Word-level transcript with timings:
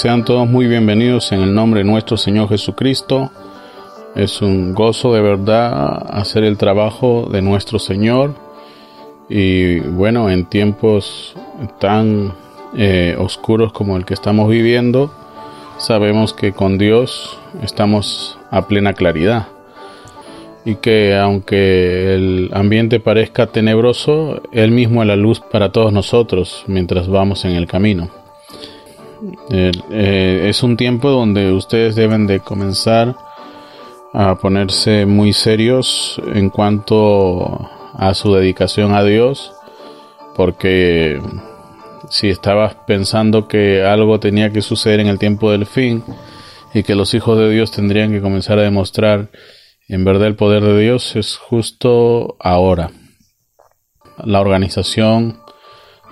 Sean 0.00 0.24
todos 0.24 0.48
muy 0.48 0.66
bienvenidos 0.66 1.30
en 1.30 1.42
el 1.42 1.52
nombre 1.52 1.80
de 1.80 1.84
nuestro 1.84 2.16
Señor 2.16 2.48
Jesucristo. 2.48 3.30
Es 4.16 4.40
un 4.40 4.72
gozo 4.72 5.12
de 5.12 5.20
verdad 5.20 6.06
hacer 6.08 6.42
el 6.42 6.56
trabajo 6.56 7.28
de 7.30 7.42
nuestro 7.42 7.78
Señor. 7.78 8.34
Y 9.28 9.80
bueno, 9.80 10.30
en 10.30 10.46
tiempos 10.46 11.34
tan 11.80 12.32
eh, 12.74 13.14
oscuros 13.18 13.74
como 13.74 13.98
el 13.98 14.06
que 14.06 14.14
estamos 14.14 14.48
viviendo, 14.48 15.12
sabemos 15.76 16.32
que 16.32 16.52
con 16.52 16.78
Dios 16.78 17.38
estamos 17.62 18.38
a 18.50 18.66
plena 18.68 18.94
claridad. 18.94 19.48
Y 20.64 20.76
que 20.76 21.14
aunque 21.14 22.14
el 22.14 22.50
ambiente 22.54 23.00
parezca 23.00 23.48
tenebroso, 23.48 24.40
Él 24.50 24.70
mismo 24.70 25.02
es 25.02 25.08
la 25.08 25.16
luz 25.16 25.40
para 25.40 25.72
todos 25.72 25.92
nosotros 25.92 26.64
mientras 26.66 27.06
vamos 27.06 27.44
en 27.44 27.50
el 27.50 27.66
camino. 27.66 28.19
Eh, 29.52 30.46
es 30.48 30.62
un 30.62 30.76
tiempo 30.76 31.10
donde 31.10 31.52
ustedes 31.52 31.96
deben 31.96 32.28
de 32.28 32.38
comenzar 32.38 33.16
a 34.12 34.36
ponerse 34.36 35.06
muy 35.06 35.32
serios 35.32 36.20
en 36.34 36.50
cuanto 36.50 37.68
a 37.94 38.14
su 38.14 38.32
dedicación 38.32 38.94
a 38.94 39.02
Dios, 39.02 39.52
porque 40.36 41.20
si 42.10 42.28
estabas 42.28 42.76
pensando 42.86 43.48
que 43.48 43.82
algo 43.82 44.20
tenía 44.20 44.52
que 44.52 44.62
suceder 44.62 45.00
en 45.00 45.08
el 45.08 45.18
tiempo 45.18 45.50
del 45.50 45.66
fin 45.66 46.04
y 46.72 46.84
que 46.84 46.94
los 46.94 47.12
hijos 47.14 47.36
de 47.36 47.50
Dios 47.50 47.72
tendrían 47.72 48.12
que 48.12 48.20
comenzar 48.20 48.58
a 48.60 48.62
demostrar 48.62 49.30
en 49.88 50.04
verdad 50.04 50.28
el 50.28 50.36
poder 50.36 50.62
de 50.62 50.80
Dios, 50.80 51.16
es 51.16 51.36
justo 51.36 52.36
ahora. 52.38 52.92
La 54.22 54.40
Organización 54.40 55.40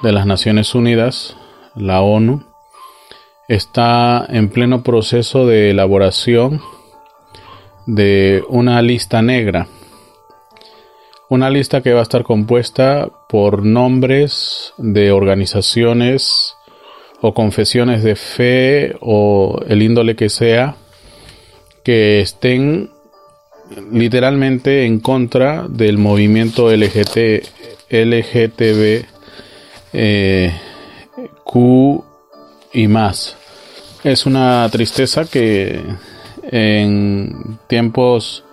de 0.03 0.11
las 0.11 0.27
Naciones 0.27 0.75
Unidas, 0.75 1.36
la 1.77 2.00
ONU, 2.00 2.48
está 3.49 4.27
en 4.29 4.51
pleno 4.51 4.83
proceso 4.83 5.47
de 5.47 5.71
elaboración 5.71 6.61
de 7.87 8.45
una 8.49 8.83
lista 8.83 9.22
negra. 9.22 9.67
Una 11.31 11.49
lista 11.49 11.81
que 11.83 11.95
va 11.95 12.00
a 12.00 12.03
estar 12.03 12.22
compuesta 12.25 13.09
por 13.28 13.65
nombres 13.65 14.75
de 14.77 15.12
organizaciones 15.12 16.55
o 17.21 17.33
confesiones 17.34 18.03
de 18.03 18.17
fe 18.17 18.97
o 19.00 19.61
el 19.67 19.83
índole 19.83 20.15
que 20.15 20.28
sea 20.28 20.77
que 21.83 22.21
estén 22.21 22.91
literalmente 23.91 24.84
en 24.84 25.01
contra 25.01 25.67
del 25.69 25.97
movimiento 25.99 26.71
LGT, 26.71 27.19
eh, 29.95 30.53
y 32.72 32.89
más. 32.89 33.38
Es 34.04 34.26
una 34.26 34.69
tristeza 34.70 35.25
que 35.25 35.82
en 36.42 37.59
tiempos 37.66 38.44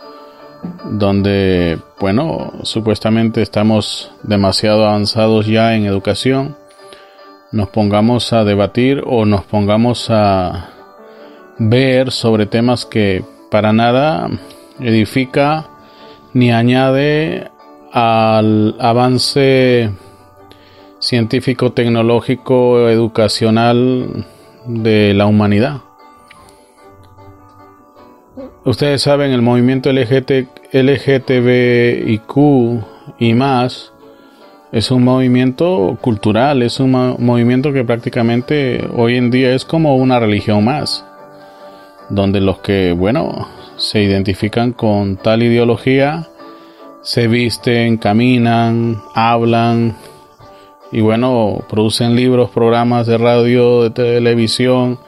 donde, 0.90 1.78
bueno, 2.00 2.54
supuestamente 2.64 3.44
estamos 3.44 4.12
demasiado 4.24 4.88
avanzados 4.88 5.46
ya 5.46 5.76
en 5.76 5.86
educación, 5.86 6.56
nos 7.52 7.70
pongamos 7.70 8.34
a 8.34 8.44
debatir 8.44 9.04
o 9.06 9.26
nos 9.26 9.44
pongamos 9.44 10.08
a 10.10 10.72
ver 11.60 12.12
sobre 12.12 12.48
temas 12.48 12.88
que 12.88 13.24
para 13.52 13.72
nada 13.72 14.28
edifica 14.80 15.70
ni 16.34 16.52
añade 16.52 17.52
al 17.92 18.76
avance 18.80 19.92
científico, 21.00 21.72
tecnológico, 21.72 22.90
educacional 22.90 24.26
de 24.66 25.14
la 25.14 25.26
humanidad. 25.26 25.82
Ustedes 28.64 29.02
saben, 29.04 29.32
el 29.32 29.42
movimiento 29.42 29.92
LGT, 29.92 30.74
LGTBIQ 30.74 32.36
y 33.20 33.34
más 33.34 33.94
es 34.72 34.92
un 34.92 35.04
movimiento 35.04 35.98
cultural, 36.02 36.62
es 36.64 36.80
un 36.80 36.92
movimiento 37.20 37.72
que 37.72 37.84
prácticamente 37.84 38.86
hoy 38.94 39.16
en 39.16 39.32
día 39.32 39.54
es 39.54 39.64
como 39.64 39.96
una 39.96 40.20
religión 40.20 40.66
más, 40.66 41.06
donde 42.10 42.42
los 42.42 42.60
que, 42.60 42.92
bueno, 42.92 43.48
se 43.78 44.02
identifican 44.02 44.74
con 44.74 45.18
tal 45.18 45.44
ideología, 45.44 46.28
se 47.04 47.28
visten, 47.28 47.98
caminan, 47.98 49.02
hablan, 49.14 49.96
y 50.92 51.02
bueno, 51.02 51.64
producen 51.70 52.16
libros, 52.16 52.50
programas 52.52 53.08
de 53.08 53.18
radio, 53.18 53.84
de 53.84 53.90
televisión, 53.90 55.00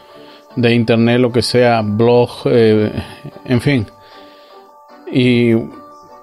de 0.55 0.73
internet, 0.73 1.19
lo 1.19 1.31
que 1.31 1.41
sea, 1.41 1.81
blog, 1.81 2.29
eh, 2.45 2.91
en 3.45 3.61
fin. 3.61 3.87
Y 5.11 5.53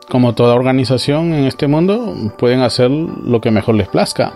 como 0.09 0.35
toda 0.35 0.55
organización 0.55 1.33
en 1.33 1.45
este 1.45 1.67
mundo, 1.67 2.15
pueden 2.37 2.61
hacer 2.61 2.91
lo 2.91 3.41
que 3.41 3.51
mejor 3.51 3.77
les 3.77 3.89
plazca. 3.89 4.35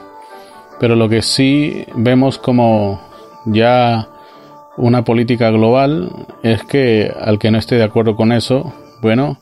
Pero 0.81 0.95
lo 0.95 1.09
que 1.09 1.23
sí 1.23 1.85
vemos 1.95 2.39
como 2.39 3.01
ya 3.45 4.09
una 4.77 5.05
política 5.05 5.51
global 5.51 6.11
es 6.43 6.63
que 6.63 7.13
al 7.21 7.39
que 7.39 7.51
no 7.51 7.59
esté 7.59 7.75
de 7.75 7.85
acuerdo 7.85 8.15
con 8.15 8.33
eso, 8.33 8.73
bueno, 9.03 9.41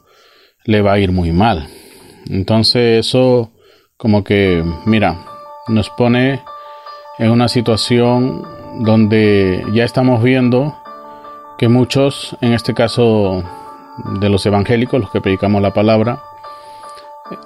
le 0.65 0.81
va 0.81 0.94
a 0.94 0.98
ir 0.98 1.12
muy 1.12 1.32
mal. 1.32 1.69
Entonces 2.28 3.06
eso 3.06 3.53
como 3.98 4.25
que, 4.25 4.65
mira, 4.86 5.19
nos 5.69 5.91
pone 5.91 6.44
en 7.19 7.31
una 7.31 7.49
situación 7.49 8.47
donde 8.78 9.65
ya 9.72 9.84
estamos 9.84 10.22
viendo 10.22 10.77
que 11.59 11.69
muchos, 11.69 12.37
en 12.41 12.53
este 12.53 12.75
caso 12.75 13.43
de 14.21 14.28
los 14.28 14.44
evangélicos, 14.44 15.00
los 15.00 15.10
que 15.10 15.21
predicamos 15.21 15.62
la 15.62 15.72
palabra, 15.72 16.22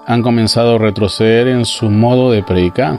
han 0.07 0.23
comenzado 0.23 0.75
a 0.75 0.79
retroceder 0.79 1.49
en 1.49 1.65
su 1.65 1.89
modo 1.89 2.31
de 2.31 2.43
predicar. 2.43 2.99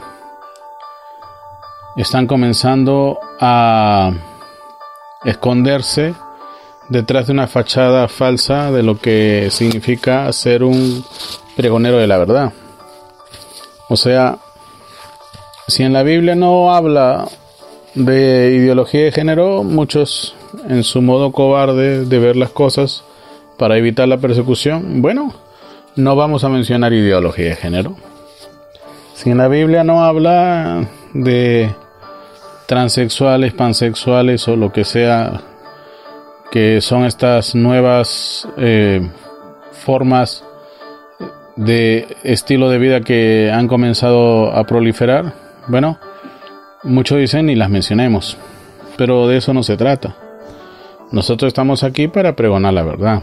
Están 1.96 2.26
comenzando 2.26 3.20
a 3.38 4.12
esconderse 5.24 6.14
detrás 6.88 7.26
de 7.26 7.32
una 7.32 7.46
fachada 7.46 8.08
falsa 8.08 8.72
de 8.72 8.82
lo 8.82 8.98
que 8.98 9.48
significa 9.50 10.32
ser 10.32 10.64
un 10.64 11.04
pregonero 11.54 11.98
de 11.98 12.06
la 12.06 12.18
verdad. 12.18 12.52
O 13.88 13.96
sea, 13.96 14.38
si 15.68 15.82
en 15.82 15.92
la 15.92 16.02
Biblia 16.02 16.34
no 16.34 16.74
habla 16.74 17.28
de 17.94 18.52
ideología 18.56 19.04
de 19.04 19.12
género, 19.12 19.62
muchos 19.62 20.34
en 20.68 20.82
su 20.82 21.02
modo 21.02 21.32
cobarde 21.32 22.04
de 22.04 22.18
ver 22.18 22.36
las 22.36 22.50
cosas 22.50 23.04
para 23.58 23.76
evitar 23.76 24.08
la 24.08 24.18
persecución, 24.18 25.02
bueno, 25.02 25.34
no 25.96 26.16
vamos 26.16 26.44
a 26.44 26.48
mencionar 26.48 26.92
ideología 26.92 27.50
de 27.50 27.56
género. 27.56 27.96
Si 29.14 29.30
en 29.30 29.38
la 29.38 29.48
Biblia 29.48 29.84
no 29.84 30.04
habla 30.04 30.88
de 31.12 31.70
transexuales, 32.66 33.52
pansexuales 33.52 34.48
o 34.48 34.56
lo 34.56 34.72
que 34.72 34.84
sea, 34.84 35.42
que 36.50 36.80
son 36.80 37.04
estas 37.04 37.54
nuevas 37.54 38.48
eh, 38.56 39.08
formas 39.72 40.44
de 41.56 42.16
estilo 42.24 42.70
de 42.70 42.78
vida 42.78 43.00
que 43.02 43.50
han 43.52 43.68
comenzado 43.68 44.50
a 44.52 44.64
proliferar, 44.64 45.34
bueno, 45.68 45.98
muchos 46.82 47.18
dicen 47.18 47.50
y 47.50 47.54
las 47.54 47.70
mencionemos, 47.70 48.36
pero 48.96 49.28
de 49.28 49.38
eso 49.38 49.54
no 49.54 49.62
se 49.62 49.76
trata. 49.76 50.16
Nosotros 51.10 51.48
estamos 51.48 51.84
aquí 51.84 52.08
para 52.08 52.34
pregonar 52.34 52.72
la 52.74 52.82
verdad. 52.82 53.22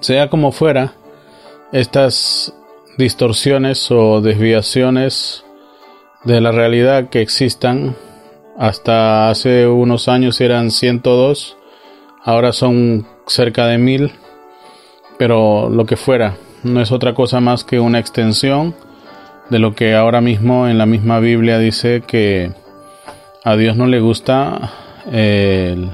Sea 0.00 0.30
como 0.30 0.52
fuera, 0.52 0.94
estas 1.72 2.54
distorsiones 2.96 3.90
o 3.90 4.20
desviaciones 4.20 5.44
de 6.24 6.40
la 6.40 6.52
realidad 6.52 7.08
que 7.08 7.20
existan, 7.20 7.96
hasta 8.56 9.30
hace 9.30 9.66
unos 9.66 10.08
años 10.08 10.40
eran 10.40 10.70
102, 10.70 11.56
ahora 12.22 12.52
son 12.52 13.06
cerca 13.26 13.66
de 13.66 13.78
mil, 13.78 14.12
pero 15.18 15.68
lo 15.68 15.84
que 15.86 15.96
fuera, 15.96 16.36
no 16.62 16.80
es 16.80 16.92
otra 16.92 17.14
cosa 17.14 17.40
más 17.40 17.64
que 17.64 17.80
una 17.80 17.98
extensión 17.98 18.74
de 19.50 19.58
lo 19.58 19.74
que 19.74 19.94
ahora 19.94 20.20
mismo 20.20 20.68
en 20.68 20.78
la 20.78 20.86
misma 20.86 21.20
Biblia 21.20 21.58
dice 21.58 22.02
que 22.06 22.52
a 23.44 23.56
Dios 23.56 23.76
no 23.76 23.86
le 23.86 24.00
gusta 24.00 24.72
el, 25.10 25.90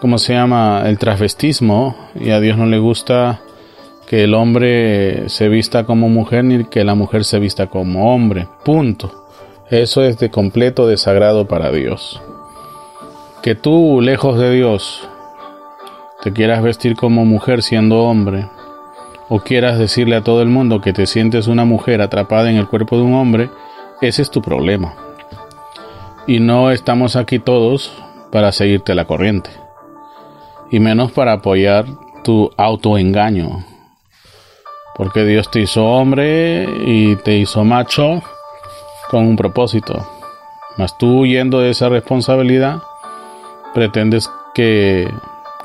¿cómo 0.00 0.18
se 0.18 0.34
llama? 0.34 0.82
El 0.86 0.98
transvestismo 0.98 1.96
y 2.18 2.30
a 2.30 2.40
Dios 2.40 2.58
no 2.58 2.66
le 2.66 2.78
gusta 2.78 3.40
que 4.08 4.24
el 4.24 4.34
hombre 4.34 5.28
se 5.28 5.48
vista 5.48 5.84
como 5.84 6.08
mujer 6.08 6.44
ni 6.44 6.64
que 6.64 6.82
la 6.82 6.94
mujer 6.94 7.24
se 7.24 7.38
vista 7.38 7.66
como 7.66 8.14
hombre. 8.14 8.48
Punto. 8.64 9.26
Eso 9.70 10.02
es 10.02 10.18
de 10.18 10.30
completo 10.30 10.86
desagrado 10.86 11.46
para 11.46 11.70
Dios. 11.70 12.20
Que 13.42 13.54
tú, 13.54 14.00
lejos 14.00 14.38
de 14.38 14.50
Dios, 14.50 15.06
te 16.22 16.32
quieras 16.32 16.62
vestir 16.62 16.96
como 16.96 17.26
mujer 17.26 17.62
siendo 17.62 18.02
hombre, 18.04 18.46
o 19.28 19.40
quieras 19.40 19.78
decirle 19.78 20.16
a 20.16 20.22
todo 20.22 20.42
el 20.42 20.48
mundo 20.48 20.80
que 20.80 20.92
te 20.92 21.06
sientes 21.06 21.46
una 21.46 21.64
mujer 21.64 22.00
atrapada 22.00 22.50
en 22.50 22.56
el 22.56 22.68
cuerpo 22.68 22.96
de 22.96 23.02
un 23.02 23.14
hombre, 23.14 23.50
ese 24.00 24.22
es 24.22 24.30
tu 24.30 24.40
problema. 24.40 24.94
Y 26.26 26.40
no 26.40 26.70
estamos 26.70 27.16
aquí 27.16 27.38
todos 27.38 27.92
para 28.30 28.52
seguirte 28.52 28.94
la 28.94 29.06
corriente. 29.06 29.50
Y 30.70 30.80
menos 30.80 31.12
para 31.12 31.32
apoyar 31.32 31.86
tu 32.22 32.50
autoengaño. 32.56 33.64
Porque 34.94 35.24
Dios 35.24 35.50
te 35.50 35.60
hizo 35.60 35.86
hombre 35.86 36.68
y 36.84 37.16
te 37.16 37.38
hizo 37.38 37.64
macho 37.64 38.22
con 39.10 39.26
un 39.26 39.36
propósito. 39.36 40.06
Mas 40.76 40.96
tú 40.98 41.20
huyendo 41.20 41.60
de 41.60 41.70
esa 41.70 41.88
responsabilidad, 41.88 42.82
pretendes 43.74 44.30
que 44.54 45.08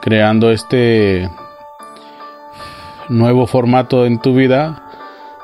creando 0.01 0.51
este 0.51 1.29
nuevo 3.09 3.47
formato 3.47 4.05
en 4.05 4.19
tu 4.19 4.33
vida, 4.33 4.83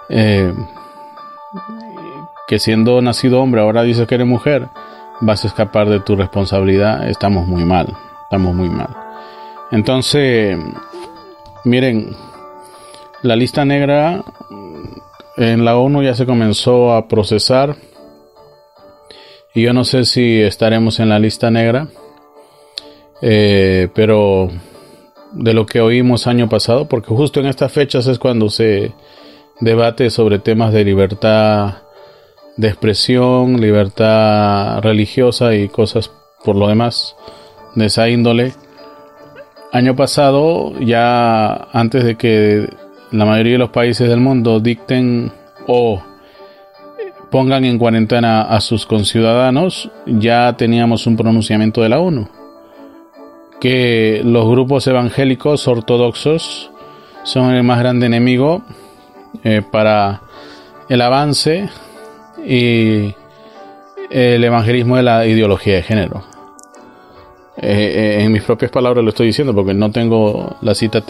eh, 0.09 0.53
que 2.47 2.59
siendo 2.59 3.01
nacido 3.01 3.41
hombre 3.41 3.61
ahora 3.61 3.83
dices 3.83 4.07
que 4.07 4.15
eres 4.15 4.27
mujer, 4.27 4.67
vas 5.21 5.43
a 5.43 5.47
escapar 5.47 5.89
de 5.89 5.99
tu 5.99 6.15
responsabilidad, 6.15 7.07
estamos 7.09 7.47
muy 7.47 7.65
mal, 7.65 7.95
estamos 8.23 8.55
muy 8.55 8.69
mal. 8.69 8.89
Entonces, 9.71 10.57
miren, 11.65 12.15
la 13.21 13.35
lista 13.35 13.65
negra 13.65 14.23
en 15.37 15.63
la 15.63 15.77
ONU 15.77 16.03
ya 16.03 16.15
se 16.15 16.25
comenzó 16.25 16.93
a 16.93 17.07
procesar 17.07 17.75
y 19.53 19.63
yo 19.63 19.73
no 19.73 19.83
sé 19.83 20.05
si 20.05 20.41
estaremos 20.41 20.99
en 20.99 21.09
la 21.09 21.19
lista 21.19 21.51
negra, 21.51 21.87
eh, 23.21 23.89
pero 23.93 24.49
de 25.31 25.53
lo 25.53 25.65
que 25.65 25.81
oímos 25.81 26.27
año 26.27 26.49
pasado, 26.49 26.87
porque 26.87 27.13
justo 27.13 27.39
en 27.39 27.47
estas 27.47 27.71
fechas 27.71 28.07
es 28.07 28.19
cuando 28.19 28.49
se 28.49 28.93
debate 29.59 30.09
sobre 30.09 30.39
temas 30.39 30.73
de 30.73 30.85
libertad 30.85 31.83
de 32.57 32.67
expresión, 32.67 33.61
libertad 33.61 34.81
religiosa 34.81 35.55
y 35.55 35.69
cosas 35.69 36.11
por 36.43 36.55
lo 36.55 36.67
demás 36.67 37.15
de 37.75 37.85
esa 37.85 38.09
índole. 38.09 38.53
Año 39.71 39.95
pasado, 39.95 40.77
ya 40.79 41.69
antes 41.71 42.03
de 42.03 42.15
que 42.15 42.67
la 43.11 43.25
mayoría 43.25 43.53
de 43.53 43.59
los 43.59 43.69
países 43.69 44.09
del 44.09 44.19
mundo 44.19 44.59
dicten 44.59 45.31
o 45.67 46.01
pongan 47.31 47.63
en 47.63 47.77
cuarentena 47.77 48.41
a 48.41 48.59
sus 48.59 48.85
conciudadanos, 48.85 49.89
ya 50.05 50.53
teníamos 50.57 51.05
un 51.07 51.15
pronunciamiento 51.15 51.81
de 51.81 51.89
la 51.89 51.99
ONU, 51.99 52.27
que 53.59 54.21
los 54.23 54.47
grupos 54.47 54.87
evangélicos 54.87 55.67
ortodoxos 55.67 56.71
son 57.23 57.53
el 57.53 57.63
más 57.63 57.79
grande 57.79 58.05
enemigo 58.05 58.63
eh, 59.43 59.61
para 59.61 60.21
el 60.87 61.01
avance 61.01 61.69
y 62.45 63.13
el 64.09 64.43
evangelismo 64.43 64.97
de 64.97 65.03
la 65.03 65.25
ideología 65.25 65.75
de 65.75 65.83
género. 65.83 66.23
Eh, 67.57 68.17
eh, 68.17 68.23
en 68.23 68.31
mis 68.31 68.43
propias 68.43 68.71
palabras 68.71 69.03
lo 69.03 69.09
estoy 69.09 69.27
diciendo 69.27 69.53
porque 69.53 69.73
no 69.73 69.91
tengo 69.91 70.55
la 70.61 70.73
cita 70.73 71.03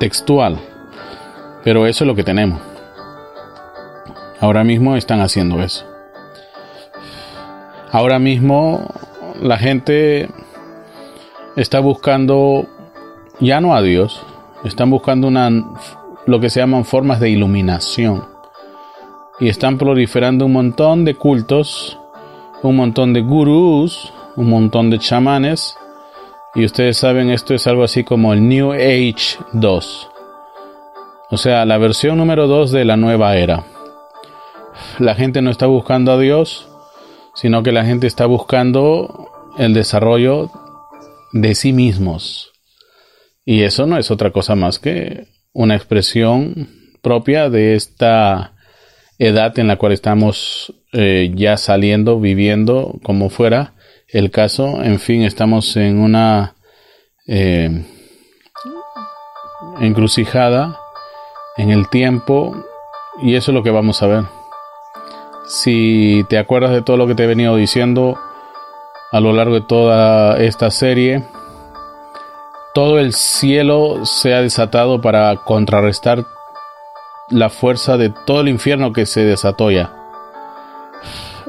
textual, 0.00 0.58
pero 1.62 1.86
eso 1.86 2.04
es 2.04 2.08
lo 2.08 2.14
que 2.14 2.24
tenemos. 2.24 2.60
Ahora 4.40 4.64
mismo 4.64 4.96
están 4.96 5.20
haciendo 5.20 5.62
eso. 5.62 5.86
Ahora 7.90 8.18
mismo 8.18 8.86
la 9.40 9.56
gente 9.58 10.28
está 11.58 11.80
buscando 11.80 12.66
ya 13.40 13.60
no 13.60 13.74
a 13.74 13.82
Dios, 13.82 14.24
están 14.64 14.90
buscando 14.90 15.26
una 15.26 15.50
lo 16.26 16.40
que 16.40 16.50
se 16.50 16.60
llaman 16.60 16.84
formas 16.84 17.20
de 17.20 17.30
iluminación 17.30 18.24
y 19.40 19.48
están 19.48 19.76
proliferando 19.76 20.46
un 20.46 20.52
montón 20.52 21.04
de 21.04 21.14
cultos, 21.14 21.98
un 22.62 22.76
montón 22.76 23.12
de 23.12 23.22
gurús, 23.22 24.12
un 24.36 24.50
montón 24.50 24.90
de 24.90 24.98
chamanes. 24.98 25.76
Y 26.54 26.64
ustedes 26.64 26.96
saben, 26.96 27.30
esto 27.30 27.54
es 27.54 27.66
algo 27.66 27.84
así 27.84 28.04
como 28.04 28.32
el 28.32 28.48
New 28.48 28.72
Age 28.72 29.38
2. 29.52 30.10
O 31.30 31.36
sea, 31.36 31.64
la 31.64 31.78
versión 31.78 32.18
número 32.18 32.46
2 32.46 32.72
de 32.72 32.84
la 32.84 32.96
nueva 32.96 33.36
era. 33.36 33.64
La 34.98 35.14
gente 35.14 35.42
no 35.42 35.50
está 35.50 35.66
buscando 35.66 36.12
a 36.12 36.18
Dios, 36.18 36.68
sino 37.34 37.62
que 37.62 37.72
la 37.72 37.84
gente 37.84 38.06
está 38.06 38.26
buscando 38.26 39.30
el 39.56 39.74
desarrollo 39.74 40.50
de 41.32 41.54
sí 41.54 41.72
mismos. 41.72 42.52
Y 43.44 43.62
eso 43.62 43.86
no 43.86 43.98
es 43.98 44.10
otra 44.10 44.30
cosa 44.30 44.54
más 44.54 44.78
que 44.78 45.26
una 45.52 45.74
expresión 45.74 46.68
propia 47.02 47.48
de 47.48 47.74
esta 47.74 48.54
edad 49.18 49.58
en 49.58 49.68
la 49.68 49.76
cual 49.76 49.92
estamos 49.92 50.74
eh, 50.92 51.32
ya 51.34 51.56
saliendo, 51.56 52.20
viviendo, 52.20 52.98
como 53.02 53.30
fuera 53.30 53.74
el 54.08 54.30
caso. 54.30 54.82
En 54.82 55.00
fin, 55.00 55.22
estamos 55.22 55.76
en 55.76 55.98
una 55.98 56.56
eh, 57.26 57.84
encrucijada 59.80 60.78
en 61.56 61.70
el 61.70 61.88
tiempo 61.88 62.64
y 63.22 63.34
eso 63.34 63.50
es 63.50 63.54
lo 63.54 63.62
que 63.62 63.70
vamos 63.70 64.02
a 64.02 64.06
ver. 64.06 64.24
Si 65.46 66.24
te 66.28 66.38
acuerdas 66.38 66.72
de 66.72 66.82
todo 66.82 66.96
lo 66.96 67.06
que 67.06 67.14
te 67.14 67.24
he 67.24 67.26
venido 67.26 67.56
diciendo 67.56 68.18
a 69.10 69.20
lo 69.20 69.32
largo 69.32 69.54
de 69.54 69.60
toda 69.62 70.38
esta 70.38 70.70
serie, 70.70 71.24
todo 72.74 72.98
el 72.98 73.12
cielo 73.12 74.04
se 74.04 74.34
ha 74.34 74.42
desatado 74.42 75.00
para 75.00 75.34
contrarrestar 75.36 76.24
la 77.30 77.48
fuerza 77.48 77.96
de 77.96 78.10
todo 78.10 78.40
el 78.40 78.48
infierno 78.48 78.92
que 78.92 79.06
se 79.06 79.24
desató 79.24 79.70
ya. 79.70 79.92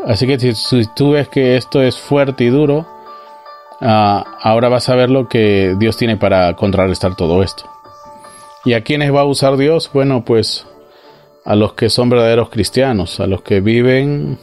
Así 0.06 0.25
que 0.25 0.39
si, 0.39 0.86
tú 0.96 1.12
ves 1.12 1.28
que 1.28 1.58
esto 1.58 1.82
es 1.82 2.00
fuerte 2.00 2.46
y 2.46 2.50
duro, 2.50 2.88
ah, 3.82 4.24
ahora 4.42 4.70
vas 4.70 4.89
a 4.89 4.96
ver 4.96 5.10
lo 5.10 5.28
que 5.28 5.75
Dios 5.78 5.98
tiene 5.98 6.18
para 6.18 6.56
contrarrestar 6.56 7.16
todo 7.16 7.44
esto. 7.44 7.70
¿Y 8.66 8.74
a 8.74 8.84
quiénes 8.84 9.13
va 9.13 9.22
a 9.22 9.25
usar 9.25 9.58
Dios? 9.58 9.89
Bueno, 9.94 10.24
pues 10.25 10.66
a 11.46 11.56
los 11.56 11.74
que 11.74 11.89
son 11.89 12.10
verdaderos 12.10 12.50
cristianos, 12.50 13.20
a 13.20 13.28
los 13.28 13.42
que 13.42 13.62
viven 13.62 14.39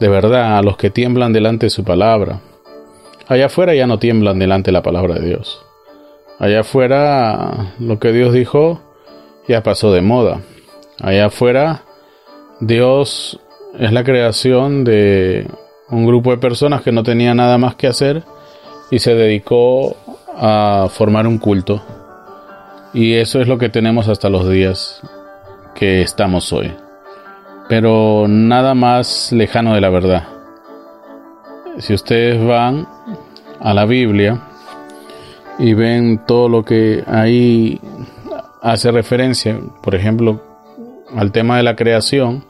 de 0.00 0.08
verdad, 0.08 0.58
a 0.58 0.62
los 0.62 0.76
que 0.76 0.90
tiemblan 0.90 1.32
delante 1.32 1.66
de 1.66 1.70
su 1.70 1.84
palabra. 1.84 2.40
Allá 3.28 3.46
afuera 3.46 3.74
ya 3.74 3.86
no 3.86 3.98
tiemblan 3.98 4.38
delante 4.38 4.68
de 4.68 4.72
la 4.72 4.82
palabra 4.82 5.14
de 5.14 5.28
Dios. 5.28 5.62
Allá 6.38 6.60
afuera 6.60 7.74
lo 7.78 7.98
que 7.98 8.12
Dios 8.12 8.32
dijo 8.32 8.80
ya 9.46 9.62
pasó 9.62 9.92
de 9.92 10.00
moda. 10.00 10.40
Allá 11.00 11.26
afuera, 11.26 11.82
Dios 12.60 13.38
es 13.78 13.92
la 13.92 14.04
creación 14.04 14.84
de 14.84 15.46
un 15.90 16.06
grupo 16.06 16.30
de 16.30 16.38
personas 16.38 16.82
que 16.82 16.92
no 16.92 17.02
tenía 17.02 17.34
nada 17.34 17.58
más 17.58 17.74
que 17.74 17.86
hacer 17.86 18.22
y 18.90 19.00
se 19.00 19.14
dedicó 19.14 19.96
a 20.34 20.88
formar 20.90 21.26
un 21.26 21.38
culto. 21.38 21.82
Y 22.94 23.14
eso 23.14 23.40
es 23.40 23.48
lo 23.48 23.58
que 23.58 23.68
tenemos 23.68 24.08
hasta 24.08 24.30
los 24.30 24.48
días 24.48 25.02
que 25.74 26.02
estamos 26.02 26.52
hoy. 26.52 26.72
Pero 27.70 28.26
nada 28.28 28.74
más 28.74 29.30
lejano 29.30 29.74
de 29.76 29.80
la 29.80 29.90
verdad. 29.90 30.24
Si 31.78 31.94
ustedes 31.94 32.44
van 32.44 32.88
a 33.60 33.72
la 33.72 33.86
Biblia 33.86 34.40
y 35.56 35.72
ven 35.74 36.20
todo 36.26 36.48
lo 36.48 36.64
que 36.64 37.04
ahí 37.06 37.80
hace 38.60 38.90
referencia, 38.90 39.56
por 39.84 39.94
ejemplo, 39.94 40.42
al 41.14 41.30
tema 41.30 41.58
de 41.58 41.62
la 41.62 41.76
creación, 41.76 42.44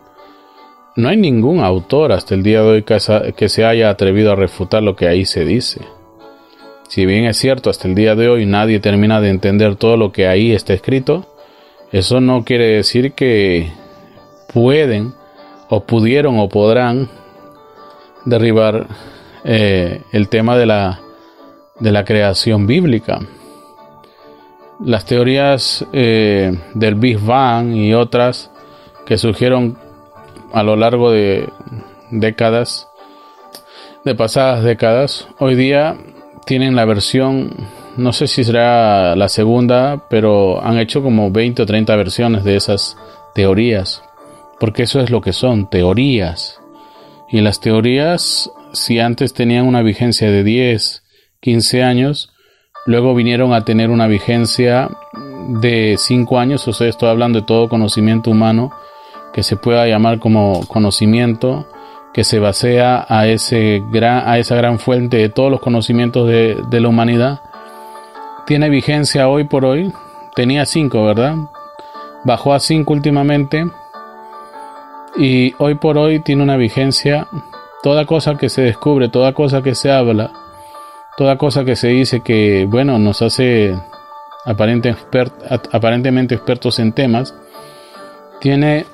no 0.97 1.11
hay 1.11 1.19
ningún 1.19 1.61
autor 1.61 2.13
hasta 2.13 2.35
el 2.35 2.43
día 2.43 2.63
de 2.63 2.69
hoy 2.69 2.83
que 2.83 3.49
se 3.51 3.65
haya 3.67 3.91
atrevido 3.91 4.33
a 4.33 4.37
refutar 4.37 4.83
lo 4.83 4.97
que 4.97 5.07
ahí 5.07 5.27
se 5.27 5.45
dice. 5.45 5.83
Si 6.89 7.05
bien 7.05 7.27
es 7.27 7.37
cierto, 7.37 7.69
hasta 7.69 7.87
el 7.87 7.95
día 7.95 8.15
de 8.15 8.31
hoy 8.31 8.47
nadie 8.47 8.81
termina 8.81 9.21
de 9.21 9.29
entender 9.29 9.77
todo 9.77 9.99
lo 9.99 10.13
que 10.13 10.27
ahí 10.27 10.53
está 10.53 10.73
escrito, 10.73 11.27
eso 11.93 12.23
no 12.23 12.43
quiere 12.43 12.77
decir 12.77 13.13
que 13.13 13.71
pueden 14.53 15.15
o 15.69 15.85
pudieron 15.85 16.39
o 16.39 16.49
podrán 16.49 17.09
derribar 18.25 18.87
eh, 19.45 20.03
el 20.13 20.29
tema 20.29 20.57
de 20.57 20.67
la, 20.67 21.01
de 21.79 21.93
la 21.93 22.05
creación 22.05 22.67
bíblica. 22.67 23.21
Las 24.85 25.05
teorías 25.05 25.85
eh, 25.93 26.57
del 26.75 26.95
Big 26.95 27.19
Bang 27.19 27.75
y 27.75 27.95
otras 27.95 28.51
que 29.07 29.19
surgieron 29.19 29.79
a 30.53 30.63
lo 30.63 30.77
largo 30.77 31.11
de 31.11 31.49
décadas, 32.11 32.89
de 34.05 34.15
pasadas 34.15 34.65
décadas, 34.65 35.29
hoy 35.39 35.55
día 35.55 35.97
tienen 36.47 36.75
la 36.75 36.85
versión, 36.85 37.55
no 37.97 38.13
sé 38.13 38.27
si 38.27 38.43
será 38.45 39.15
la 39.15 39.29
segunda, 39.29 40.07
pero 40.09 40.65
han 40.65 40.79
hecho 40.79 41.03
como 41.03 41.31
20 41.31 41.63
o 41.63 41.67
30 41.67 41.97
versiones 41.97 42.45
de 42.45 42.57
esas 42.57 42.97
teorías, 43.35 44.03
porque 44.61 44.85
eso 44.85 45.01
es 45.01 45.11
lo 45.11 45.21
que 45.21 45.33
son, 45.33 45.69
teorías. 45.69 46.61
Y 47.29 47.41
las 47.41 47.61
teorías, 47.61 48.51
si 48.73 49.01
antes 49.01 49.35
tenían 49.35 49.67
una 49.67 49.83
vigencia 49.83 50.31
de 50.31 50.45
10, 50.45 51.03
15 51.41 51.83
años, 51.83 52.33
Luego 52.87 53.15
vinieron 53.15 53.53
a 53.53 53.65
tener 53.65 53.91
una 53.91 54.07
vigencia 54.07 54.91
de 55.61 55.97
cinco 55.99 56.39
años, 56.39 56.67
o 56.67 56.73
sea, 56.73 56.89
estoy 56.89 57.11
hablando 57.11 57.41
de 57.41 57.47
todo 57.47 57.69
conocimiento 57.69 58.31
humano 58.31 58.73
que 59.35 59.43
se 59.43 59.57
pueda 59.57 59.87
llamar 59.87 60.19
como 60.19 60.67
conocimiento 60.67 61.69
que 62.15 62.25
se 62.25 62.41
basea 62.41 63.07
a, 63.09 63.29
ese 63.29 63.83
gran, 63.93 64.29
a 64.29 64.39
esa 64.39 64.57
gran 64.57 64.79
fuente 64.79 65.19
de 65.19 65.29
todos 65.29 65.51
los 65.51 65.61
conocimientos 65.61 66.27
de, 66.27 66.61
de 66.69 66.81
la 66.81 66.89
humanidad, 66.89 67.41
tiene 68.47 68.69
vigencia 68.69 69.29
hoy 69.29 69.45
por 69.45 69.65
hoy. 69.65 69.93
Tenía 70.35 70.67
cinco, 70.67 71.05
¿verdad? 71.05 71.37
Bajó 72.25 72.55
a 72.55 72.61
cinco 72.61 72.95
últimamente 72.95 73.67
y 75.17 75.55
hoy 75.59 75.75
por 75.75 75.99
hoy 75.99 76.21
tiene 76.21 76.43
una 76.43 76.57
vigencia. 76.57 77.29
Toda 77.83 78.05
cosa 78.05 78.37
que 78.37 78.49
se 78.49 78.63
descubre, 78.63 79.09
toda 79.09 79.33
cosa 79.33 79.63
que 79.63 79.75
se 79.75 79.91
habla, 79.91 80.33
toda 81.17 81.39
cosa 81.39 81.65
que 81.65 81.77
se 81.77 81.89
dice 81.89 82.21
que, 82.21 82.67
bueno, 82.69 82.99
nos 82.99 83.23
hace 83.23 83.75
aparentemente 84.45 86.35
expertos 86.35 86.79
en 86.79 86.93
temas, 86.93 87.35
tiene 88.41 88.87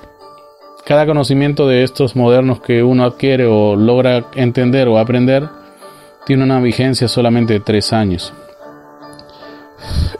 cada 0.85 1.05
conocimiento 1.05 1.67
de 1.67 1.83
estos 1.83 2.15
modernos 2.15 2.61
que 2.61 2.81
uno 2.81 3.03
adquiere 3.03 3.45
o 3.45 3.75
logra 3.75 4.25
entender 4.35 4.87
o 4.87 4.97
aprender, 4.97 5.49
tiene 6.25 6.43
una 6.43 6.59
vigencia 6.61 7.07
solamente 7.07 7.53
de 7.53 7.59
tres 7.59 7.91
años. 7.91 8.33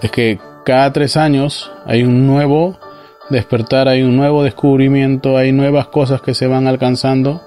Es 0.02 0.12
que 0.12 0.40
cada 0.66 0.92
tres 0.92 1.16
años 1.16 1.72
hay 1.86 2.04
un 2.04 2.28
nuevo 2.28 2.78
despertar, 3.30 3.88
hay 3.88 4.02
un 4.04 4.16
nuevo 4.16 4.44
descubrimiento, 4.44 5.38
hay 5.38 5.52
nuevas 5.52 5.88
cosas 5.88 6.22
que 6.22 6.34
se 6.34 6.48
van 6.48 6.68
alcanzando. 6.68 7.42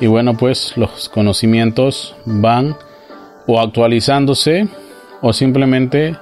Y 0.00 0.06
bueno, 0.06 0.36
pues 0.36 0.76
los 0.76 1.08
conocimientos 1.08 2.14
van 2.24 2.76
o 3.46 3.60
actualizándose 3.60 4.68
o 5.22 5.32
simplemente 5.32 6.16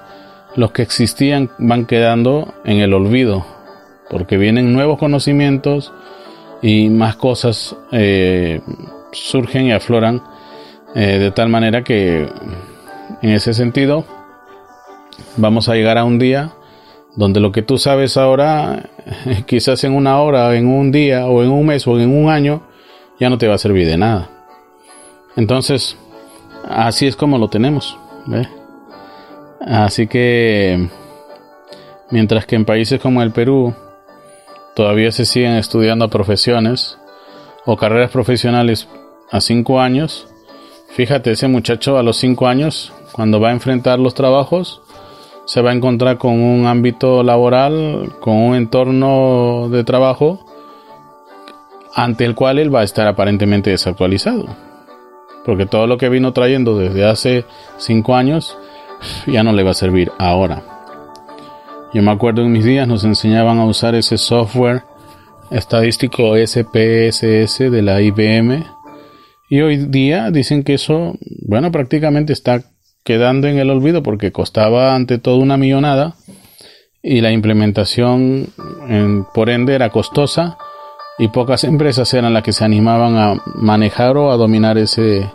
los 0.57 0.71
que 0.71 0.83
existían 0.83 1.51
van 1.59 1.87
quedando 1.87 2.55
en 2.65 2.79
el 2.79 2.95
olvido 2.95 3.45
porque 4.11 4.37
vienen 4.37 4.73
nuevos 4.73 4.99
conocimientos 4.99 5.93
y 6.63 6.89
más 6.89 7.17
cosas 7.17 7.75
eh, 7.93 8.61
surgen 9.13 9.67
y 9.67 9.73
afloran 9.73 10.23
eh, 10.95 11.19
de 11.19 11.31
tal 11.31 11.49
manera 11.49 11.83
que 11.83 12.29
en 13.23 13.31
ese 13.31 13.55
sentido 13.55 14.05
vamos 15.37 15.69
a 15.69 15.75
llegar 15.75 15.99
a 15.99 16.05
un 16.05 16.19
día 16.19 16.53
donde 17.17 17.41
lo 17.41 17.53
que 17.53 17.63
tú 17.63 17.79
sabes 17.79 18.17
ahora, 18.17 18.91
quizás 19.47 19.85
en 19.85 19.95
una 19.95 20.21
hora, 20.21 20.55
en 20.57 20.67
un 20.67 20.91
día, 20.91 21.27
o 21.27 21.43
en 21.43 21.51
un 21.51 21.67
mes, 21.67 21.87
o 21.87 21.99
en 21.99 22.11
un 22.11 22.31
año, 22.31 22.63
ya 23.19 23.31
no 23.31 23.39
te 23.39 23.49
va 23.49 23.55
a 23.55 23.59
servir 23.59 23.87
de 23.87 23.97
nada. 23.97 24.31
Entonces, 25.37 25.97
así 26.69 27.07
es 27.07 27.17
como 27.17 27.39
lo 27.39 27.49
tenemos. 27.49 27.97
Así 29.61 30.07
que, 30.07 30.89
mientras 32.11 32.47
que 32.47 32.57
en 32.57 32.65
países 32.65 33.01
como 33.01 33.23
el 33.23 33.33
Perú 33.33 33.75
todavía 34.75 35.13
se 35.13 35.25
siguen 35.25 35.53
estudiando 35.53 36.09
profesiones 36.09 36.99
o 37.65 37.77
carreras 37.77 38.11
profesionales 38.11 38.89
a 39.31 39.41
cinco 39.41 39.81
años, 39.81 40.27
fíjate, 40.91 41.33
ese 41.33 41.49
muchacho 41.49 41.97
a 41.97 42.03
los 42.03 42.17
cinco 42.17 42.47
años, 42.47 42.93
cuando 43.13 43.41
va 43.41 43.49
a 43.49 43.53
enfrentar 43.53 43.99
los 43.99 44.15
trabajos, 44.15 44.83
se 45.45 45.61
va 45.61 45.71
a 45.71 45.75
encontrar 45.75 46.19
con 46.19 46.41
un 46.41 46.67
ámbito 46.67 47.23
laboral, 47.23 48.15
con 48.21 48.37
un 48.37 48.55
entorno 48.55 49.69
de 49.71 49.85
trabajo 49.85 50.45
ante 51.95 52.25
el 52.25 52.35
cual 52.35 52.59
él 52.59 52.75
va 52.75 52.81
a 52.81 52.85
estar 52.85 53.07
aparentemente 53.07 53.71
desactualizado. 53.71 54.47
Porque 55.45 55.67
todo 55.67 55.87
lo 55.87 55.99
que 55.99 56.09
vino 56.09 56.33
trayendo 56.33 56.79
desde 56.79 57.05
hace 57.05 57.45
cinco 57.77 58.17
años 58.17 58.57
ya 59.27 59.43
no 59.43 59.53
le 59.53 59.63
va 59.63 59.73
a 59.73 59.75
servir 59.75 60.11
ahora. 60.19 60.63
Yo 61.93 62.03
me 62.03 62.11
acuerdo 62.11 62.43
en 62.43 62.51
mis 62.51 62.65
días 62.65 62.89
nos 62.89 63.05
enseñaban 63.05 63.59
a 63.59 63.67
usar 63.67 63.95
ese 63.95 64.19
software 64.19 64.83
estadístico 65.51 66.35
SPSS 66.37 67.59
de 67.71 67.83
la 67.83 68.01
IBM 68.01 68.65
y 69.49 69.61
hoy 69.61 69.77
día 69.77 70.31
dicen 70.31 70.65
que 70.65 70.75
eso, 70.75 71.15
bueno, 71.47 71.71
prácticamente 71.71 72.33
está 72.33 72.63
quedando 73.05 73.49
en 73.49 73.59
el 73.59 73.71
olvido 73.71 74.03
porque 74.03 74.33
costaba 74.33 74.95
ante 74.95 75.19
todo 75.19 75.37
una 75.37 75.57
millonada 75.57 76.15
y 77.03 77.21
la 77.21 77.31
implementación 77.31 78.49
por 79.35 79.51
ende 79.51 79.75
era 79.75 79.91
costosa 79.91 80.57
y 81.19 81.29
pocas 81.29 81.65
empresas 81.65 82.13
eran 82.15 82.33
las 82.33 82.43
que 82.43 82.53
se 82.53 82.65
animaban 82.65 83.17
a 83.17 83.35
manejar 83.55 84.17
o 84.17 84.33
a 84.33 84.37
dominar 84.37 84.79
ese 84.79 85.31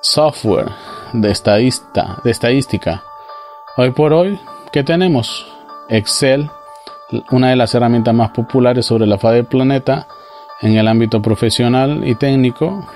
software 0.00 0.70
de, 1.12 1.30
estadista, 1.30 2.20
de 2.22 2.30
estadística. 2.30 3.02
Hoy 3.76 3.90
por 3.90 4.12
hoy, 4.12 4.38
¿qué 4.72 4.84
tenemos? 4.84 5.46
Excel, 5.88 6.48
una 7.32 7.50
de 7.50 7.56
las 7.56 7.74
herramientas 7.74 8.14
más 8.14 8.30
populares 8.30 8.86
sobre 8.86 9.06
la 9.06 9.18
faz 9.18 9.34
del 9.34 9.46
planeta 9.46 10.06
en 10.62 10.76
el 10.76 10.86
ámbito 10.86 11.20
profesional 11.20 12.06
y 12.06 12.14
técnico, 12.14 12.86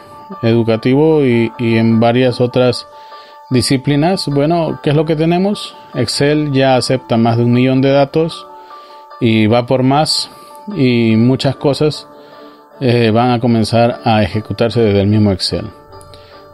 educativo 0.43 1.25
y, 1.25 1.52
y 1.59 1.76
en 1.76 1.99
varias 1.99 2.40
otras 2.40 2.87
Disciplinas, 3.50 4.28
bueno, 4.28 4.78
¿qué 4.83 4.90
es 4.90 4.97
lo 4.97 5.07
que 5.07 5.17
tenemos? 5.17 5.75
Excel 5.95 6.52
ya 6.52 6.76
acepta 6.76 7.17
más 7.17 7.38
de 7.38 7.45
un 7.45 7.52
millón 7.52 7.81
de 7.81 7.90
datos 7.90 8.47
y 9.21 9.47
va 9.47 9.64
por 9.64 9.83
más 9.83 10.31
y 10.76 11.17
muchas 11.17 11.57
cosas 11.57 12.07
eh, 12.81 13.11
van 13.11 13.31
a 13.31 13.40
comenzar 13.40 14.00
a 14.05 14.23
ejecutarse 14.23 14.81
desde 14.81 15.00
el 15.00 15.07
mismo 15.07 15.33
Excel. 15.33 15.71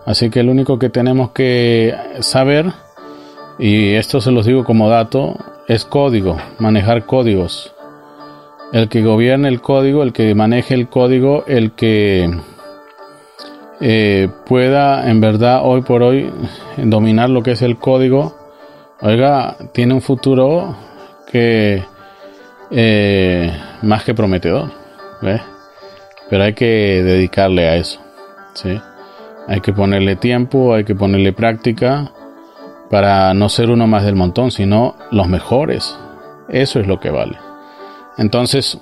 Así 0.06 0.30
que 0.30 0.44
lo 0.44 0.52
único 0.52 0.78
que 0.78 0.88
tenemos 0.88 1.30
que 1.30 1.96
saber, 2.20 2.72
y 3.58 3.94
esto 3.94 4.20
se 4.20 4.30
los 4.30 4.46
digo 4.46 4.62
como 4.64 4.88
dato, 4.88 5.36
es 5.66 5.84
código, 5.84 6.36
manejar 6.60 7.06
códigos. 7.06 7.74
El 8.72 8.88
que 8.88 9.02
gobierne 9.02 9.48
el 9.48 9.60
código, 9.60 10.04
el 10.04 10.12
que 10.12 10.34
maneje 10.36 10.74
el 10.74 10.88
código, 10.88 11.44
el 11.48 11.72
que 11.72 12.30
eh, 13.80 14.28
pueda 14.46 15.10
en 15.10 15.20
verdad 15.20 15.60
hoy 15.62 15.82
por 15.82 16.02
hoy 16.02 16.30
dominar 16.76 17.30
lo 17.30 17.42
que 17.42 17.52
es 17.52 17.62
el 17.62 17.78
código, 17.78 18.34
oiga, 19.00 19.56
tiene 19.72 19.94
un 19.94 20.00
futuro 20.00 20.76
que 21.30 21.84
eh, 22.70 23.52
más 23.82 24.04
que 24.04 24.14
prometedor, 24.14 24.70
pero 26.30 26.44
hay 26.44 26.54
que 26.54 27.02
dedicarle 27.02 27.68
a 27.68 27.76
eso, 27.76 28.00
¿sí? 28.54 28.78
hay 29.46 29.60
que 29.60 29.72
ponerle 29.72 30.16
tiempo, 30.16 30.74
hay 30.74 30.84
que 30.84 30.94
ponerle 30.94 31.32
práctica 31.32 32.12
para 32.90 33.34
no 33.34 33.48
ser 33.48 33.70
uno 33.70 33.86
más 33.86 34.04
del 34.04 34.16
montón, 34.16 34.50
sino 34.50 34.96
los 35.10 35.28
mejores. 35.28 35.98
Eso 36.48 36.80
es 36.80 36.86
lo 36.86 37.00
que 37.00 37.10
vale. 37.10 37.38
Entonces, 38.18 38.78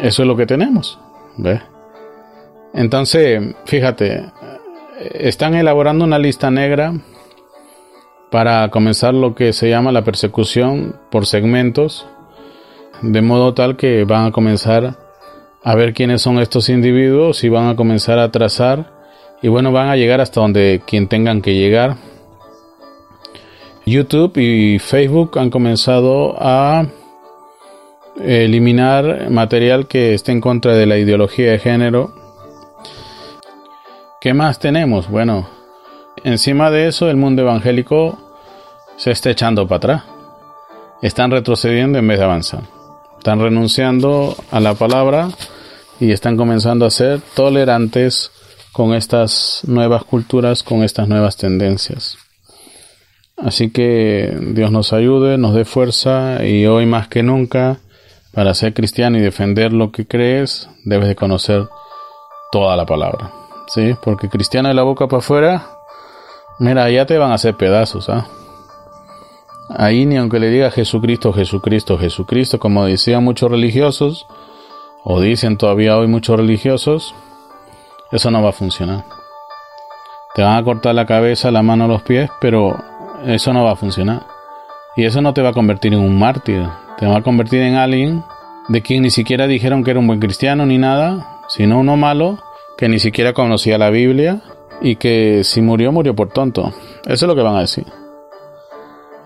eso 0.00 0.22
es 0.22 0.28
lo 0.28 0.36
que 0.36 0.46
tenemos. 0.46 0.98
¿Ves? 1.36 1.60
Entonces, 2.72 3.54
fíjate, 3.64 4.24
están 5.14 5.54
elaborando 5.54 6.04
una 6.04 6.18
lista 6.18 6.50
negra 6.50 6.92
para 8.30 8.68
comenzar 8.70 9.14
lo 9.14 9.34
que 9.34 9.52
se 9.52 9.68
llama 9.68 9.92
la 9.92 10.04
persecución 10.04 10.96
por 11.10 11.26
segmentos, 11.26 12.06
de 13.02 13.22
modo 13.22 13.54
tal 13.54 13.76
que 13.76 14.04
van 14.04 14.26
a 14.26 14.32
comenzar 14.32 14.96
a 15.62 15.74
ver 15.74 15.94
quiénes 15.94 16.22
son 16.22 16.38
estos 16.38 16.68
individuos 16.68 17.42
y 17.44 17.48
van 17.48 17.68
a 17.68 17.76
comenzar 17.76 18.18
a 18.18 18.30
trazar 18.30 18.92
y 19.42 19.48
bueno, 19.48 19.72
van 19.72 19.88
a 19.88 19.96
llegar 19.96 20.20
hasta 20.20 20.40
donde 20.40 20.82
quien 20.86 21.08
tengan 21.08 21.42
que 21.42 21.54
llegar. 21.54 21.96
YouTube 23.86 24.36
y 24.36 24.78
Facebook 24.78 25.38
han 25.38 25.50
comenzado 25.50 26.36
a 26.38 26.86
eliminar 28.22 29.30
material 29.30 29.88
que 29.88 30.14
esté 30.14 30.32
en 30.32 30.40
contra 30.40 30.74
de 30.74 30.86
la 30.86 30.98
ideología 30.98 31.52
de 31.52 31.58
género 31.58 32.19
¿Qué 34.20 34.34
más 34.34 34.58
tenemos? 34.58 35.08
Bueno, 35.08 35.48
encima 36.24 36.70
de 36.70 36.88
eso 36.88 37.08
el 37.08 37.16
mundo 37.16 37.40
evangélico 37.40 38.18
se 38.98 39.12
está 39.12 39.30
echando 39.30 39.66
para 39.66 39.76
atrás. 39.78 40.02
Están 41.00 41.30
retrocediendo 41.30 41.98
en 41.98 42.06
vez 42.06 42.18
de 42.18 42.26
avanzar. 42.26 42.64
Están 43.16 43.40
renunciando 43.40 44.36
a 44.50 44.60
la 44.60 44.74
palabra 44.74 45.30
y 46.00 46.12
están 46.12 46.36
comenzando 46.36 46.84
a 46.84 46.90
ser 46.90 47.22
tolerantes 47.34 48.30
con 48.72 48.92
estas 48.92 49.62
nuevas 49.66 50.04
culturas, 50.04 50.62
con 50.62 50.82
estas 50.82 51.08
nuevas 51.08 51.38
tendencias. 51.38 52.18
Así 53.38 53.70
que 53.70 54.36
Dios 54.52 54.70
nos 54.70 54.92
ayude, 54.92 55.38
nos 55.38 55.54
dé 55.54 55.64
fuerza 55.64 56.44
y 56.44 56.66
hoy 56.66 56.84
más 56.84 57.08
que 57.08 57.22
nunca, 57.22 57.78
para 58.34 58.52
ser 58.52 58.74
cristiano 58.74 59.16
y 59.16 59.22
defender 59.22 59.72
lo 59.72 59.92
que 59.92 60.06
crees, 60.06 60.68
debes 60.84 61.08
de 61.08 61.16
conocer 61.16 61.68
toda 62.52 62.76
la 62.76 62.84
palabra. 62.84 63.39
Sí, 63.72 63.94
porque 64.02 64.28
cristiano 64.28 64.68
de 64.68 64.74
la 64.74 64.82
boca 64.82 65.06
para 65.06 65.18
afuera, 65.18 65.62
mira, 66.58 66.90
ya 66.90 67.06
te 67.06 67.16
van 67.18 67.30
a 67.30 67.34
hacer 67.34 67.56
pedazos, 67.56 68.08
¿ah? 68.08 68.26
Ahí 69.68 70.06
ni 70.06 70.16
aunque 70.16 70.40
le 70.40 70.48
diga 70.48 70.72
Jesucristo, 70.72 71.32
Jesucristo, 71.32 71.96
Jesucristo, 71.96 72.58
como 72.58 72.84
decían 72.84 73.22
muchos 73.22 73.48
religiosos, 73.48 74.26
o 75.04 75.20
dicen 75.20 75.56
todavía 75.56 75.96
hoy 75.96 76.08
muchos 76.08 76.36
religiosos, 76.36 77.14
eso 78.10 78.32
no 78.32 78.42
va 78.42 78.48
a 78.48 78.54
funcionar. 78.54 79.04
Te 80.34 80.42
van 80.42 80.56
a 80.58 80.64
cortar 80.64 80.96
la 80.96 81.06
cabeza, 81.06 81.52
la 81.52 81.62
mano, 81.62 81.86
los 81.86 82.02
pies, 82.02 82.28
pero 82.40 82.76
eso 83.24 83.52
no 83.52 83.62
va 83.62 83.74
a 83.74 83.76
funcionar. 83.76 84.26
Y 84.96 85.04
eso 85.04 85.22
no 85.22 85.32
te 85.32 85.42
va 85.42 85.50
a 85.50 85.54
convertir 85.54 85.94
en 85.94 86.00
un 86.00 86.18
mártir, 86.18 86.66
te 86.98 87.06
va 87.06 87.18
a 87.18 87.22
convertir 87.22 87.62
en 87.62 87.76
alguien 87.76 88.24
de 88.66 88.82
quien 88.82 89.02
ni 89.02 89.10
siquiera 89.10 89.46
dijeron 89.46 89.84
que 89.84 89.92
era 89.92 90.00
un 90.00 90.08
buen 90.08 90.18
cristiano 90.18 90.66
ni 90.66 90.76
nada, 90.76 91.38
sino 91.46 91.78
uno 91.78 91.96
malo 91.96 92.49
que 92.80 92.88
ni 92.88 92.98
siquiera 92.98 93.34
conocía 93.34 93.76
la 93.76 93.90
Biblia 93.90 94.40
y 94.80 94.96
que 94.96 95.44
si 95.44 95.60
murió, 95.60 95.92
murió 95.92 96.16
por 96.16 96.30
tonto. 96.30 96.72
Eso 97.04 97.26
es 97.26 97.28
lo 97.28 97.36
que 97.36 97.42
van 97.42 97.56
a 97.56 97.60
decir. 97.60 97.84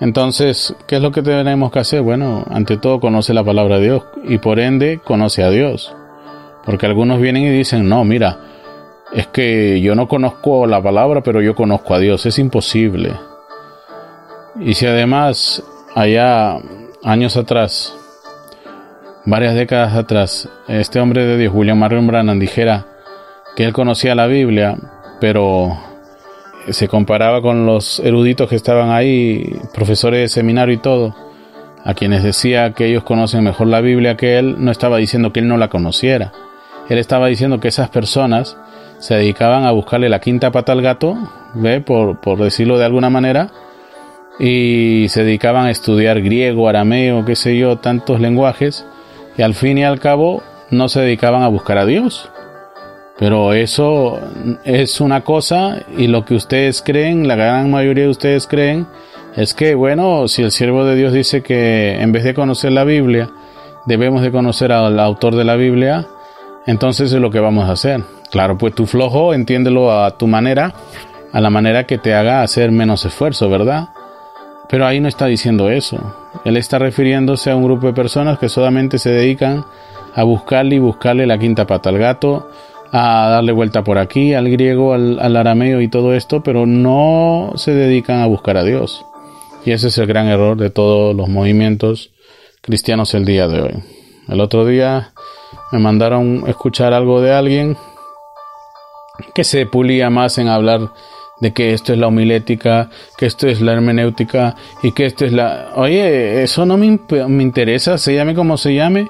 Entonces, 0.00 0.75
¿qué 0.88 0.96
es 0.96 1.02
lo 1.02 1.12
que 1.12 1.23
tenemos 1.23 1.70
que 1.70 1.78
hacer? 1.78 2.02
Bueno, 2.02 2.44
ante 2.50 2.78
todo 2.78 2.99
conoce 2.99 3.32
la 3.32 3.44
palabra 3.44 3.78
de 3.78 3.84
Dios 3.84 4.02
y 4.25 4.38
por 4.38 4.58
ende 4.58 4.99
conoce 5.04 5.44
a 5.44 5.50
Dios. 5.50 5.94
Porque 6.64 6.87
algunos 6.87 7.20
vienen 7.20 7.44
y 7.44 7.50
dicen, 7.50 7.88
no, 7.88 8.04
mira, 8.04 8.40
es 9.12 9.28
que 9.28 9.80
yo 9.80 9.94
no 9.94 10.08
conozco 10.08 10.66
la 10.66 10.82
palabra, 10.82 11.23
pero 11.23 11.40
yo 11.40 11.54
conozco 11.54 11.94
a 11.94 12.00
Dios. 12.00 12.26
Es 12.26 12.40
imposible. 12.40 13.12
Y 14.58 14.75
si 14.75 14.84
además, 14.87 15.62
allá 15.94 16.58
años 17.04 17.37
atrás, 17.37 17.94
varias 19.25 19.54
décadas 19.54 19.94
atrás, 19.94 20.49
este 20.66 20.99
hombre 20.99 21.25
de 21.25 21.38
Dios, 21.38 21.54
William 21.54 21.78
Marion 21.78 22.08
Brannan, 22.08 22.40
dijera 22.40 22.88
que 23.56 23.64
él 23.64 23.73
conocía 23.73 24.14
la 24.14 24.26
Biblia, 24.26 24.76
pero 25.20 25.76
se 26.70 26.88
comparaba 26.88 27.42
con 27.42 27.66
los 27.66 28.00
eruditos 28.00 28.49
que 28.49 28.56
estaban 28.56 28.90
ahí, 28.90 29.58
profesores 29.73 30.20
de 30.20 30.28
seminario 30.28 30.75
y 30.75 30.78
todo, 30.78 31.14
a 31.84 31.94
quienes 31.94 32.23
decía 32.23 32.73
que 32.73 32.87
ellos 32.87 33.04
conocen 33.04 33.44
mejor 33.44 33.66
la 33.66 33.80
Biblia 33.80 34.16
que 34.16 34.38
él, 34.38 34.56
no 34.58 34.70
estaba 34.70 34.96
diciendo 34.96 35.32
que 35.32 35.40
él 35.40 35.49
no 35.49 35.58
la 35.58 35.68
conociera. 35.68 36.32
Él 36.88 36.99
estaba 36.99 37.28
diciendo 37.28 37.61
que 37.61 37.68
esas 37.68 37.90
personas 37.90 38.56
se 38.99 39.14
dedicaban 39.14 39.64
a 39.64 39.70
buscarle 39.70 40.08
la 40.08 40.20
quinta 40.20 40.50
pata 40.50 40.73
al 40.73 40.82
gato, 40.82 41.16
¿ve? 41.54 41.80
Por, 41.80 42.20
por 42.20 42.38
decirlo 42.38 42.78
de 42.78 42.87
alguna 42.87 43.11
manera, 43.11 43.50
y 44.38 45.06
se 45.11 45.25
dedicaban 45.25 45.66
a 45.66 45.70
estudiar 45.70 46.20
griego, 46.23 46.68
arameo, 46.68 47.25
qué 47.25 47.37
sé 47.37 47.56
yo, 47.56 47.76
tantos 47.76 48.20
lenguajes, 48.20 48.87
y 49.37 49.42
al 49.42 49.54
fin 49.54 49.78
y 49.78 49.84
al 49.84 50.00
cabo 50.00 50.42
no 50.70 50.88
se 50.88 51.00
dedicaban 51.00 51.42
a 51.42 51.49
buscar 51.49 51.78
a 51.78 51.87
Dios. 51.87 52.30
Pero 53.18 53.52
eso 53.52 54.18
es 54.64 55.00
una 55.00 55.23
cosa 55.23 55.83
y 55.97 56.09
lo 56.09 56.25
que 56.25 56.35
ustedes 56.35 56.83
creen, 56.83 57.28
la 57.28 57.37
gran 57.37 57.71
mayoría 57.71 58.04
de 58.04 58.11
ustedes 58.11 58.47
creen, 58.47 58.87
es 59.36 59.54
que, 59.54 59.75
bueno, 59.75 60.28
si 60.28 60.43
el 60.43 60.50
siervo 60.50 60.84
de 60.84 60.97
Dios 60.97 61.12
dice 61.12 61.43
que 61.43 62.00
en 62.00 62.12
vez 62.12 62.25
de 62.25 62.34
conocer 62.34 62.73
la 62.73 62.84
Biblia, 62.84 63.30
debemos 63.86 64.23
de 64.23 64.32
conocer 64.32 64.73
al 64.73 64.99
autor 64.99 65.36
de 65.36 65.45
la 65.45 65.56
Biblia, 65.56 66.06
entonces 66.67 67.12
es 67.12 67.21
lo 67.21 67.30
que 67.30 67.41
vamos 67.41 67.69
a 67.69 67.73
hacer. 67.73 68.02
Claro, 68.30 68.58
pues 68.58 68.75
tu 68.75 68.86
flojo, 68.86 69.32
entiéndelo 69.34 69.93
a 69.93 70.17
tu 70.17 70.26
manera, 70.26 70.75
a 71.32 71.41
la 71.41 71.50
manera 71.50 71.84
que 71.84 71.99
te 71.99 72.15
haga 72.15 72.43
hacer 72.43 72.73
menos 72.73 73.04
esfuerzo, 73.04 73.49
¿verdad? 73.49 73.91
Pero 74.69 74.86
ahí 74.86 74.99
no 74.99 75.08
está 75.08 75.26
diciendo 75.26 75.69
eso. 75.69 75.99
Él 76.45 76.56
está 76.56 76.78
refiriéndose 76.78 77.50
a 77.50 77.56
un 77.56 77.65
grupo 77.65 77.86
de 77.86 77.93
personas 77.93 78.38
que 78.38 78.49
solamente 78.49 78.99
se 78.99 79.10
dedican 79.10 79.65
a 80.15 80.23
buscarle 80.23 80.76
y 80.76 80.78
buscarle 80.78 81.26
la 81.26 81.38
quinta 81.38 81.67
pata 81.67 81.91
al 81.91 81.99
gato, 81.99 82.49
a 82.97 83.28
darle 83.28 83.50
vuelta 83.50 83.83
por 83.83 83.99
aquí, 83.99 84.35
al 84.35 84.49
griego, 84.49 84.95
al, 84.95 85.37
arameo 85.37 85.80
y 85.80 85.89
todo 85.89 86.15
esto, 86.15 86.45
pero 86.45 86.65
no 86.65 87.50
se 87.57 87.75
dedican 87.75 88.21
a 88.21 88.26
buscar 88.26 88.57
a 88.57 88.63
Dios. 88.63 89.04
Y 89.65 89.73
ese 89.73 89.89
es 89.89 89.99
el 89.99 90.07
gran 90.07 90.28
error 90.28 90.57
de 90.57 90.71
todos 90.71 91.13
los 91.17 91.28
movimientos 91.28 92.13
cristianos 92.61 93.13
el 93.15 93.25
día 93.25 93.49
de 93.49 93.63
hoy. 93.63 93.83
El 94.28 94.41
otro 94.41 94.65
día 94.65 95.13
me 95.73 95.80
mandaron 95.80 96.45
escuchar 96.47 96.95
algo 96.95 97.21
de 97.21 97.33
alguien 97.33 97.76
que 99.35 99.43
se 99.43 99.67
pulía 99.67 100.09
más 100.09 100.39
en 100.39 100.47
hablar 100.47 100.93
de 101.41 101.52
que 101.52 101.75
esto 101.75 101.93
es 101.93 101.99
la 101.99 102.07
homilética, 102.07 102.91
que 103.19 103.26
esto 103.26 103.49
es 103.49 103.61
la 103.61 103.73
hermenéutica 103.73 104.54
y 104.85 104.93
que 104.93 105.07
esto 105.07 105.25
es 105.25 105.33
la... 105.33 105.73
Oye, 105.75 106.45
eso 106.45 106.65
no 106.65 106.76
me, 106.76 107.00
me 107.26 107.43
interesa, 107.43 107.99
se 107.99 108.15
llame 108.15 108.37
como 108.37 108.57
se 108.57 108.73
llame. 108.73 109.09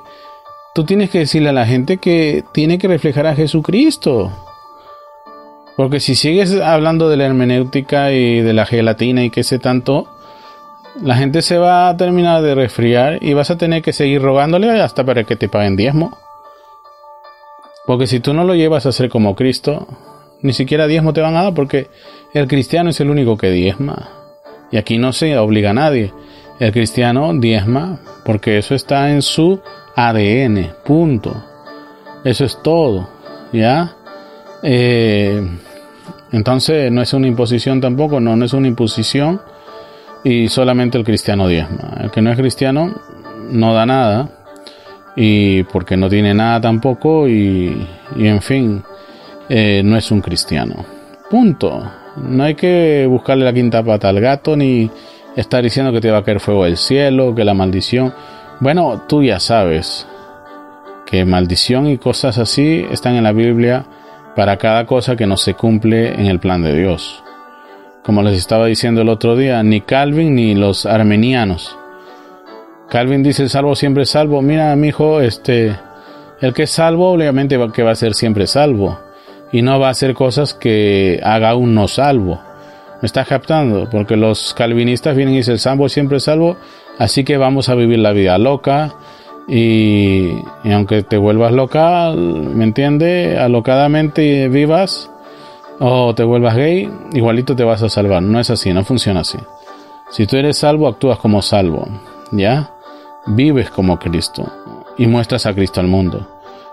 Tú 0.74 0.82
tienes 0.84 1.08
que 1.10 1.20
decirle 1.20 1.50
a 1.50 1.52
la 1.52 1.66
gente 1.66 1.98
que 1.98 2.42
tiene 2.52 2.78
que 2.78 2.88
reflejar 2.88 3.28
a 3.28 3.36
Jesucristo. 3.36 4.32
Porque 5.76 6.00
si 6.00 6.16
sigues 6.16 6.60
hablando 6.60 7.08
de 7.08 7.16
la 7.16 7.26
hermenéutica 7.26 8.10
y 8.10 8.40
de 8.40 8.52
la 8.52 8.66
gelatina 8.66 9.22
y 9.22 9.30
qué 9.30 9.44
sé 9.44 9.60
tanto, 9.60 10.08
la 11.00 11.14
gente 11.14 11.42
se 11.42 11.58
va 11.58 11.88
a 11.88 11.96
terminar 11.96 12.42
de 12.42 12.56
resfriar 12.56 13.22
y 13.22 13.34
vas 13.34 13.52
a 13.52 13.56
tener 13.56 13.82
que 13.82 13.92
seguir 13.92 14.20
rogándole 14.20 14.68
hasta 14.80 15.04
para 15.04 15.22
que 15.22 15.36
te 15.36 15.48
paguen 15.48 15.76
diezmo. 15.76 16.18
Porque 17.86 18.08
si 18.08 18.18
tú 18.18 18.34
no 18.34 18.42
lo 18.42 18.56
llevas 18.56 18.84
a 18.86 18.92
ser 18.92 19.08
como 19.08 19.36
Cristo, 19.36 19.86
ni 20.42 20.52
siquiera 20.52 20.88
diezmo 20.88 21.12
te 21.12 21.20
van 21.20 21.36
a 21.36 21.42
dar 21.44 21.54
porque 21.54 21.88
el 22.32 22.48
cristiano 22.48 22.90
es 22.90 22.98
el 22.98 23.10
único 23.10 23.36
que 23.36 23.50
diezma. 23.50 24.08
Y 24.72 24.76
aquí 24.76 24.98
no 24.98 25.12
se 25.12 25.38
obliga 25.38 25.70
a 25.70 25.74
nadie. 25.74 26.12
El 26.58 26.72
cristiano 26.72 27.32
diezma 27.32 28.00
porque 28.24 28.58
eso 28.58 28.74
está 28.74 29.10
en 29.10 29.22
su 29.22 29.60
ADN, 29.96 30.72
punto. 30.84 31.34
Eso 32.24 32.44
es 32.44 32.60
todo, 32.62 33.08
¿ya? 33.52 33.94
Eh, 34.62 35.42
entonces 36.32 36.90
no 36.90 37.02
es 37.02 37.12
una 37.12 37.26
imposición 37.26 37.80
tampoco, 37.80 38.18
no, 38.18 38.34
no 38.34 38.44
es 38.44 38.52
una 38.54 38.66
imposición 38.66 39.40
y 40.24 40.48
solamente 40.48 40.98
el 40.98 41.04
cristiano 41.04 41.46
diezma. 41.46 41.98
El 42.00 42.10
que 42.10 42.22
no 42.22 42.30
es 42.30 42.38
cristiano 42.38 42.92
no 43.50 43.74
da 43.74 43.86
nada 43.86 44.28
y 45.16 45.62
porque 45.64 45.96
no 45.96 46.08
tiene 46.08 46.34
nada 46.34 46.60
tampoco 46.60 47.28
y, 47.28 47.86
en 48.16 48.42
fin, 48.42 48.82
eh, 49.48 49.82
no 49.84 49.96
es 49.96 50.10
un 50.10 50.20
cristiano. 50.20 50.84
Punto. 51.30 51.82
No 52.16 52.44
hay 52.44 52.54
que 52.54 53.06
buscarle 53.08 53.44
la 53.44 53.52
quinta 53.52 53.82
pata 53.82 54.08
al 54.08 54.20
gato 54.20 54.56
ni 54.56 54.90
estar 55.36 55.62
diciendo 55.62 55.92
que 55.92 56.00
te 56.00 56.10
va 56.10 56.18
a 56.18 56.24
caer 56.24 56.40
fuego 56.40 56.64
del 56.64 56.76
cielo, 56.76 57.34
que 57.34 57.44
la 57.44 57.54
maldición. 57.54 58.12
Bueno, 58.60 59.02
tú 59.08 59.22
ya 59.22 59.40
sabes 59.40 60.06
que 61.06 61.24
maldición 61.24 61.86
y 61.86 61.98
cosas 61.98 62.38
así 62.38 62.86
están 62.90 63.14
en 63.14 63.24
la 63.24 63.32
Biblia 63.32 63.84
para 64.36 64.56
cada 64.56 64.86
cosa 64.86 65.16
que 65.16 65.26
no 65.26 65.36
se 65.36 65.54
cumple 65.54 66.14
en 66.14 66.26
el 66.26 66.40
plan 66.40 66.62
de 66.62 66.74
Dios. 66.74 67.22
Como 68.02 68.22
les 68.22 68.38
estaba 68.38 68.66
diciendo 68.66 69.02
el 69.02 69.08
otro 69.08 69.36
día, 69.36 69.62
ni 69.62 69.80
Calvin 69.80 70.34
ni 70.34 70.54
los 70.54 70.86
armenianos 70.86 71.76
Calvin 72.94 73.24
dice 73.24 73.48
salvo 73.48 73.74
siempre 73.74 74.04
salvo. 74.04 74.40
Mira, 74.40 74.76
mi 74.76 74.88
hijo, 74.88 75.20
este, 75.20 75.76
el 76.40 76.52
que 76.52 76.64
es 76.64 76.70
salvo, 76.70 77.10
obviamente 77.10 77.58
que 77.74 77.82
va 77.82 77.90
a 77.90 77.96
ser 77.96 78.14
siempre 78.14 78.46
salvo. 78.46 79.00
Y 79.50 79.62
no 79.62 79.80
va 79.80 79.88
a 79.88 79.90
hacer 79.90 80.14
cosas 80.14 80.54
que 80.54 81.20
haga 81.22 81.56
un 81.56 81.74
no 81.74 81.88
salvo. 81.88 82.40
Me 83.02 83.06
está 83.06 83.24
captando, 83.24 83.88
porque 83.90 84.16
los 84.16 84.54
calvinistas 84.54 85.16
vienen 85.16 85.34
y 85.34 85.38
dicen 85.38 85.58
salvo 85.58 85.88
siempre 85.88 86.20
salvo, 86.20 86.56
así 86.98 87.24
que 87.24 87.36
vamos 87.36 87.68
a 87.68 87.74
vivir 87.74 87.98
la 87.98 88.12
vida 88.12 88.38
loca. 88.38 88.94
Y, 89.46 90.30
y 90.64 90.72
aunque 90.72 91.02
te 91.02 91.18
vuelvas 91.18 91.52
loca, 91.52 92.12
¿me 92.12 92.64
entiende? 92.64 93.36
Alocadamente 93.38 94.48
vivas 94.48 95.10
o 95.80 96.14
te 96.14 96.24
vuelvas 96.24 96.56
gay, 96.56 96.88
igualito 97.12 97.54
te 97.54 97.64
vas 97.64 97.82
a 97.82 97.90
salvar. 97.90 98.22
No 98.22 98.40
es 98.40 98.48
así, 98.48 98.72
no 98.72 98.84
funciona 98.84 99.20
así. 99.20 99.38
Si 100.10 100.26
tú 100.26 100.36
eres 100.36 100.56
salvo, 100.56 100.88
actúas 100.88 101.18
como 101.18 101.42
salvo. 101.42 101.86
¿Ya? 102.32 102.74
vives 103.26 103.70
como 103.70 103.98
Cristo 103.98 104.50
y 104.96 105.06
muestras 105.06 105.46
a 105.46 105.54
Cristo 105.54 105.80
al 105.80 105.88
mundo. 105.88 106.28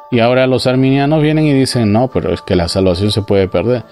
Y 0.10 0.20
ahora 0.20 0.48
los 0.48 0.68
arminianos 0.68 1.22
vienen 1.22 1.46
y 1.46 1.54
dicen, 1.54 1.92
no, 1.92 2.10
pero 2.10 2.34
es 2.34 2.42
que 2.42 2.56
la 2.56 2.68
salvación 2.68 3.12
se 3.12 3.22
puede 3.22 3.48
perder. 3.48 3.86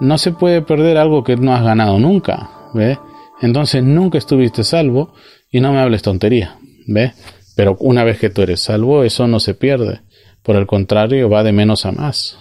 No 0.00 0.18
se 0.18 0.32
puede 0.32 0.62
perder 0.62 0.96
algo 0.98 1.24
que 1.24 1.36
no 1.36 1.54
has 1.54 1.64
ganado 1.64 1.98
nunca, 1.98 2.50
¿ve? 2.72 2.98
Entonces 3.40 3.82
nunca 3.82 4.18
estuviste 4.18 4.62
salvo 4.62 5.12
y 5.54 5.60
no 5.60 5.72
me 5.72 5.78
hables 5.78 6.02
tontería, 6.02 6.56
¿ve? 6.88 7.12
Pero 7.54 7.76
una 7.78 8.02
vez 8.02 8.18
que 8.18 8.28
tú 8.28 8.42
eres 8.42 8.58
salvo, 8.60 9.04
eso 9.04 9.28
no 9.28 9.38
se 9.38 9.54
pierde. 9.54 10.00
Por 10.42 10.56
el 10.56 10.66
contrario, 10.66 11.30
va 11.30 11.44
de 11.44 11.52
menos 11.52 11.86
a 11.86 11.92
más. 11.92 12.36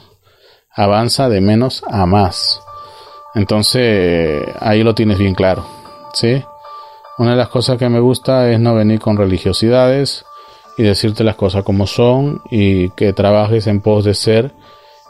Avanza 0.71 1.29
de 1.29 1.39
menos 1.39 1.83
a 1.87 2.07
más. 2.07 2.59
Entonces, 3.35 4.43
ahí 4.59 4.81
lo 4.81 4.95
tienes 4.95 5.19
bien 5.19 5.35
claro, 5.35 5.63
¿sí? 6.15 6.41
Una 7.19 7.31
de 7.31 7.37
las 7.37 7.49
cosas 7.49 7.77
que 7.77 7.87
me 7.87 7.99
gusta 7.99 8.51
es 8.51 8.59
no 8.59 8.73
venir 8.73 8.99
con 8.99 9.15
religiosidades 9.15 10.25
y 10.79 10.81
decirte 10.81 11.23
las 11.23 11.35
cosas 11.35 11.63
como 11.63 11.85
son 11.85 12.41
y 12.49 12.89
que 12.89 13.13
trabajes 13.13 13.67
en 13.67 13.81
pos 13.81 14.05
de 14.05 14.15
ser 14.15 14.53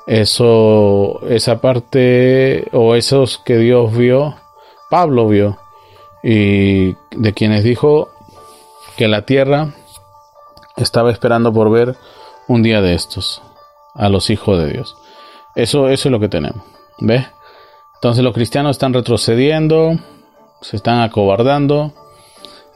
eso, 0.08 1.22
esa 1.30 1.62
parte 1.62 2.68
o 2.74 2.96
esos 2.96 3.38
que 3.38 3.58
Dios 3.60 3.96
vio, 3.96 4.36
Pablo 4.90 5.30
vio 5.30 5.63
y 6.24 6.96
de 7.12 7.34
quienes 7.34 7.64
dijo 7.64 8.10
que 8.96 9.08
la 9.08 9.26
tierra 9.26 9.74
estaba 10.78 11.12
esperando 11.12 11.52
por 11.52 11.70
ver 11.70 11.96
un 12.48 12.64
día 12.64 12.82
de 12.82 12.96
estos 12.96 13.42
a 13.94 14.10
los 14.10 14.30
hijos 14.30 14.58
de 14.58 14.72
Dios. 14.72 14.96
Eso, 15.56 15.90
eso 15.90 16.08
es 16.08 16.12
lo 16.12 16.20
que 16.20 16.30
tenemos. 16.30 16.64
¿Ves? 17.00 17.26
Entonces 17.96 18.24
los 18.24 18.34
cristianos 18.34 18.72
están 18.72 18.94
retrocediendo, 18.94 19.98
se 20.62 20.78
están 20.78 21.02
acobardando 21.02 21.94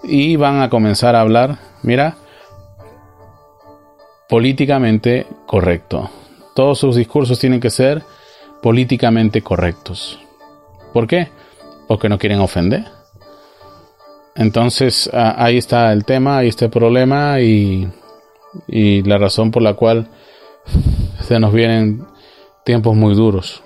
y 0.04 0.36
van 0.36 0.62
a 0.62 0.70
comenzar 0.70 1.16
a 1.16 1.22
hablar, 1.22 1.58
mira, 1.84 2.18
políticamente 4.30 5.28
correcto. 5.46 6.10
Todos 6.54 6.80
sus 6.80 6.96
discursos 6.96 7.40
tienen 7.40 7.60
que 7.60 7.70
ser 7.70 8.04
políticamente 8.62 9.42
correctos. 9.42 10.20
¿Por 10.94 11.08
qué? 11.08 11.30
Porque 11.88 12.10
no 12.10 12.18
quieren 12.18 12.40
ofender. 12.40 12.97
Entonces 14.38 15.10
ahí 15.14 15.58
está 15.58 15.92
el 15.92 16.06
tema, 16.06 16.38
ahí 16.38 16.48
está 16.48 16.66
el 16.66 16.72
problema 16.72 17.42
y, 17.42 17.92
y 18.68 19.02
la 19.02 19.18
razón 19.18 19.52
por 19.52 19.64
la 19.64 19.74
cual 19.74 20.08
se 21.22 21.40
nos 21.40 21.52
vienen 21.52 22.06
tiempos 22.64 22.96
muy 22.96 23.16
duros. 23.16 23.64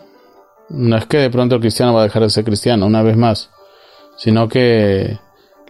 No 0.69 0.95
es 0.95 1.05
que 1.05 1.17
de 1.17 1.29
pronto 1.29 1.55
el 1.55 1.61
cristiano 1.61 1.93
va 1.93 2.01
a 2.01 2.05
dejar 2.05 2.23
de 2.23 2.29
ser 2.29 2.45
cristiano, 2.45 2.85
una 2.85 3.01
vez 3.01 3.17
más, 3.17 3.49
sino 4.15 4.47
que 4.47 5.19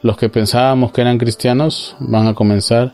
los 0.01 0.17
que 0.17 0.29
pensábamos 0.29 0.91
que 0.91 1.01
eran 1.01 1.17
cristianos 1.17 1.95
van 1.99 2.27
a 2.27 2.35
comenzar 2.35 2.93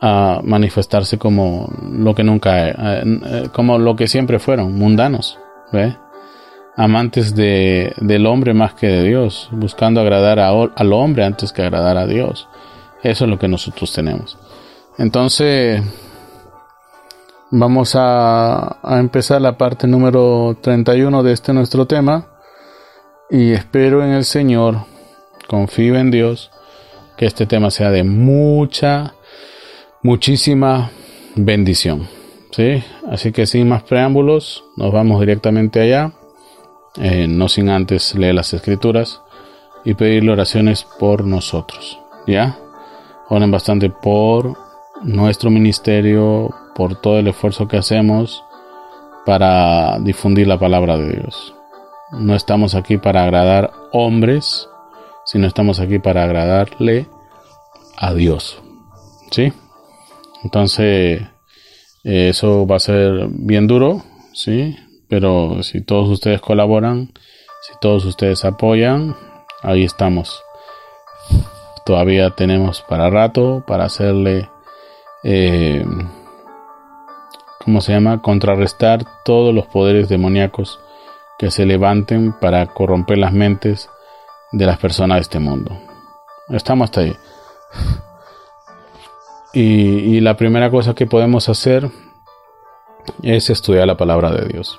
a 0.00 0.40
manifestarse 0.42 1.18
como 1.18 1.70
lo 1.92 2.14
que 2.14 2.24
nunca, 2.24 2.68
eh, 2.68 2.74
eh, 2.74 3.48
como 3.52 3.78
lo 3.78 3.94
que 3.94 4.08
siempre 4.08 4.38
fueron, 4.38 4.76
mundanos, 4.76 5.38
¿ve? 5.72 5.94
Amantes 6.80 7.34
de, 7.34 7.92
del 7.98 8.24
hombre 8.24 8.54
más 8.54 8.72
que 8.72 8.86
de 8.86 9.02
Dios, 9.02 9.50
buscando 9.52 10.00
agradar 10.00 10.38
a, 10.38 10.48
al 10.48 10.92
hombre 10.94 11.24
antes 11.24 11.52
que 11.52 11.60
agradar 11.60 11.98
a 11.98 12.06
Dios. 12.06 12.48
Eso 13.02 13.24
es 13.24 13.30
lo 13.30 13.38
que 13.38 13.48
nosotros 13.48 13.92
tenemos. 13.92 14.38
Entonces, 14.96 15.82
vamos 17.50 17.94
a, 17.96 18.78
a 18.82 18.98
empezar 18.98 19.42
la 19.42 19.58
parte 19.58 19.86
número 19.86 20.56
31 20.62 21.22
de 21.22 21.32
este 21.32 21.52
nuestro 21.52 21.86
tema. 21.86 22.28
Y 23.28 23.52
espero 23.52 24.02
en 24.02 24.12
el 24.12 24.24
Señor, 24.24 24.78
confío 25.48 25.96
en 25.96 26.10
Dios, 26.10 26.50
que 27.18 27.26
este 27.26 27.44
tema 27.44 27.70
sea 27.70 27.90
de 27.90 28.04
mucha, 28.04 29.14
muchísima 30.02 30.90
bendición. 31.36 32.08
¿Sí? 32.52 32.82
Así 33.08 33.32
que 33.32 33.46
sin 33.46 33.68
más 33.68 33.82
preámbulos, 33.82 34.64
nos 34.76 34.90
vamos 34.92 35.20
directamente 35.20 35.80
allá 35.80 36.12
eh, 36.96 37.26
no 37.28 37.48
sin 37.48 37.68
antes 37.68 38.14
leer 38.14 38.34
las 38.34 38.52
escrituras 38.52 39.22
y 39.84 39.94
pedirle 39.94 40.32
oraciones 40.32 40.84
por 40.98 41.24
nosotros. 41.24 41.98
¿Ya? 42.26 42.58
Oren 43.28 43.50
bastante 43.50 43.90
por 43.90 44.56
nuestro 45.02 45.50
ministerio, 45.50 46.54
por 46.74 47.00
todo 47.00 47.18
el 47.18 47.28
esfuerzo 47.28 47.68
que 47.68 47.76
hacemos 47.76 48.44
para 49.24 49.98
difundir 50.00 50.46
la 50.46 50.58
palabra 50.58 50.96
de 50.96 51.16
Dios. 51.16 51.54
No 52.12 52.34
estamos 52.34 52.74
aquí 52.74 52.96
para 52.98 53.22
agradar 53.22 53.72
hombres, 53.92 54.68
sino 55.24 55.46
estamos 55.46 55.80
aquí 55.80 55.98
para 55.98 56.24
agradarle 56.24 57.06
a 57.96 58.12
Dios. 58.14 58.60
¿Sí? 59.30 59.52
Entonces, 60.42 61.22
eso 62.02 62.66
va 62.66 62.76
a 62.76 62.80
ser 62.80 63.28
bien 63.30 63.66
duro, 63.66 64.02
¿sí? 64.32 64.76
Pero 65.10 65.64
si 65.64 65.80
todos 65.80 66.08
ustedes 66.08 66.40
colaboran, 66.40 67.12
si 67.62 67.72
todos 67.80 68.04
ustedes 68.04 68.44
apoyan, 68.44 69.16
ahí 69.60 69.82
estamos. 69.82 70.42
Todavía 71.84 72.30
tenemos 72.30 72.82
para 72.82 73.10
rato 73.10 73.64
para 73.66 73.84
hacerle, 73.84 74.48
eh, 75.24 75.84
¿cómo 77.64 77.80
se 77.80 77.92
llama? 77.92 78.22
Contrarrestar 78.22 79.04
todos 79.24 79.52
los 79.52 79.66
poderes 79.66 80.08
demoníacos 80.08 80.78
que 81.40 81.50
se 81.50 81.66
levanten 81.66 82.32
para 82.32 82.66
corromper 82.66 83.18
las 83.18 83.32
mentes 83.32 83.90
de 84.52 84.64
las 84.64 84.78
personas 84.78 85.16
de 85.16 85.22
este 85.22 85.40
mundo. 85.40 85.76
Estamos 86.50 86.84
hasta 86.84 87.00
ahí. 87.00 87.16
Y, 89.52 89.62
y 90.16 90.20
la 90.20 90.36
primera 90.36 90.70
cosa 90.70 90.94
que 90.94 91.06
podemos 91.08 91.48
hacer 91.48 91.90
es 93.24 93.50
estudiar 93.50 93.88
la 93.88 93.96
palabra 93.96 94.30
de 94.30 94.46
Dios. 94.46 94.78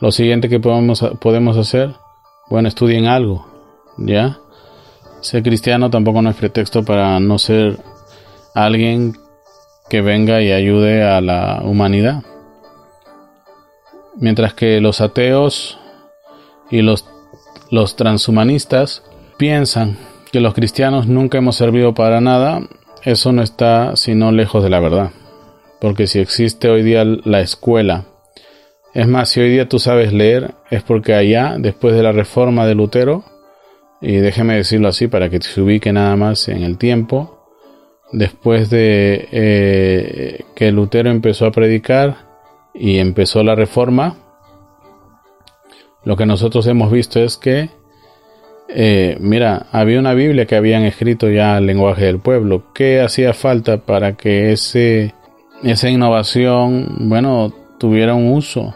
Lo 0.00 0.12
siguiente 0.12 0.48
que 0.48 0.60
podemos, 0.60 1.04
podemos 1.20 1.56
hacer, 1.56 1.94
bueno, 2.48 2.68
estudien 2.68 3.06
algo, 3.06 3.46
¿ya? 3.96 4.38
Ser 5.20 5.42
cristiano 5.42 5.90
tampoco 5.90 6.22
no 6.22 6.30
es 6.30 6.36
pretexto 6.36 6.84
para 6.84 7.18
no 7.18 7.38
ser 7.38 7.78
alguien 8.54 9.16
que 9.90 10.00
venga 10.00 10.40
y 10.40 10.52
ayude 10.52 11.02
a 11.02 11.20
la 11.20 11.62
humanidad. 11.64 12.22
Mientras 14.16 14.54
que 14.54 14.80
los 14.80 15.00
ateos 15.00 15.78
y 16.70 16.82
los, 16.82 17.04
los 17.70 17.96
transhumanistas 17.96 19.02
piensan 19.36 19.98
que 20.30 20.40
los 20.40 20.54
cristianos 20.54 21.08
nunca 21.08 21.38
hemos 21.38 21.56
servido 21.56 21.94
para 21.94 22.20
nada, 22.20 22.60
eso 23.02 23.32
no 23.32 23.42
está 23.42 23.96
sino 23.96 24.30
lejos 24.30 24.62
de 24.62 24.70
la 24.70 24.78
verdad. 24.78 25.10
Porque 25.80 26.06
si 26.06 26.20
existe 26.20 26.68
hoy 26.68 26.82
día 26.82 27.04
la 27.04 27.40
escuela 27.40 28.04
es 28.94 29.06
más, 29.06 29.28
si 29.28 29.40
hoy 29.40 29.50
día 29.50 29.68
tú 29.68 29.78
sabes 29.78 30.12
leer, 30.12 30.54
es 30.70 30.82
porque 30.82 31.14
allá, 31.14 31.56
después 31.58 31.94
de 31.94 32.02
la 32.02 32.12
reforma 32.12 32.66
de 32.66 32.74
Lutero, 32.74 33.24
y 34.00 34.16
déjeme 34.16 34.54
decirlo 34.54 34.88
así 34.88 35.08
para 35.08 35.28
que 35.28 35.40
se 35.40 35.60
ubique 35.60 35.92
nada 35.92 36.16
más 36.16 36.48
en 36.48 36.62
el 36.62 36.78
tiempo, 36.78 37.48
después 38.12 38.70
de 38.70 39.28
eh, 39.30 40.44
que 40.54 40.72
Lutero 40.72 41.10
empezó 41.10 41.46
a 41.46 41.52
predicar 41.52 42.16
y 42.74 42.98
empezó 42.98 43.42
la 43.42 43.54
reforma, 43.54 44.16
lo 46.04 46.16
que 46.16 46.26
nosotros 46.26 46.66
hemos 46.66 46.90
visto 46.90 47.20
es 47.20 47.36
que, 47.36 47.68
eh, 48.68 49.16
mira, 49.20 49.66
había 49.72 49.98
una 49.98 50.14
Biblia 50.14 50.46
que 50.46 50.56
habían 50.56 50.84
escrito 50.84 51.28
ya 51.28 51.58
el 51.58 51.66
lenguaje 51.66 52.06
del 52.06 52.20
pueblo. 52.20 52.72
¿Qué 52.72 53.00
hacía 53.00 53.34
falta 53.34 53.78
para 53.78 54.16
que 54.16 54.52
ese, 54.52 55.14
esa 55.62 55.90
innovación, 55.90 57.08
bueno, 57.10 57.52
tuviera 57.78 58.14
un 58.14 58.32
uso? 58.32 58.74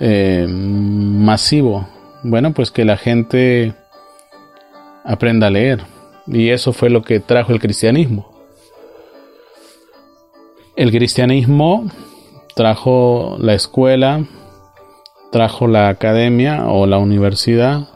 Eh, 0.00 0.46
masivo. 0.48 1.86
Bueno, 2.22 2.52
pues 2.52 2.70
que 2.70 2.84
la 2.84 2.96
gente 2.96 3.74
aprenda 5.04 5.48
a 5.48 5.50
leer. 5.50 5.82
Y 6.26 6.50
eso 6.50 6.72
fue 6.72 6.90
lo 6.90 7.02
que 7.02 7.20
trajo 7.20 7.52
el 7.52 7.60
cristianismo. 7.60 8.30
El 10.76 10.90
cristianismo 10.90 11.90
trajo 12.54 13.36
la 13.38 13.54
escuela, 13.54 14.24
trajo 15.30 15.66
la 15.66 15.88
academia 15.88 16.66
o 16.66 16.86
la 16.86 16.98
universidad. 16.98 17.88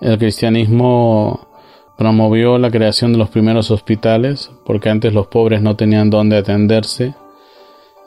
El 0.00 0.18
cristianismo 0.18 1.48
promovió 1.96 2.58
la 2.58 2.70
creación 2.70 3.12
de 3.12 3.18
los 3.18 3.30
primeros 3.30 3.70
hospitales, 3.70 4.50
porque 4.64 4.88
antes 4.88 5.12
los 5.12 5.26
pobres 5.28 5.62
no 5.62 5.76
tenían 5.76 6.10
dónde 6.10 6.38
atenderse 6.38 7.14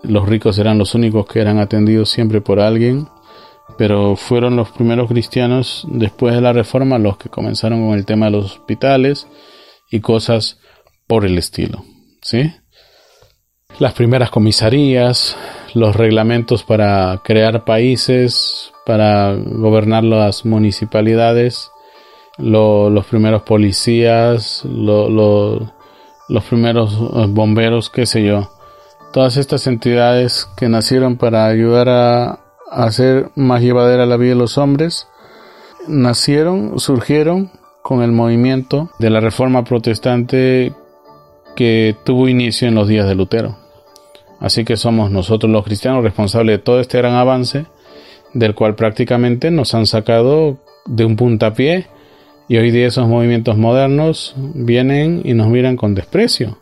los 0.07 0.27
ricos 0.27 0.57
eran 0.59 0.77
los 0.77 0.95
únicos 0.95 1.25
que 1.25 1.39
eran 1.39 1.59
atendidos 1.59 2.09
siempre 2.09 2.41
por 2.41 2.59
alguien, 2.59 3.07
pero 3.77 4.15
fueron 4.15 4.55
los 4.55 4.69
primeros 4.71 5.09
cristianos 5.09 5.85
después 5.89 6.35
de 6.35 6.41
la 6.41 6.53
reforma 6.53 6.99
los 6.99 7.17
que 7.17 7.29
comenzaron 7.29 7.85
con 7.85 7.97
el 7.97 8.05
tema 8.05 8.27
de 8.27 8.33
los 8.33 8.45
hospitales 8.45 9.27
y 9.91 9.99
cosas 9.99 10.59
por 11.07 11.25
el 11.25 11.37
estilo, 11.37 11.83
¿sí? 12.21 12.51
Las 13.79 13.93
primeras 13.93 14.29
comisarías, 14.29 15.35
los 15.73 15.95
reglamentos 15.95 16.63
para 16.63 17.21
crear 17.23 17.65
países, 17.65 18.71
para 18.85 19.35
gobernar 19.35 20.03
las 20.03 20.45
municipalidades, 20.45 21.71
los 22.37 23.05
primeros 23.05 23.41
policías, 23.41 24.63
los 24.65 25.69
primeros 26.47 27.33
bomberos, 27.33 27.89
qué 27.89 28.05
sé 28.05 28.23
yo 28.23 28.54
todas 29.15 29.37
estas 29.37 29.65
entidades 29.65 30.45
que 30.57 30.67
nacieron 30.67 31.15
para 31.15 31.45
ayudar 31.45 31.87
a, 31.87 32.39
hacer 32.69 33.29
más 33.35 33.61
llevadera 33.61 34.05
la 34.05 34.17
vida 34.17 34.31
de 34.31 34.35
los 34.35 34.57
hombres, 34.57 35.07
nacieron, 35.87 36.77
surgieron 36.81 37.49
con 37.81 38.01
el 38.01 38.11
movimiento 38.11 38.89
de 38.99 39.09
la 39.09 39.21
reforma 39.21 39.63
protestante 39.63 40.73
que 41.55 41.95
tuvo 42.03 42.27
inicio 42.27 42.67
en 42.67 42.75
los 42.75 42.89
días 42.89 43.07
de 43.07 43.15
Lutero. 43.15 43.55
Así 44.41 44.65
que 44.65 44.75
somos 44.75 45.11
nosotros 45.11 45.49
los 45.49 45.63
cristianos 45.63 46.03
responsables 46.03 46.57
de 46.57 46.63
todo 46.63 46.81
este 46.81 46.97
gran 46.97 47.13
avance, 47.13 47.67
del 48.33 48.53
cual 48.53 48.75
prácticamente 48.75 49.49
nos 49.49 49.73
han 49.75 49.85
sacado 49.85 50.57
de 50.87 51.05
un 51.05 51.15
puntapié 51.15 51.87
y 52.49 52.57
hoy 52.57 52.69
día 52.69 52.87
esos 52.87 53.07
movimientos 53.07 53.55
modernos 53.55 54.35
vienen 54.35 55.21
y 55.23 55.35
nos 55.35 55.47
miran 55.47 55.77
con 55.77 55.95
desprecio 55.95 56.57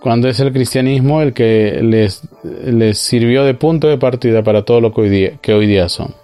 cuando 0.00 0.28
es 0.28 0.38
el 0.40 0.52
cristianismo 0.52 1.22
el 1.22 1.32
que 1.34 1.80
les, 1.82 2.22
les 2.42 2.98
sirvió 2.98 3.44
de 3.44 3.54
punto 3.54 3.88
de 3.88 3.98
partida 3.98 4.42
para 4.42 4.62
todo 4.62 4.80
lo 4.80 4.92
que 4.92 5.00
hoy, 5.00 5.08
día, 5.08 5.32
que 5.40 5.54
hoy 5.54 5.66
día 5.66 5.88
son. 5.88 6.14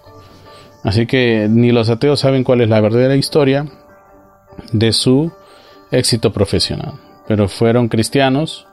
Así 0.83 1.07
que 1.07 1.47
ni 1.49 1.71
los 1.71 1.89
ateos 1.89 2.19
saben 2.19 2.43
cuál 2.43 2.61
es 2.61 2.69
la 2.69 2.79
verdadera 2.79 3.15
historia 3.15 3.65
de 4.71 4.93
su 4.93 5.31
éxito 5.91 6.31
profesional. 6.31 6.93
Pero 7.27 7.47
fueron 7.47 7.87
cristianos, 7.89 8.67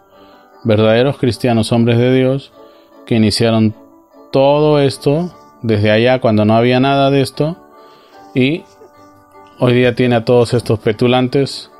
verdaderos 0.62 1.16
cristianos, 1.16 1.72
hombres 1.72 1.98
de 1.98 2.14
Dios, 2.14 2.52
que 3.06 3.16
iniciaron 3.16 3.74
todo 4.30 4.78
esto 4.78 5.34
desde 5.62 5.90
allá 5.90 6.20
cuando 6.20 6.44
no 6.44 6.54
había 6.54 6.80
nada 6.80 7.10
de 7.10 7.22
esto 7.22 7.56
y 8.34 8.62
hoy 9.58 9.74
día 9.74 9.94
tiene 9.94 10.16
a 10.16 10.24
todos 10.24 10.54
estos 10.54 10.78
petulantes 10.80 11.70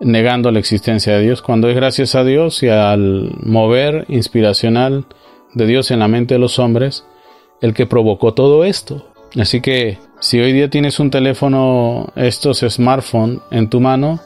negando 0.00 0.50
la 0.50 0.58
existencia 0.58 1.14
de 1.14 1.22
Dios, 1.22 1.42
cuando 1.42 1.68
es 1.68 1.76
gracias 1.76 2.14
a 2.14 2.24
Dios 2.24 2.62
y 2.62 2.68
al 2.68 3.32
mover 3.42 4.04
inspiracional 4.08 5.06
de 5.54 5.66
Dios 5.66 5.90
en 5.90 6.00
la 6.00 6.08
mente 6.08 6.34
de 6.34 6.40
los 6.40 6.58
hombres 6.58 7.04
el 7.60 7.74
que 7.74 7.86
provocó 7.86 8.34
todo 8.34 8.64
esto. 8.64 9.06
Así 9.40 9.60
que 9.60 9.98
si 10.20 10.40
hoy 10.40 10.52
día 10.52 10.70
tienes 10.70 11.00
un 11.00 11.10
teléfono, 11.10 12.12
estos 12.14 12.60
smartphones 12.60 13.40
en 13.50 13.70
tu 13.70 13.80
mano, 13.80 14.20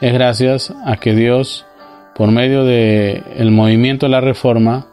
es 0.00 0.12
gracias 0.12 0.72
a 0.84 0.96
que 0.96 1.14
Dios, 1.14 1.66
por 2.14 2.30
medio 2.30 2.64
de 2.64 3.22
el 3.36 3.50
movimiento 3.50 4.06
de 4.06 4.12
la 4.12 4.20
reforma, 4.20 4.86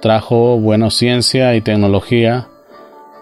trajo, 0.00 0.58
bueno, 0.58 0.90
ciencia 0.90 1.54
y 1.54 1.60
tecnología 1.60 2.48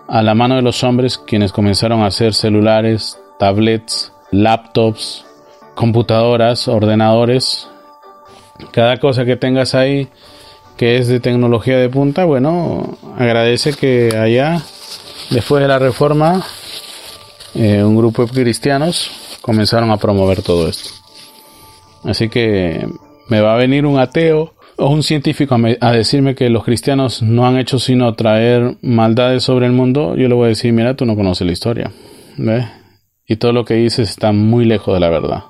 a 0.09 0.23
la 0.23 0.35
mano 0.35 0.57
de 0.57 0.63
los 0.63 0.83
hombres 0.83 1.19
quienes 1.19 1.53
comenzaron 1.53 2.01
a 2.01 2.07
hacer 2.07 2.35
celulares, 2.35 3.19
tablets, 3.39 4.13
laptops, 4.33 5.25
computadoras, 5.81 6.69
ordenadores. 6.69 7.67
Cada 8.71 8.99
cosa 8.99 9.25
que 9.25 9.37
tengas 9.37 9.75
ahí 9.75 10.09
que 10.77 10.99
es 10.99 11.09
de 11.09 11.21
tecnología 11.21 11.79
de 11.79 11.89
punta, 11.89 12.27
bueno, 12.27 12.99
agradece 13.17 13.73
que 13.73 14.15
allá, 14.15 14.61
después 15.31 15.63
de 15.63 15.69
la 15.69 15.79
reforma, 15.79 16.45
eh, 17.55 17.83
un 17.83 17.97
grupo 17.97 18.27
de 18.27 18.43
cristianos 18.43 19.11
comenzaron 19.41 19.91
a 19.91 19.97
promover 19.97 20.43
todo 20.43 20.69
esto. 20.69 20.91
Así 22.05 22.29
que 22.29 22.87
me 23.29 23.41
va 23.41 23.55
a 23.55 23.57
venir 23.57 23.87
un 23.87 23.99
ateo 23.99 24.53
o 24.77 24.89
un 24.91 25.03
científico 25.03 25.57
a, 25.81 25.93
decirme 25.93 26.35
que 26.35 26.51
los 26.51 26.63
cristianos 26.63 27.23
no 27.23 27.47
han 27.47 27.57
hecho 27.57 27.79
sino 27.79 28.13
traer 28.15 28.77
maldades 28.83 29.45
sobre 29.45 29.65
el 29.65 29.73
mundo, 29.73 30.15
yo 30.15 30.29
le 30.29 30.35
voy 30.35 30.45
a 30.45 30.49
decir, 30.49 30.75
mira, 30.75 30.95
tú 30.95 31.07
no 31.07 31.17
conoces 31.17 31.47
la 31.47 31.53
historia. 31.55 31.91
Y 33.27 33.37
todo 33.37 33.53
lo 33.53 33.65
que 33.65 33.75
dices 33.75 34.11
está 34.11 34.33
muy 34.33 34.67
lejos 34.67 34.93
de 34.93 35.01
la 35.01 35.09
verdad. 35.09 35.45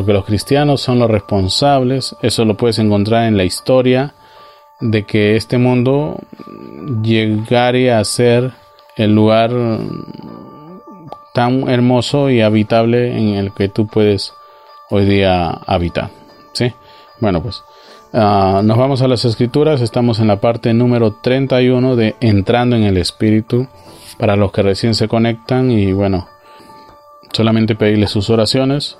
Porque 0.00 0.14
los 0.14 0.24
cristianos 0.24 0.80
son 0.80 0.98
los 0.98 1.10
responsables, 1.10 2.16
eso 2.22 2.46
lo 2.46 2.56
puedes 2.56 2.78
encontrar 2.78 3.28
en 3.28 3.36
la 3.36 3.44
historia, 3.44 4.14
de 4.80 5.04
que 5.04 5.36
este 5.36 5.58
mundo 5.58 6.16
llegare 7.02 7.92
a 7.92 8.02
ser 8.04 8.52
el 8.96 9.14
lugar 9.14 9.50
tan 11.34 11.68
hermoso 11.68 12.30
y 12.30 12.40
habitable 12.40 13.14
en 13.14 13.34
el 13.34 13.52
que 13.52 13.68
tú 13.68 13.88
puedes 13.88 14.32
hoy 14.88 15.04
día 15.04 15.50
habitar. 15.66 16.08
¿sí? 16.54 16.72
Bueno, 17.18 17.42
pues 17.42 17.62
ah, 18.14 18.62
nos 18.64 18.78
vamos 18.78 19.02
a 19.02 19.08
las 19.08 19.26
escrituras. 19.26 19.82
Estamos 19.82 20.18
en 20.18 20.28
la 20.28 20.40
parte 20.40 20.72
número 20.72 21.12
31 21.12 21.94
de 21.94 22.16
Entrando 22.20 22.74
en 22.74 22.84
el 22.84 22.96
Espíritu. 22.96 23.68
Para 24.16 24.34
los 24.34 24.50
que 24.50 24.62
recién 24.62 24.94
se 24.94 25.08
conectan 25.08 25.70
y 25.70 25.92
bueno, 25.92 26.26
solamente 27.34 27.74
pedirles 27.74 28.12
sus 28.12 28.30
oraciones. 28.30 28.96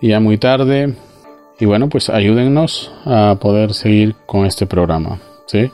Ya 0.00 0.20
muy 0.20 0.38
tarde. 0.38 0.94
Y 1.58 1.64
bueno, 1.64 1.88
pues 1.88 2.10
ayúdennos 2.10 2.92
a 3.04 3.36
poder 3.40 3.72
seguir 3.72 4.14
con 4.26 4.44
este 4.44 4.66
programa. 4.66 5.18
¿sí? 5.46 5.70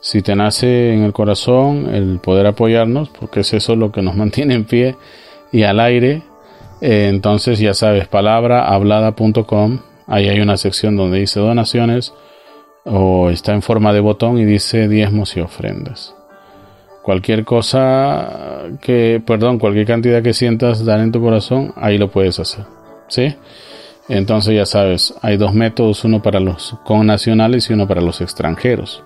Si 0.00 0.20
te 0.20 0.36
nace 0.36 0.92
en 0.92 1.02
el 1.02 1.14
corazón 1.14 1.88
el 1.94 2.18
poder 2.18 2.46
apoyarnos, 2.46 3.08
porque 3.08 3.40
es 3.40 3.54
eso 3.54 3.74
lo 3.74 3.90
que 3.90 4.02
nos 4.02 4.16
mantiene 4.16 4.54
en 4.54 4.64
pie 4.64 4.96
y 5.50 5.62
al 5.62 5.80
aire, 5.80 6.22
eh, 6.80 7.08
entonces 7.08 7.58
ya 7.58 7.72
sabes, 7.72 8.06
palabrahablada.com, 8.08 9.78
ahí 10.06 10.28
hay 10.28 10.40
una 10.40 10.58
sección 10.58 10.96
donde 10.96 11.20
dice 11.20 11.40
donaciones 11.40 12.12
o 12.84 13.30
está 13.30 13.54
en 13.54 13.62
forma 13.62 13.94
de 13.94 14.00
botón 14.00 14.38
y 14.38 14.44
dice 14.44 14.88
diezmos 14.88 15.36
y 15.38 15.40
ofrendas. 15.40 16.14
Cualquier 17.02 17.44
cosa 17.44 18.64
que, 18.82 19.22
perdón, 19.26 19.58
cualquier 19.58 19.86
cantidad 19.86 20.22
que 20.22 20.34
sientas 20.34 20.84
dar 20.84 21.00
en 21.00 21.12
tu 21.12 21.20
corazón, 21.20 21.72
ahí 21.76 21.96
lo 21.96 22.10
puedes 22.10 22.38
hacer. 22.40 22.64
Entonces 24.08 24.54
ya 24.54 24.66
sabes, 24.66 25.14
hay 25.22 25.36
dos 25.36 25.54
métodos, 25.54 26.04
uno 26.04 26.22
para 26.22 26.40
los 26.40 26.76
connacionales 26.84 27.70
y 27.70 27.72
uno 27.72 27.88
para 27.88 28.00
los 28.00 28.20
extranjeros. 28.20 29.02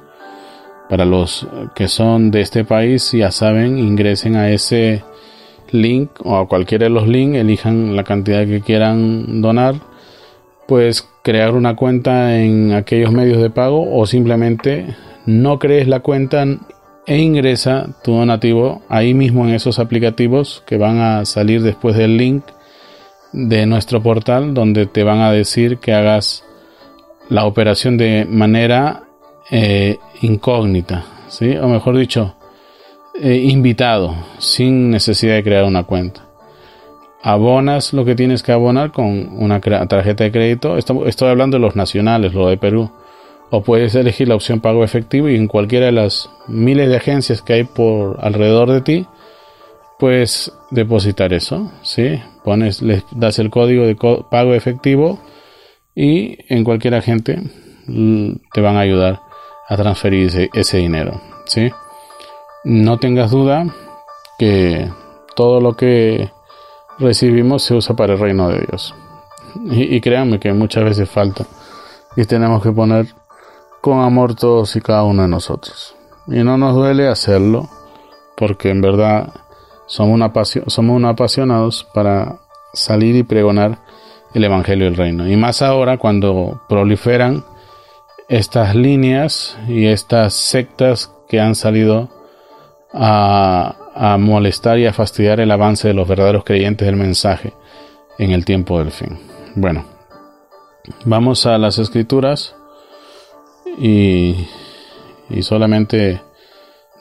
Para 0.88 1.05
los 1.05 1.47
que 1.75 1.87
son 1.87 2.31
de 2.31 2.40
este 2.40 2.64
país, 2.64 3.12
ya 3.12 3.31
saben, 3.31 3.79
ingresen 3.79 4.37
a 4.37 4.51
ese 4.51 5.05
link 5.71 6.11
o 6.25 6.37
a 6.37 6.49
cualquiera 6.49 6.85
de 6.85 6.90
los 6.90 7.07
links, 7.07 7.38
elijan 7.38 7.94
la 7.94 8.05
cantidad 8.05 8.47
que 8.47 8.62
quieran 8.62 9.42
donar, 9.42 9.75
pues 10.66 11.09
crear 11.23 11.55
una 11.55 11.77
cuenta 11.77 12.38
en 12.38 12.73
aquellos 12.73 13.12
medios 13.12 13.40
de 13.40 13.51
pago 13.51 13.87
o 13.94 14.07
simplemente 14.07 14.97
no 15.27 15.59
crees 15.59 15.87
la 15.87 16.01
cuenta 16.01 16.44
e 17.07 17.18
ingresa 17.18 17.88
tu 18.03 18.12
donativo 18.12 18.83
ahí 18.88 19.14
mismo 19.14 19.47
en 19.47 19.55
esos 19.55 19.79
aplicativos 19.79 20.62
que 20.66 20.77
van 20.79 20.99
a 20.99 21.25
salir 21.25 21.62
después 21.62 21.97
del 21.97 22.16
link 22.16 22.44
de 23.33 23.67
nuestro 23.67 24.03
portal 24.03 24.55
donde 24.55 24.87
te 24.87 25.05
van 25.05 25.21
a 25.21 25.33
decir 25.33 25.79
que 25.79 25.93
hagas 25.93 26.45
la 27.29 27.45
operación 27.45 27.97
de 27.97 28.25
manera 28.25 29.05
eh, 29.51 29.99
incógnita, 30.23 31.05
¿sí? 31.29 31.57
o 31.57 31.69
mejor 31.69 31.97
dicho, 31.97 32.35
eh, 33.21 33.35
invitado, 33.35 34.14
sin 34.38 34.91
necesidad 34.91 35.35
de 35.35 35.45
crear 35.45 35.64
una 35.64 35.85
cuenta. 35.85 36.29
Abonas 37.23 37.93
lo 37.93 38.05
que 38.05 38.14
tienes 38.14 38.43
que 38.43 38.53
abonar 38.53 38.93
con 38.93 39.29
una 39.43 39.61
tarjeta 39.61 40.25
de 40.25 40.31
crédito. 40.31 40.77
Estoy 40.77 41.29
hablando 41.29 41.57
de 41.57 41.61
los 41.61 41.75
nacionales, 41.75 42.33
lo 42.33 42.49
de 42.49 42.57
Perú. 42.57 42.91
O 43.51 43.62
puedes 43.62 43.95
elegir 43.95 44.29
la 44.29 44.37
opción 44.37 44.61
pago 44.61 44.85
efectivo 44.85 45.29
y 45.29 45.35
en 45.35 45.49
cualquiera 45.49 45.87
de 45.87 45.93
las 45.93 46.31
miles 46.47 46.88
de 46.88 46.97
agencias 46.97 47.43
que 47.43 47.55
hay 47.55 47.64
por 47.64 48.19
alrededor 48.21 48.71
de 48.71 48.83
ti, 48.83 49.07
puedes 49.99 50.53
depositar 50.71 51.33
eso. 51.33 51.73
¿sí? 51.83 52.21
Les 52.57 53.05
das 53.13 53.39
el 53.39 53.51
código 53.51 53.85
de 53.85 53.95
pago 53.95 54.55
efectivo 54.55 55.19
y 55.95 56.39
en 56.49 56.65
cualquier 56.65 56.95
agente 56.95 57.41
te 58.53 58.61
van 58.61 58.77
a 58.77 58.81
ayudar 58.81 59.21
a 59.69 59.77
transferir 59.77 60.51
ese, 60.53 60.79
dinero. 60.79 61.21
¿sí? 61.47 61.71
no 62.65 62.99
tengas 62.99 63.31
duda 63.31 63.67
que 64.39 64.91
todo 65.35 65.61
lo 65.61 65.75
que 65.75 66.31
recibimos 66.99 67.63
se 67.63 67.75
usa 67.75 67.97
para 67.97 68.15
el 68.15 68.19
reino 68.19 68.49
de 68.49 68.61
Dios. 68.61 68.95
Y, 69.71 70.01
créanme 70.01 70.39
que 70.39 70.53
muchas 70.53 70.85
veces 70.85 71.09
falta. 71.09 71.47
Y 72.17 72.25
tenemos 72.25 72.63
que 72.63 72.71
poner 72.71 73.07
con 73.81 74.01
amor 74.01 74.35
todos 74.35 74.77
y 74.77 74.81
cada 74.81 75.05
uno 75.05 75.23
de 75.23 75.29
nosotros. 75.29 75.97
Y 76.27 76.43
no 76.45 76.59
nos 76.59 76.75
duele 76.75 77.09
hacerlo, 77.09 77.69
porque 78.37 78.71
en 78.71 78.81
verdad 78.81 79.33
somos, 79.88 80.51
somos 80.68 80.96
unos 80.96 81.11
apasionados 81.11 81.87
para 81.92 82.38
salir 82.72 83.16
y 83.16 83.24
pregonar 83.24 83.79
el 84.35 84.44
Evangelio 84.44 84.85
del 84.85 84.96
Reino. 84.96 85.27
Y 85.27 85.37
más 85.37 85.62
ahora 85.62 85.98
cuando 85.98 86.61
proliferan 86.68 87.44
estas 88.29 88.77
líneas 88.77 89.59
y 89.66 89.87
estas 89.87 90.35
sectas 90.35 91.12
que 91.29 91.40
han 91.40 91.55
salido 91.55 92.11
a, 92.92 93.74
molestar 94.20 94.79
y 94.79 94.87
a 94.87 94.92
fastidiar 94.92 95.40
el 95.40 95.51
avance 95.51 95.88
de 95.88 95.94
los 95.94 96.07
verdaderos 96.07 96.44
creyentes 96.44 96.87
del 96.87 96.96
mensaje 96.96 97.53
en 98.18 98.31
el 98.31 98.44
tiempo 98.44 98.79
del 98.79 98.92
fin. 98.92 99.18
Bueno, 99.57 99.85
vamos 101.05 101.46
a 101.46 101.59
las 101.59 101.79
escrituras 101.79 102.55
y, 103.79 104.46
y 105.31 105.42
solamente 105.42 106.20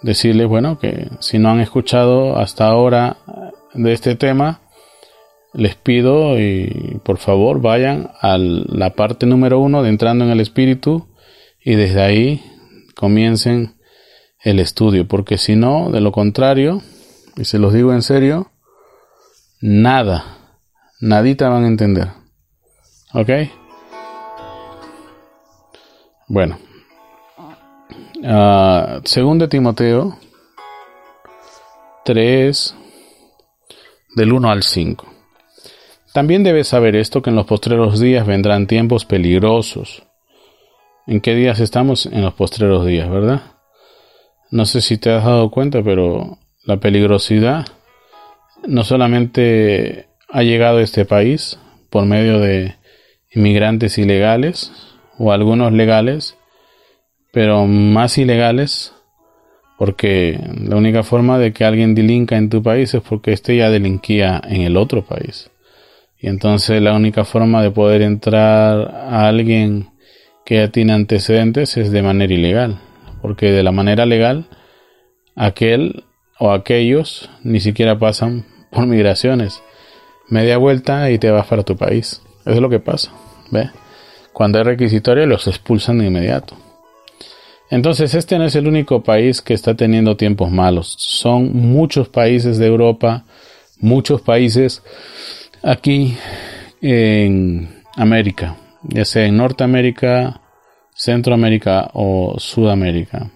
decirles, 0.02 0.48
bueno, 0.48 0.80
que 0.80 1.10
si 1.20 1.40
no 1.40 1.50
han 1.50 1.60
escuchado 1.60 2.38
hasta 2.38 2.68
ahora 2.68 3.18
de 3.74 3.94
este 3.94 4.16
tema, 4.16 4.62
les 5.54 5.76
pido 5.76 6.40
y 6.40 7.00
por 7.04 7.18
favor 7.18 7.62
vayan 7.62 8.12
a 8.22 8.38
la 8.38 8.92
parte 8.92 9.26
número 9.26 9.60
uno 9.60 9.82
de 9.84 9.90
entrando 9.90 10.26
en 10.26 10.32
el 10.32 10.40
espíritu 10.40 11.08
y 11.60 11.76
desde 11.76 12.02
ahí 12.02 12.44
comiencen 12.96 13.76
el 14.44 14.60
estudio, 14.60 15.08
porque 15.08 15.38
si 15.38 15.56
no, 15.56 15.90
de 15.92 16.00
lo 16.00 16.12
contrario, 16.12 16.82
y 17.36 17.46
se 17.46 17.60
los 17.60 17.74
digo 17.74 17.94
en 17.94 18.02
serio, 18.02 18.52
nada, 19.62 20.38
nadita 21.02 21.50
van 21.50 21.64
a 21.64 21.68
entender. 21.68 22.08
¿Ok? 23.14 23.30
Bueno. 26.28 26.67
Uh, 28.24 29.02
según 29.04 29.38
de 29.38 29.48
Timoteo 29.48 30.18
3, 32.06 32.76
del 34.16 34.34
1 34.34 34.50
al 34.50 34.64
5. 34.64 35.06
También 36.14 36.44
debes 36.44 36.70
saber 36.70 36.96
esto 36.96 37.22
que 37.22 37.30
en 37.30 37.36
los 37.36 37.46
postreros 37.46 38.00
días 38.00 38.26
vendrán 38.26 38.66
tiempos 38.66 39.06
peligrosos. 39.06 40.04
¿En 41.06 41.22
qué 41.22 41.36
días 41.36 41.60
estamos? 41.60 42.08
En 42.08 42.24
los 42.24 42.34
postreros 42.34 42.86
días, 42.86 43.10
¿verdad? 43.10 43.42
No 44.50 44.66
sé 44.66 44.82
si 44.82 44.98
te 44.98 45.12
has 45.12 45.24
dado 45.24 45.52
cuenta, 45.52 45.84
pero 45.84 46.40
la 46.64 46.78
peligrosidad 46.78 47.68
no 48.66 48.84
solamente 48.84 50.08
ha 50.30 50.44
llegado 50.44 50.78
a 50.78 50.84
este 50.84 51.06
país 51.06 51.60
por 51.90 52.06
medio 52.06 52.40
de 52.40 52.76
inmigrantes 53.32 53.98
ilegales 53.98 54.72
o 55.20 55.32
algunos 55.32 55.74
legales, 55.74 56.37
pero 57.38 57.67
más 57.67 58.17
ilegales 58.17 58.95
porque 59.78 60.39
la 60.60 60.76
única 60.76 61.04
forma 61.04 61.38
de 61.38 61.54
que 61.54 61.65
alguien 61.65 61.93
delinca 61.93 62.36
en 62.36 62.50
tu 62.50 62.63
país 62.63 62.95
es 62.95 63.04
porque 63.04 63.32
éste 63.32 63.56
ya 63.56 63.69
delinquía 63.69 64.41
en 64.43 64.63
el 64.63 64.76
otro 64.76 65.06
país. 65.06 65.52
Y 66.19 66.30
entonces 66.30 66.82
la 66.82 66.95
única 66.95 67.26
forma 67.26 67.62
de 67.62 67.69
poder 67.69 68.02
entrar 68.02 68.89
a 68.89 69.28
alguien 69.28 69.89
que 70.47 70.56
ya 70.56 70.69
tiene 70.69 70.93
antecedentes 70.93 71.78
es 71.78 71.91
de 71.91 72.02
manera 72.02 72.34
ilegal 72.34 72.80
porque 73.21 73.52
de 73.52 73.62
la 73.62 73.71
manera 73.71 74.08
legal 74.08 74.47
aquel 75.36 76.06
o 76.39 76.52
aquellos 76.52 77.30
ni 77.43 77.60
siquiera 77.60 78.00
pasan 78.00 78.47
por 78.71 78.88
migraciones. 78.88 79.62
Media 80.28 80.58
vuelta 80.58 81.12
y 81.12 81.19
te 81.19 81.30
vas 81.30 81.45
para 81.45 81.62
tu 81.62 81.78
país. 81.78 82.19
Eso 82.47 82.56
es 82.56 82.62
lo 82.62 82.69
que 82.71 82.80
pasa. 82.80 83.12
¿Ve? 83.52 83.69
Cuando 84.34 84.58
hay 84.58 84.63
requisitorio 84.63 85.28
los 85.28 85.45
expulsan 85.45 86.00
de 86.00 86.08
inmediato. 86.08 86.56
Entonces 87.70 88.14
este 88.14 88.38
no 88.38 88.46
es 88.46 88.56
el 88.56 88.68
único 88.68 89.04
país 89.04 89.42
que 89.42 89.54
está 89.54 89.76
teniendo 89.76 90.16
tiempos 90.16 90.52
malos. 90.52 90.96
Son 91.00 91.54
muchos 91.54 92.08
países 92.08 92.58
de 92.58 92.68
Europa, 92.68 93.26
muchos 93.80 94.22
países 94.22 94.82
aquí 95.62 96.16
en 96.82 97.84
América, 97.96 98.56
ya 98.84 99.04
sea 99.04 99.26
en 99.26 99.38
Norteamérica, 99.38 100.42
Centroamérica 100.96 101.92
o 101.94 102.36
Sudamérica. 102.40 103.30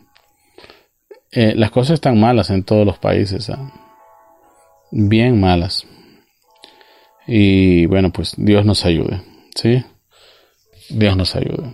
Eh, 1.31 1.53
las 1.55 1.71
cosas 1.71 1.95
están 1.95 2.19
malas 2.19 2.49
en 2.49 2.63
todos 2.63 2.85
los 2.85 2.97
países, 2.97 3.49
¿ah? 3.49 3.71
bien 4.91 5.39
malas. 5.39 5.85
Y 7.27 7.85
bueno, 7.85 8.11
pues 8.11 8.33
Dios 8.37 8.65
nos 8.65 8.85
ayude, 8.85 9.21
¿sí? 9.55 9.83
Dios 10.89 11.15
nos 11.15 11.35
ayude. 11.35 11.73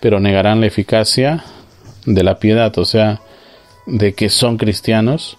pero 0.00 0.20
negarán 0.20 0.60
la 0.60 0.66
eficacia 0.66 1.44
de 2.06 2.22
la 2.22 2.38
piedad, 2.38 2.76
o 2.78 2.84
sea, 2.84 3.20
de 3.86 4.14
que 4.14 4.28
son 4.28 4.56
cristianos. 4.56 5.36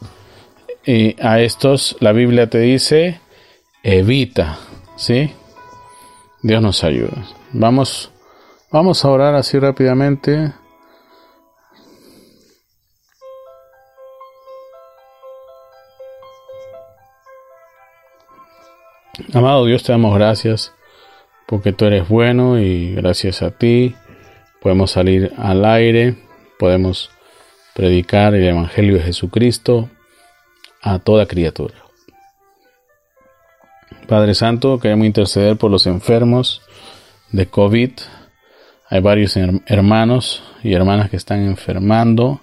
Y 0.85 1.15
a 1.21 1.39
estos 1.39 1.97
la 1.99 2.11
Biblia 2.11 2.49
te 2.49 2.59
dice, 2.59 3.21
evita, 3.83 4.59
¿sí? 4.95 5.33
Dios 6.41 6.61
nos 6.61 6.83
ayuda. 6.83 7.25
Vamos, 7.51 8.11
vamos 8.71 9.03
a 9.03 9.09
orar 9.09 9.35
así 9.35 9.59
rápidamente. 9.59 10.53
Amado 19.33 19.65
Dios, 19.65 19.83
te 19.83 19.91
damos 19.91 20.15
gracias 20.15 20.73
porque 21.45 21.73
tú 21.73 21.85
eres 21.85 22.07
bueno 22.07 22.59
y 22.59 22.93
gracias 22.95 23.41
a 23.41 23.51
ti 23.51 23.95
podemos 24.61 24.91
salir 24.91 25.33
al 25.37 25.65
aire, 25.65 26.15
podemos 26.57 27.11
predicar 27.75 28.35
el 28.35 28.47
Evangelio 28.47 28.95
de 28.95 29.03
Jesucristo 29.03 29.89
a 30.81 30.99
toda 30.99 31.25
criatura. 31.25 31.75
Padre 34.07 34.33
Santo, 34.33 34.79
queremos 34.79 35.05
interceder 35.05 35.57
por 35.57 35.69
los 35.69 35.85
enfermos 35.85 36.61
de 37.31 37.45
COVID. 37.45 37.91
Hay 38.89 39.01
varios 39.01 39.37
hermanos 39.37 40.43
y 40.63 40.73
hermanas 40.73 41.09
que 41.09 41.17
están 41.17 41.43
enfermando. 41.43 42.41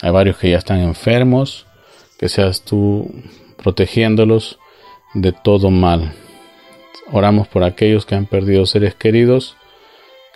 Hay 0.00 0.10
varios 0.10 0.38
que 0.38 0.50
ya 0.50 0.56
están 0.56 0.80
enfermos. 0.80 1.66
Que 2.18 2.30
seas 2.30 2.62
tú 2.62 3.12
protegiéndolos 3.58 4.58
de 5.12 5.32
todo 5.32 5.70
mal. 5.70 6.14
Oramos 7.12 7.46
por 7.46 7.62
aquellos 7.62 8.06
que 8.06 8.14
han 8.14 8.26
perdido 8.26 8.64
seres 8.66 8.94
queridos, 8.94 9.56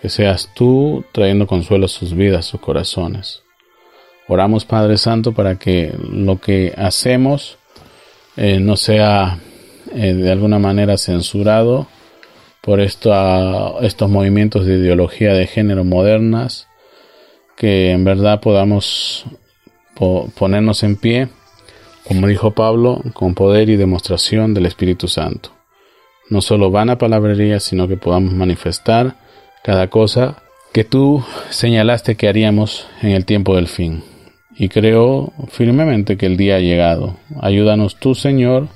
que 0.00 0.08
seas 0.08 0.50
tú 0.54 1.04
trayendo 1.12 1.46
consuelo 1.46 1.86
a 1.86 1.88
sus 1.88 2.14
vidas, 2.14 2.46
sus 2.46 2.60
corazones. 2.60 3.42
Oramos 4.28 4.64
Padre 4.64 4.96
Santo 4.96 5.32
para 5.32 5.56
que 5.56 5.92
lo 6.10 6.40
que 6.40 6.72
hacemos 6.76 7.58
eh, 8.36 8.60
no 8.60 8.76
sea 8.76 9.38
eh, 9.92 10.14
de 10.14 10.30
alguna 10.30 10.58
manera 10.58 10.96
censurado 10.96 11.88
por 12.60 12.80
esto, 12.80 13.80
estos 13.82 14.08
movimientos 14.08 14.66
de 14.66 14.74
ideología 14.74 15.32
de 15.32 15.46
género 15.46 15.82
modernas, 15.82 16.68
que 17.56 17.90
en 17.90 18.04
verdad 18.04 18.40
podamos 18.40 19.24
ponernos 20.34 20.82
en 20.82 20.96
pie 20.96 21.28
como 22.10 22.26
dijo 22.26 22.50
Pablo, 22.50 23.02
con 23.12 23.34
poder 23.36 23.70
y 23.70 23.76
demostración 23.76 24.52
del 24.52 24.66
Espíritu 24.66 25.06
Santo. 25.06 25.50
No 26.28 26.40
solo 26.40 26.68
vana 26.72 26.98
palabrería, 26.98 27.60
sino 27.60 27.86
que 27.86 27.96
podamos 27.96 28.32
manifestar 28.32 29.14
cada 29.62 29.88
cosa 29.88 30.36
que 30.72 30.84
tú 30.84 31.24
señalaste 31.50 32.16
que 32.16 32.28
haríamos 32.28 32.86
en 33.02 33.10
el 33.10 33.24
tiempo 33.24 33.56
del 33.56 33.66
fin. 33.66 34.02
Y 34.56 34.68
creo 34.68 35.32
firmemente 35.48 36.16
que 36.16 36.26
el 36.26 36.36
día 36.36 36.56
ha 36.56 36.60
llegado. 36.60 37.16
Ayúdanos 37.40 37.96
tú, 37.96 38.14
Señor. 38.14 38.68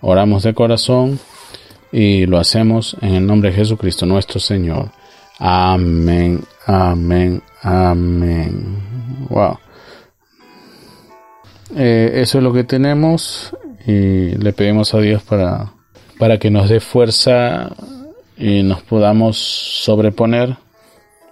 Oramos 0.00 0.42
de 0.42 0.52
corazón 0.52 1.20
y 1.92 2.26
lo 2.26 2.38
hacemos 2.38 2.96
en 3.02 3.14
el 3.14 3.26
nombre 3.26 3.50
de 3.50 3.56
Jesucristo 3.56 4.04
nuestro 4.04 4.40
Señor. 4.40 4.90
Amén, 5.38 6.42
amén, 6.66 7.42
amén. 7.62 8.76
Wow. 9.28 9.58
Eh, 11.76 12.12
eso 12.16 12.38
es 12.38 12.44
lo 12.44 12.52
que 12.52 12.64
tenemos 12.64 13.56
y 13.86 14.34
le 14.36 14.52
pedimos 14.52 14.92
a 14.94 14.98
Dios 14.98 15.22
para, 15.22 15.72
para 16.18 16.38
que 16.38 16.50
nos 16.50 16.68
dé 16.68 16.80
fuerza 16.80 17.74
y 18.42 18.64
nos 18.64 18.82
podamos 18.82 19.38
sobreponer. 19.38 20.56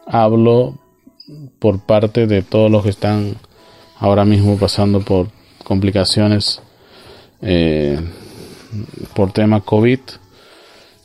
Hablo 0.06 0.78
por 1.58 1.80
parte 1.80 2.28
de 2.28 2.42
todos 2.42 2.70
los 2.70 2.84
que 2.84 2.90
están 2.90 3.34
ahora 3.98 4.24
mismo 4.24 4.56
pasando 4.56 5.00
por 5.00 5.26
complicaciones 5.64 6.62
eh, 7.42 7.98
por 9.12 9.32
tema 9.32 9.60
COVID. 9.60 9.98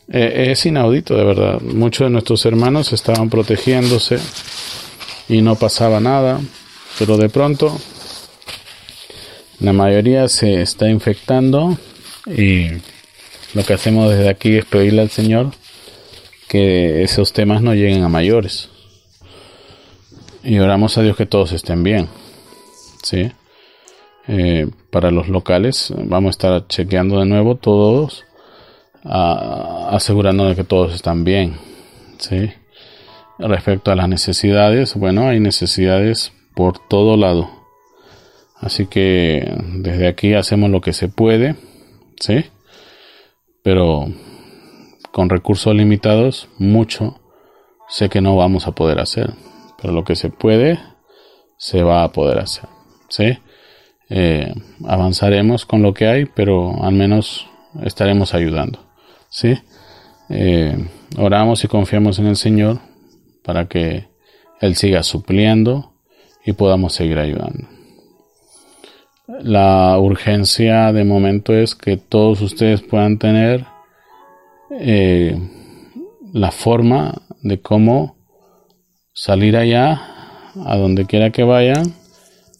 Eh, 0.09 0.51
es 0.51 0.63
inaudito, 0.67 1.17
de 1.17 1.23
verdad. 1.23 1.59
Muchos 1.61 2.05
de 2.05 2.11
nuestros 2.11 2.45
hermanos 2.45 2.93
estaban 2.93 3.31
protegiéndose 3.31 4.19
y 5.27 5.41
no 5.41 5.55
pasaba 5.55 5.99
nada, 5.99 6.39
pero 6.99 7.17
de 7.17 7.29
pronto 7.29 7.75
la 9.59 9.73
mayoría 9.73 10.27
se 10.27 10.61
está 10.61 10.87
infectando 10.87 11.75
y 12.27 12.67
lo 13.55 13.63
que 13.65 13.73
hacemos 13.73 14.11
desde 14.11 14.29
aquí 14.29 14.55
es 14.55 14.65
pedirle 14.65 15.01
al 15.01 15.09
Señor 15.09 15.51
que 16.47 17.03
esos 17.03 17.33
temas 17.33 17.61
no 17.61 17.73
lleguen 17.73 18.03
a 18.03 18.09
mayores. 18.09 18.69
Y 20.43 20.59
oramos 20.59 20.97
a 20.97 21.01
Dios 21.01 21.17
que 21.17 21.25
todos 21.25 21.51
estén 21.51 21.83
bien. 21.83 22.07
¿Sí? 23.03 23.31
Eh, 24.27 24.67
para 24.89 25.11
los 25.11 25.29
locales 25.29 25.93
vamos 25.95 26.29
a 26.29 26.31
estar 26.31 26.67
chequeando 26.67 27.19
de 27.19 27.25
nuevo 27.25 27.55
todos, 27.55 28.25
asegurándonos 29.03 30.55
de 30.55 30.63
que 30.63 30.67
todos 30.67 30.93
están 30.93 31.23
bien. 31.23 31.57
¿Sí? 32.17 32.51
Respecto 33.37 33.91
a 33.91 33.95
las 33.95 34.07
necesidades, 34.07 34.95
bueno, 34.95 35.27
hay 35.27 35.39
necesidades 35.39 36.31
por 36.55 36.79
todo 36.87 37.17
lado. 37.17 37.49
Así 38.55 38.87
que 38.87 39.53
desde 39.73 40.07
aquí 40.07 40.33
hacemos 40.33 40.69
lo 40.69 40.81
que 40.81 40.93
se 40.93 41.09
puede, 41.09 41.55
¿sí? 42.19 42.45
Pero 43.61 44.07
con 45.15 45.29
recursos 45.29 45.73
limitados, 45.73 46.49
mucho 46.57 47.21
sé 47.87 48.09
que 48.09 48.19
no 48.19 48.35
vamos 48.35 48.67
a 48.67 48.73
poder 48.73 48.99
hacer. 48.99 49.33
Pero 49.81 49.93
lo 49.93 50.03
que 50.03 50.17
se 50.17 50.29
puede, 50.29 50.77
se 51.55 51.83
va 51.83 52.03
a 52.03 52.11
poder 52.11 52.39
hacer, 52.39 52.65
¿sí? 53.07 53.37
Eh, 54.09 54.53
avanzaremos 54.85 55.65
con 55.65 55.81
lo 55.81 55.93
que 55.93 56.07
hay, 56.07 56.25
pero 56.25 56.83
al 56.83 56.95
menos 56.95 57.47
estaremos 57.81 58.33
ayudando, 58.33 58.79
¿sí? 59.29 59.57
Eh, 60.27 60.85
oramos 61.17 61.63
y 61.63 61.69
confiamos 61.69 62.19
en 62.19 62.25
el 62.25 62.35
Señor 62.35 62.79
para 63.41 63.69
que 63.69 64.09
Él 64.59 64.75
siga 64.75 65.01
supliendo 65.01 65.93
y 66.45 66.51
podamos 66.51 66.91
seguir 66.91 67.19
ayudando. 67.19 67.69
La 69.27 69.97
urgencia 69.97 70.91
de 70.91 71.05
momento 71.05 71.53
es 71.53 71.73
que 71.73 71.95
todos 71.95 72.41
ustedes 72.41 72.81
puedan 72.81 73.17
tener 73.17 73.74
eh, 74.71 75.37
la 76.33 76.51
forma 76.51 77.21
de 77.41 77.61
cómo 77.61 78.15
salir 79.13 79.57
allá, 79.57 80.01
a 80.65 80.77
donde 80.77 81.05
quiera 81.05 81.31
que 81.31 81.43
vayan, 81.43 81.93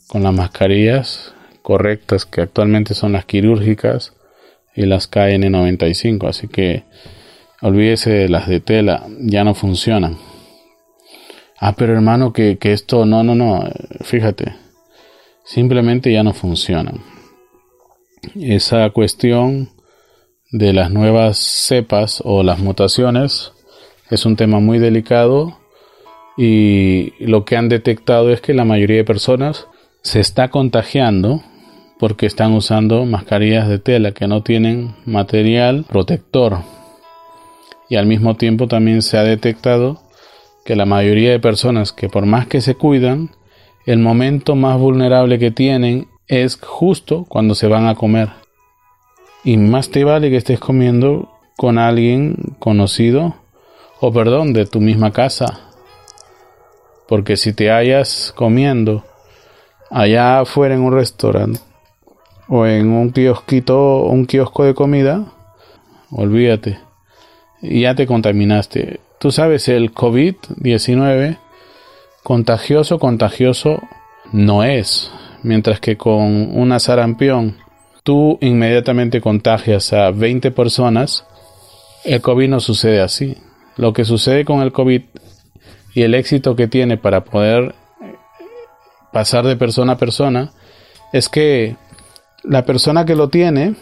con 0.08 0.24
las 0.24 0.34
mascarillas 0.34 1.34
correctas 1.62 2.26
que 2.26 2.42
actualmente 2.42 2.94
son 2.94 3.14
las 3.14 3.26
quirúrgicas 3.26 4.14
y 4.76 4.86
las 4.86 5.10
KN95. 5.10 6.28
Así 6.28 6.48
que 6.48 6.84
olvídese 7.62 8.12
de 8.12 8.30
las 8.30 8.48
de 8.48 8.60
tela, 8.60 9.08
ya 9.20 9.44
no 9.44 9.56
funcionan. 9.56 10.18
Ah, 11.60 11.74
pero 11.76 11.94
hermano, 11.94 12.34
que, 12.34 12.58
que 12.58 12.74
esto, 12.74 13.06
no, 13.06 13.24
no, 13.24 13.34
no, 13.34 13.68
fíjate 14.02 14.66
simplemente 15.46 16.12
ya 16.12 16.24
no 16.24 16.34
funcionan. 16.34 17.02
Esa 18.36 18.90
cuestión 18.90 19.70
de 20.56 20.72
las 20.72 20.90
nuevas 20.90 21.38
cepas 21.38 22.22
o 22.24 22.42
las 22.42 22.60
mutaciones 22.60 23.52
es 24.10 24.26
un 24.26 24.38
tema 24.38 24.62
muy 24.62 24.80
delicado 24.80 25.60
y 26.38 27.12
lo 27.20 27.44
que 27.44 27.58
han 27.58 27.68
detectado 27.68 28.32
es 28.32 28.40
que 28.40 28.54
la 28.54 28.64
mayoría 28.64 28.96
de 28.96 29.04
personas 29.04 29.68
se 30.02 30.22
está 30.22 30.48
contagiando 30.48 31.44
porque 32.00 32.26
están 32.26 32.54
usando 32.54 33.06
mascarillas 33.06 33.68
de 33.68 33.80
tela 33.80 34.14
que 34.14 34.30
no 34.30 34.44
tienen 34.44 34.96
material 35.06 35.84
protector. 35.90 36.60
Y 37.90 37.98
al 37.98 38.06
mismo 38.06 38.36
tiempo 38.36 38.70
también 38.70 39.02
se 39.02 39.18
ha 39.18 39.24
detectado 39.24 40.04
que 40.64 40.78
la 40.78 40.86
mayoría 40.86 41.32
de 41.32 41.40
personas 41.42 41.92
que 41.92 42.08
por 42.08 42.26
más 42.26 42.48
que 42.48 42.62
se 42.62 42.76
cuidan, 42.76 43.32
el 43.86 44.00
momento 44.00 44.56
más 44.56 44.80
vulnerable 44.80 45.38
que 45.38 45.52
tienen 45.52 46.08
es 46.30 46.58
justo 46.62 47.26
cuando 47.28 47.56
se 47.56 47.68
van 47.68 47.88
a 47.88 47.96
comer. 47.96 48.45
Y 49.46 49.58
más 49.58 49.90
te 49.90 50.04
vale 50.04 50.30
que 50.30 50.38
estés 50.38 50.60
comiendo 50.60 51.30
con 51.56 51.78
alguien 51.78 52.36
conocido 52.60 53.36
o 54.00 54.12
perdón, 54.12 54.54
de 54.54 54.66
tu 54.66 54.82
misma 54.82 55.12
casa. 55.12 55.60
Porque 57.08 57.38
si 57.38 57.54
te 57.54 57.70
hallas 57.70 58.34
comiendo 58.36 59.04
allá 59.92 60.40
afuera 60.40 60.76
en 60.76 60.82
un 60.82 60.94
restaurante 60.94 61.60
o 62.48 62.66
en 62.66 62.92
un 62.92 63.12
kiosquito, 63.12 64.04
un 64.06 64.26
kiosco 64.26 64.64
de 64.64 64.74
comida, 64.74 65.26
olvídate. 66.12 66.80
Ya 67.62 67.96
te 67.96 68.08
contaminaste. 68.08 69.00
Tú 69.20 69.32
sabes, 69.32 69.68
el 69.70 69.94
COVID-19 69.94 71.38
contagioso, 72.24 73.00
contagioso 73.00 73.82
no 74.32 74.64
es. 74.64 75.12
Mientras 75.44 75.80
que 75.80 75.98
con 75.98 76.58
una 76.58 76.80
sarampión 76.80 77.58
tú 78.06 78.38
inmediatamente 78.40 79.20
contagias 79.20 79.92
a 79.92 80.12
20 80.12 80.52
personas, 80.52 81.26
el 82.04 82.22
COVID 82.22 82.48
no 82.48 82.60
sucede 82.60 83.02
así. 83.02 83.36
Lo 83.78 83.94
que 83.94 84.06
sucede 84.06 84.46
con 84.46 84.62
el 84.62 84.72
COVID 84.72 85.02
y 85.96 86.02
el 86.04 86.14
éxito 86.14 86.56
que 86.56 86.68
tiene 86.68 86.98
para 86.98 87.24
poder 87.24 87.74
pasar 89.12 89.44
de 89.46 89.56
persona 89.56 89.94
a 89.94 89.98
persona 89.98 90.52
es 91.14 91.30
que 91.30 91.78
la 92.44 92.64
persona 92.64 93.06
que 93.06 93.16
lo 93.16 93.30
tiene 93.30 93.74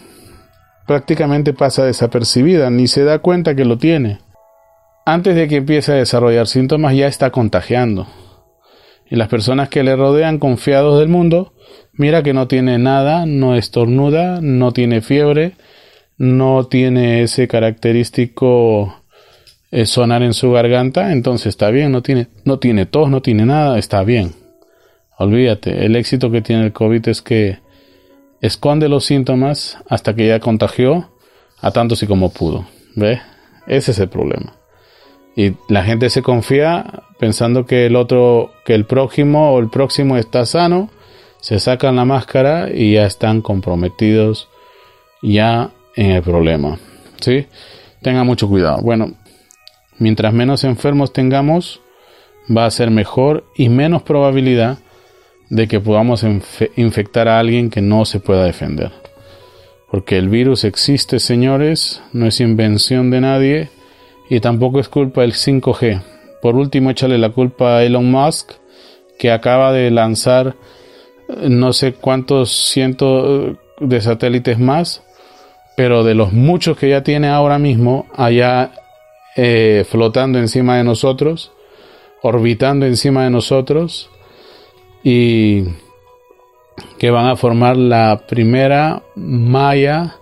prácticamente 0.86 1.52
pasa 1.52 1.84
desapercibida, 1.84 2.70
ni 2.70 2.88
se 2.88 3.04
da 3.04 3.18
cuenta 3.18 3.54
que 3.54 3.66
lo 3.66 3.76
tiene. 3.76 4.20
Antes 5.04 5.36
de 5.36 5.48
que 5.48 5.56
empiece 5.56 5.92
a 5.92 5.96
desarrollar 5.96 6.46
síntomas 6.46 6.96
ya 6.96 7.08
está 7.08 7.30
contagiando. 7.30 8.06
Y 9.10 9.16
las 9.16 9.28
personas 9.28 9.68
que 9.68 9.82
le 9.82 9.96
rodean 9.96 10.38
confiados 10.38 10.98
del 10.98 11.10
mundo, 11.10 11.52
mira 11.96 12.22
que 12.22 12.32
no 12.32 12.48
tiene 12.48 12.78
nada, 12.78 13.26
no 13.26 13.54
estornuda, 13.54 14.40
no 14.40 14.72
tiene 14.72 15.00
fiebre, 15.00 15.52
no 16.16 16.66
tiene 16.66 17.22
ese 17.22 17.48
característico 17.48 19.02
eh, 19.70 19.86
sonar 19.86 20.22
en 20.22 20.34
su 20.34 20.52
garganta, 20.52 21.12
entonces 21.12 21.48
está 21.48 21.70
bien, 21.70 21.92
no 21.92 22.02
tiene, 22.02 22.28
no 22.44 22.58
tiene 22.58 22.86
tos, 22.86 23.10
no 23.10 23.22
tiene 23.22 23.46
nada, 23.46 23.78
está 23.78 24.02
bien. 24.04 24.32
Olvídate, 25.18 25.84
el 25.84 25.96
éxito 25.96 26.30
que 26.30 26.42
tiene 26.42 26.64
el 26.66 26.72
COVID 26.72 27.08
es 27.08 27.22
que 27.22 27.58
esconde 28.40 28.88
los 28.88 29.04
síntomas 29.04 29.78
hasta 29.88 30.14
que 30.14 30.26
ya 30.26 30.40
contagió 30.40 31.10
a 31.60 31.70
tantos 31.70 32.02
y 32.02 32.06
como 32.06 32.30
pudo. 32.30 32.66
¿Ve? 32.94 33.20
Ese 33.66 33.92
es 33.92 33.98
el 33.98 34.08
problema. 34.08 34.54
Y 35.36 35.54
la 35.68 35.82
gente 35.82 36.10
se 36.10 36.22
confía 36.22 37.02
pensando 37.18 37.66
que 37.66 37.86
el 37.86 37.96
otro, 37.96 38.52
que 38.64 38.74
el 38.74 38.84
próximo 38.84 39.52
o 39.52 39.58
el 39.58 39.68
próximo 39.70 40.16
está 40.16 40.46
sano, 40.46 40.90
se 41.44 41.58
sacan 41.58 41.96
la 41.96 42.06
máscara 42.06 42.70
y 42.72 42.94
ya 42.94 43.04
están 43.04 43.42
comprometidos 43.42 44.48
ya 45.20 45.72
en 45.94 46.12
el 46.12 46.22
problema. 46.22 46.78
¿Sí? 47.20 47.44
Tenga 48.00 48.24
mucho 48.24 48.48
cuidado. 48.48 48.80
Bueno, 48.80 49.12
mientras 49.98 50.32
menos 50.32 50.64
enfermos 50.64 51.12
tengamos, 51.12 51.82
va 52.48 52.64
a 52.64 52.70
ser 52.70 52.90
mejor 52.90 53.44
y 53.58 53.68
menos 53.68 54.02
probabilidad 54.04 54.78
de 55.50 55.68
que 55.68 55.80
podamos 55.80 56.24
infectar 56.76 57.28
a 57.28 57.40
alguien 57.40 57.68
que 57.68 57.82
no 57.82 58.06
se 58.06 58.20
pueda 58.20 58.46
defender. 58.46 58.92
Porque 59.90 60.16
el 60.16 60.30
virus 60.30 60.64
existe, 60.64 61.18
señores, 61.18 62.00
no 62.14 62.26
es 62.26 62.40
invención 62.40 63.10
de 63.10 63.20
nadie 63.20 63.68
y 64.30 64.40
tampoco 64.40 64.80
es 64.80 64.88
culpa 64.88 65.20
del 65.20 65.34
5G. 65.34 66.00
Por 66.40 66.56
último, 66.56 66.90
échale 66.90 67.18
la 67.18 67.28
culpa 67.28 67.76
a 67.76 67.84
Elon 67.84 68.10
Musk, 68.10 68.52
que 69.18 69.30
acaba 69.30 69.72
de 69.72 69.90
lanzar 69.90 70.56
no 71.28 71.72
sé 71.72 71.94
cuántos 71.94 72.50
cientos 72.50 73.56
de 73.80 74.00
satélites 74.00 74.58
más 74.58 75.02
pero 75.76 76.04
de 76.04 76.14
los 76.14 76.32
muchos 76.32 76.76
que 76.76 76.88
ya 76.88 77.02
tiene 77.02 77.28
ahora 77.28 77.58
mismo 77.58 78.06
allá 78.14 78.72
eh, 79.36 79.84
flotando 79.88 80.38
encima 80.38 80.76
de 80.76 80.84
nosotros, 80.84 81.52
orbitando 82.22 82.86
encima 82.86 83.24
de 83.24 83.30
nosotros 83.30 84.10
y 85.02 85.64
que 86.98 87.10
van 87.10 87.26
a 87.26 87.36
formar 87.36 87.76
la 87.76 88.22
primera 88.28 89.02
malla 89.16 90.16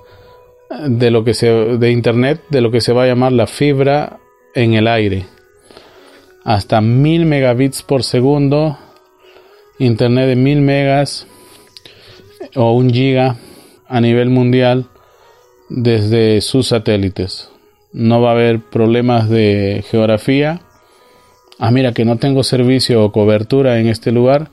de 0.86 1.11
lo 1.11 1.22
que 1.22 1.34
se 1.34 1.48
de 1.48 1.90
internet 1.90 2.42
de 2.48 2.62
lo 2.62 2.70
que 2.70 2.80
se 2.80 2.94
va 2.94 3.05
a 3.05 3.07
llamar 3.07 3.32
la 3.32 3.46
fibra 3.46 4.18
en 4.55 4.74
el 4.74 4.88
aire. 4.88 5.26
Hasta 6.44 6.80
mil 6.80 7.26
megabits 7.26 7.82
por 7.82 8.03
segundo 8.03 8.78
internet 9.78 10.28
de 10.28 10.36
mil 10.36 10.60
megas 10.60 11.26
o 12.54 12.72
un 12.72 12.90
giga 12.90 13.36
a 13.88 14.00
nivel 14.00 14.30
mundial 14.30 14.86
desde 15.68 16.40
sus 16.40 16.68
satélites. 16.68 17.50
No 17.92 18.20
va 18.20 18.30
a 18.30 18.32
haber 18.32 18.60
problemas 18.60 19.28
de 19.28 19.84
geografía. 19.90 20.62
Ah, 21.58 21.70
mira 21.70 21.92
que 21.92 22.04
no 22.04 22.16
tengo 22.16 22.42
servicio 22.42 23.04
o 23.04 23.12
cobertura 23.12 23.78
en 23.78 23.88
este 23.88 24.12
lugar. 24.12 24.48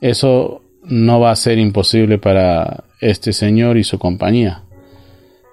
Eso 0.00 0.62
no 0.82 1.20
va 1.20 1.30
a 1.30 1.36
ser 1.36 1.58
imposible 1.58 2.18
para 2.18 2.84
este 3.00 3.32
señor 3.32 3.76
y 3.76 3.84
su 3.84 3.98
compañía. 3.98 4.62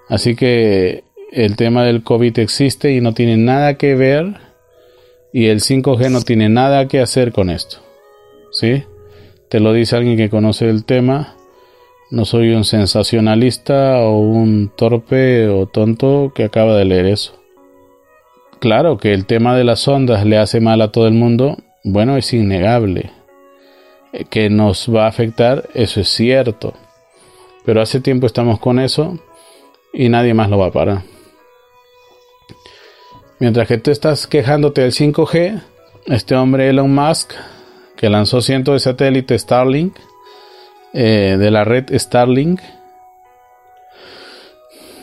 Así 0.08 0.34
que 0.34 1.04
el 1.32 1.56
tema 1.56 1.84
del 1.84 2.02
COVID 2.02 2.38
existe 2.38 2.92
y 2.92 3.00
no 3.00 3.12
tiene 3.12 3.36
nada 3.36 3.74
que 3.74 3.94
ver 3.94 4.34
y 5.32 5.46
el 5.46 5.60
5G 5.60 6.10
no 6.10 6.22
tiene 6.22 6.48
nada 6.48 6.88
que 6.88 7.00
hacer 7.00 7.32
con 7.32 7.50
esto. 7.50 7.78
¿Sí? 8.50 8.82
Te 9.48 9.60
lo 9.60 9.72
dice 9.72 9.96
alguien 9.96 10.16
que 10.16 10.30
conoce 10.30 10.68
el 10.68 10.84
tema 10.84 11.34
no 12.10 12.24
soy 12.24 12.54
un 12.54 12.64
sensacionalista 12.64 13.98
o 13.98 14.18
un 14.18 14.70
torpe 14.74 15.46
o 15.48 15.66
tonto 15.66 16.32
que 16.34 16.44
acaba 16.44 16.74
de 16.74 16.86
leer 16.86 17.04
eso. 17.04 17.34
Claro 18.60 18.96
que 18.96 19.12
el 19.12 19.26
tema 19.26 19.54
de 19.54 19.64
las 19.64 19.86
ondas 19.86 20.24
le 20.24 20.38
hace 20.38 20.60
mal 20.60 20.80
a 20.80 20.90
todo 20.90 21.06
el 21.06 21.12
mundo, 21.12 21.58
bueno, 21.84 22.16
es 22.16 22.32
innegable. 22.32 23.10
Eh, 24.14 24.24
que 24.24 24.48
nos 24.48 24.92
va 24.92 25.04
a 25.04 25.08
afectar, 25.08 25.68
eso 25.74 26.00
es 26.00 26.08
cierto. 26.08 26.72
Pero 27.66 27.82
hace 27.82 28.00
tiempo 28.00 28.26
estamos 28.26 28.58
con 28.58 28.78
eso 28.80 29.18
y 29.92 30.08
nadie 30.08 30.32
más 30.32 30.48
lo 30.48 30.56
va 30.56 30.68
a 30.68 30.72
parar. 30.72 31.02
Mientras 33.38 33.68
que 33.68 33.76
tú 33.76 33.90
estás 33.90 34.26
quejándote 34.26 34.80
del 34.80 34.92
5G, 34.92 35.62
este 36.06 36.34
hombre 36.34 36.70
Elon 36.70 36.92
Musk, 36.92 37.34
que 37.98 38.08
lanzó 38.08 38.40
cientos 38.40 38.74
de 38.74 38.78
satélites 38.78 39.42
Starlink, 39.42 39.96
eh, 40.94 41.36
de 41.36 41.50
la 41.50 41.64
red 41.64 41.86
Starlink 41.92 42.60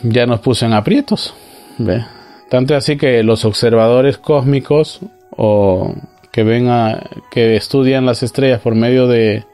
ya 0.02 0.26
nos 0.26 0.40
puso 0.40 0.64
en 0.64 0.72
aprietos. 0.72 1.34
¿ve? 1.76 2.04
Tanto 2.48 2.74
así 2.74 2.96
que 2.96 3.22
los 3.22 3.44
observadores 3.44 4.16
cósmicos 4.16 5.00
o 5.30 5.94
que 6.32 6.42
ven 6.42 6.68
a, 6.68 7.02
que 7.30 7.56
estudian 7.56 8.06
las 8.06 8.22
estrellas 8.22 8.62
por 8.62 8.74
medio 8.74 9.06
de, 9.06 9.44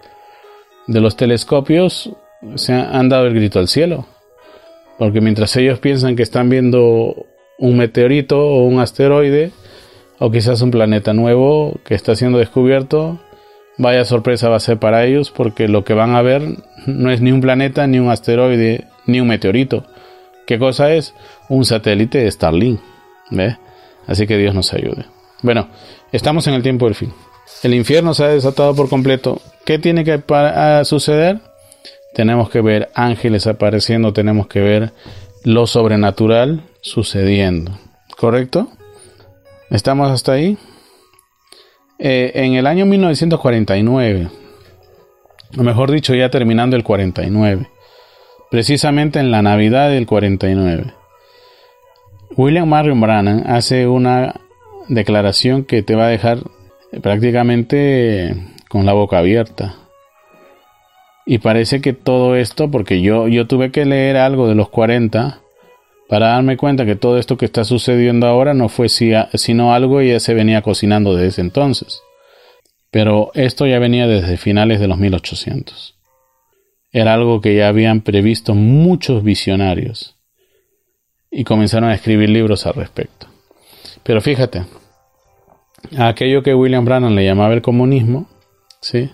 de 0.86 1.00
los 1.00 1.16
telescopios 1.16 2.12
se 2.54 2.72
han 2.72 3.08
dado 3.08 3.26
el 3.26 3.34
grito 3.34 3.58
al 3.58 3.66
cielo. 3.66 4.06
Porque 4.98 5.20
mientras 5.20 5.56
ellos 5.56 5.80
piensan 5.80 6.14
que 6.14 6.22
están 6.22 6.48
viendo 6.48 7.26
un 7.58 7.76
meteorito 7.76 8.38
o 8.38 8.66
un 8.66 8.78
asteroide, 8.78 9.50
o 10.20 10.30
quizás 10.30 10.62
un 10.62 10.70
planeta 10.70 11.12
nuevo 11.12 11.80
que 11.84 11.96
está 11.96 12.14
siendo 12.14 12.38
descubierto, 12.38 13.18
Vaya 13.82 14.04
sorpresa 14.04 14.48
va 14.48 14.58
a 14.58 14.60
ser 14.60 14.78
para 14.78 15.04
ellos 15.04 15.32
porque 15.32 15.66
lo 15.66 15.82
que 15.82 15.92
van 15.92 16.14
a 16.14 16.22
ver 16.22 16.40
no 16.86 17.10
es 17.10 17.20
ni 17.20 17.32
un 17.32 17.40
planeta, 17.40 17.84
ni 17.88 17.98
un 17.98 18.12
asteroide, 18.12 18.86
ni 19.06 19.20
un 19.20 19.26
meteorito. 19.26 19.84
¿Qué 20.46 20.56
cosa 20.56 20.92
es? 20.92 21.14
Un 21.48 21.64
satélite 21.64 22.18
de 22.18 22.30
Starlink. 22.30 22.80
¿Ve? 23.32 23.56
Así 24.06 24.28
que 24.28 24.38
Dios 24.38 24.54
nos 24.54 24.72
ayude. 24.72 25.06
Bueno, 25.42 25.66
estamos 26.12 26.46
en 26.46 26.54
el 26.54 26.62
tiempo 26.62 26.84
del 26.84 26.94
fin. 26.94 27.12
El 27.64 27.74
infierno 27.74 28.14
se 28.14 28.22
ha 28.22 28.28
desatado 28.28 28.72
por 28.72 28.88
completo. 28.88 29.40
¿Qué 29.64 29.80
tiene 29.80 30.04
que 30.04 30.22
suceder? 30.84 31.40
Tenemos 32.14 32.50
que 32.50 32.60
ver 32.60 32.88
ángeles 32.94 33.48
apareciendo, 33.48 34.12
tenemos 34.12 34.46
que 34.46 34.60
ver 34.60 34.92
lo 35.42 35.66
sobrenatural 35.66 36.62
sucediendo. 36.82 37.76
¿Correcto? 38.16 38.68
¿Estamos 39.70 40.08
hasta 40.12 40.32
ahí? 40.34 40.56
Eh, 42.04 42.32
en 42.34 42.54
el 42.54 42.66
año 42.66 42.84
1949, 42.84 44.28
o 45.56 45.62
mejor 45.62 45.92
dicho, 45.92 46.16
ya 46.16 46.30
terminando 46.30 46.74
el 46.74 46.82
49, 46.82 47.68
precisamente 48.50 49.20
en 49.20 49.30
la 49.30 49.40
Navidad 49.40 49.88
del 49.88 50.04
49, 50.04 50.94
William 52.36 52.68
Marion 52.68 53.00
Brannan 53.00 53.44
hace 53.46 53.86
una 53.86 54.34
declaración 54.88 55.62
que 55.62 55.84
te 55.84 55.94
va 55.94 56.06
a 56.06 56.08
dejar 56.08 56.38
prácticamente 57.02 58.34
con 58.68 58.84
la 58.84 58.94
boca 58.94 59.18
abierta. 59.18 59.76
Y 61.24 61.38
parece 61.38 61.80
que 61.80 61.92
todo 61.92 62.34
esto, 62.34 62.68
porque 62.68 63.00
yo, 63.00 63.28
yo 63.28 63.46
tuve 63.46 63.70
que 63.70 63.84
leer 63.84 64.16
algo 64.16 64.48
de 64.48 64.56
los 64.56 64.70
40 64.70 65.41
para 66.08 66.28
darme 66.28 66.56
cuenta 66.56 66.84
que 66.84 66.96
todo 66.96 67.18
esto 67.18 67.36
que 67.36 67.46
está 67.46 67.64
sucediendo 67.64 68.26
ahora 68.26 68.54
no 68.54 68.68
fue 68.68 68.88
sino 68.88 69.74
algo 69.74 69.98
que 69.98 70.08
ya 70.08 70.20
se 70.20 70.34
venía 70.34 70.62
cocinando 70.62 71.14
desde 71.16 71.42
entonces. 71.42 72.02
Pero 72.90 73.30
esto 73.34 73.66
ya 73.66 73.78
venía 73.78 74.06
desde 74.06 74.36
finales 74.36 74.78
de 74.78 74.88
los 74.88 74.98
1800. 74.98 75.96
Era 76.90 77.14
algo 77.14 77.40
que 77.40 77.56
ya 77.56 77.68
habían 77.68 78.02
previsto 78.02 78.54
muchos 78.54 79.24
visionarios 79.24 80.18
y 81.30 81.44
comenzaron 81.44 81.88
a 81.88 81.94
escribir 81.94 82.28
libros 82.28 82.66
al 82.66 82.74
respecto. 82.74 83.26
Pero 84.02 84.20
fíjate, 84.20 84.64
aquello 85.96 86.42
que 86.42 86.54
William 86.54 86.84
Brannan 86.84 87.14
le 87.14 87.24
llamaba 87.24 87.54
el 87.54 87.62
comunismo, 87.62 88.28
¿sí? 88.80 89.10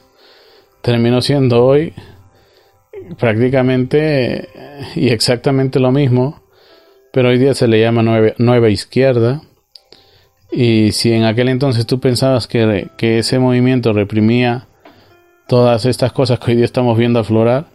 terminó 0.82 1.20
siendo 1.20 1.64
hoy 1.64 1.92
prácticamente 3.18 4.48
y 4.94 5.08
exactamente 5.08 5.78
lo 5.80 5.92
mismo, 5.92 6.42
pero 7.18 7.30
hoy 7.30 7.38
día 7.38 7.52
se 7.52 7.66
le 7.66 7.80
llama 7.80 8.04
nueva, 8.38 8.68
izquierda. 8.68 9.42
Y 10.52 10.92
si 10.92 11.12
en 11.12 11.24
aquel 11.24 11.48
entonces 11.48 11.84
tú 11.84 11.98
pensabas 11.98 12.46
que, 12.46 12.90
que, 12.96 13.18
ese 13.18 13.40
movimiento 13.40 13.92
reprimía 13.92 14.68
todas 15.48 15.84
estas 15.84 16.12
cosas 16.12 16.38
que 16.38 16.52
hoy 16.52 16.58
día 16.58 16.64
estamos 16.64 16.96
viendo 16.96 17.18
aflorar, 17.18 17.66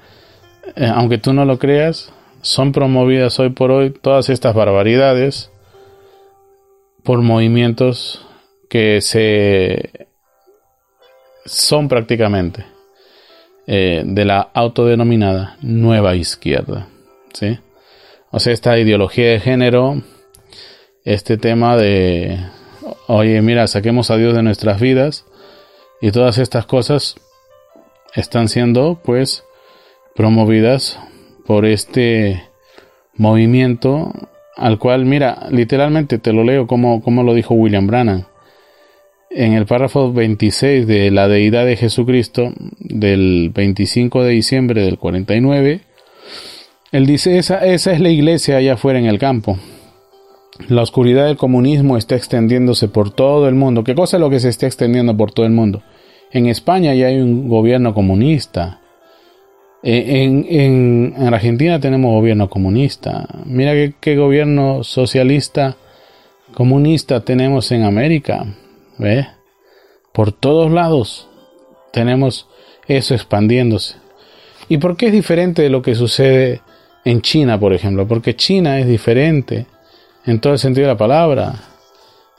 eh, 0.77 0.85
aunque 0.85 1.17
tú 1.17 1.33
no 1.33 1.43
lo 1.43 1.59
creas, 1.59 2.13
son 2.39 2.71
promovidas 2.71 3.37
hoy 3.37 3.49
por 3.49 3.71
hoy 3.71 3.89
todas 3.89 4.29
estas 4.29 4.55
barbaridades 4.55 5.51
por 7.03 7.21
movimientos 7.21 8.25
que 8.69 9.01
se 9.01 10.07
son 11.43 11.89
prácticamente 11.89 12.65
eh, 13.67 14.03
de 14.05 14.23
la 14.23 14.39
autodenominada 14.53 15.57
nueva 15.61 16.15
izquierda. 16.15 16.87
¿sí? 17.33 17.59
O 18.35 18.39
sea, 18.39 18.51
esta 18.51 18.79
ideología 18.79 19.29
de 19.29 19.39
género, 19.39 20.01
este 21.05 21.37
tema 21.37 21.77
de, 21.77 22.39
oye, 23.05 23.39
mira, 23.43 23.67
saquemos 23.67 24.09
a 24.09 24.17
Dios 24.17 24.33
de 24.33 24.41
nuestras 24.41 24.81
vidas 24.81 25.27
y 26.01 26.09
todas 26.09 26.39
estas 26.39 26.65
cosas 26.65 27.15
están 28.15 28.49
siendo 28.49 28.99
pues 29.03 29.43
promovidas 30.15 30.99
por 31.45 31.67
este 31.67 32.43
movimiento 33.13 34.11
al 34.57 34.79
cual, 34.79 35.05
mira, 35.05 35.47
literalmente 35.51 36.17
te 36.17 36.33
lo 36.33 36.43
leo 36.43 36.65
como, 36.65 37.03
como 37.03 37.21
lo 37.21 37.35
dijo 37.35 37.53
William 37.53 37.85
Brannan 37.85 38.25
en 39.29 39.53
el 39.53 39.67
párrafo 39.67 40.11
26 40.11 40.87
de 40.87 41.11
la 41.11 41.27
deidad 41.27 41.67
de 41.67 41.77
Jesucristo 41.77 42.51
del 42.79 43.51
25 43.53 44.23
de 44.23 44.31
diciembre 44.31 44.81
del 44.81 44.97
49, 44.97 45.81
él 46.93 47.07
dice, 47.07 47.39
esa, 47.39 47.65
esa 47.65 47.91
es 47.91 47.99
la 47.99 48.09
iglesia 48.09 48.57
allá 48.57 48.73
afuera 48.73 48.99
en 48.99 49.07
el 49.07 49.17
campo. 49.17 49.57
La 50.69 50.83
oscuridad 50.83 51.25
del 51.25 51.37
comunismo 51.37 51.97
está 51.97 52.15
extendiéndose 52.15 52.87
por 52.87 53.09
todo 53.09 53.47
el 53.47 53.55
mundo. 53.55 53.83
¿Qué 53.83 53.95
cosa 53.95 54.17
es 54.17 54.21
lo 54.21 54.29
que 54.29 54.39
se 54.39 54.49
está 54.49 54.67
extendiendo 54.67 55.17
por 55.17 55.31
todo 55.31 55.47
el 55.47 55.51
mundo? 55.53 55.81
En 56.31 56.45
España 56.45 56.93
ya 56.93 57.07
hay 57.07 57.19
un 57.19 57.49
gobierno 57.49 57.95
comunista. 57.95 58.79
E, 59.81 60.21
en, 60.23 60.45
en, 60.47 61.15
en 61.17 61.33
Argentina 61.33 61.79
tenemos 61.79 62.11
gobierno 62.11 62.47
comunista. 62.47 63.27
Mira 63.47 63.73
qué, 63.73 63.95
qué 63.99 64.15
gobierno 64.15 64.83
socialista 64.83 65.77
comunista 66.53 67.21
tenemos 67.21 67.71
en 67.71 67.85
América. 67.85 68.45
¿Ve? 68.99 69.25
Por 70.11 70.31
todos 70.31 70.71
lados 70.71 71.27
tenemos 71.91 72.47
eso 72.87 73.15
expandiéndose. 73.15 73.95
¿Y 74.69 74.77
por 74.77 74.95
qué 74.95 75.07
es 75.07 75.11
diferente 75.11 75.63
de 75.63 75.71
lo 75.71 75.81
que 75.81 75.95
sucede 75.95 76.61
en 77.05 77.21
China, 77.21 77.59
por 77.59 77.73
ejemplo? 77.73 78.07
Porque 78.07 78.35
China 78.35 78.79
es 78.79 78.87
diferente 78.87 79.65
en 80.25 80.39
todo 80.39 80.53
el 80.53 80.59
sentido 80.59 80.87
de 80.87 80.93
la 80.93 80.97
palabra. 80.97 81.53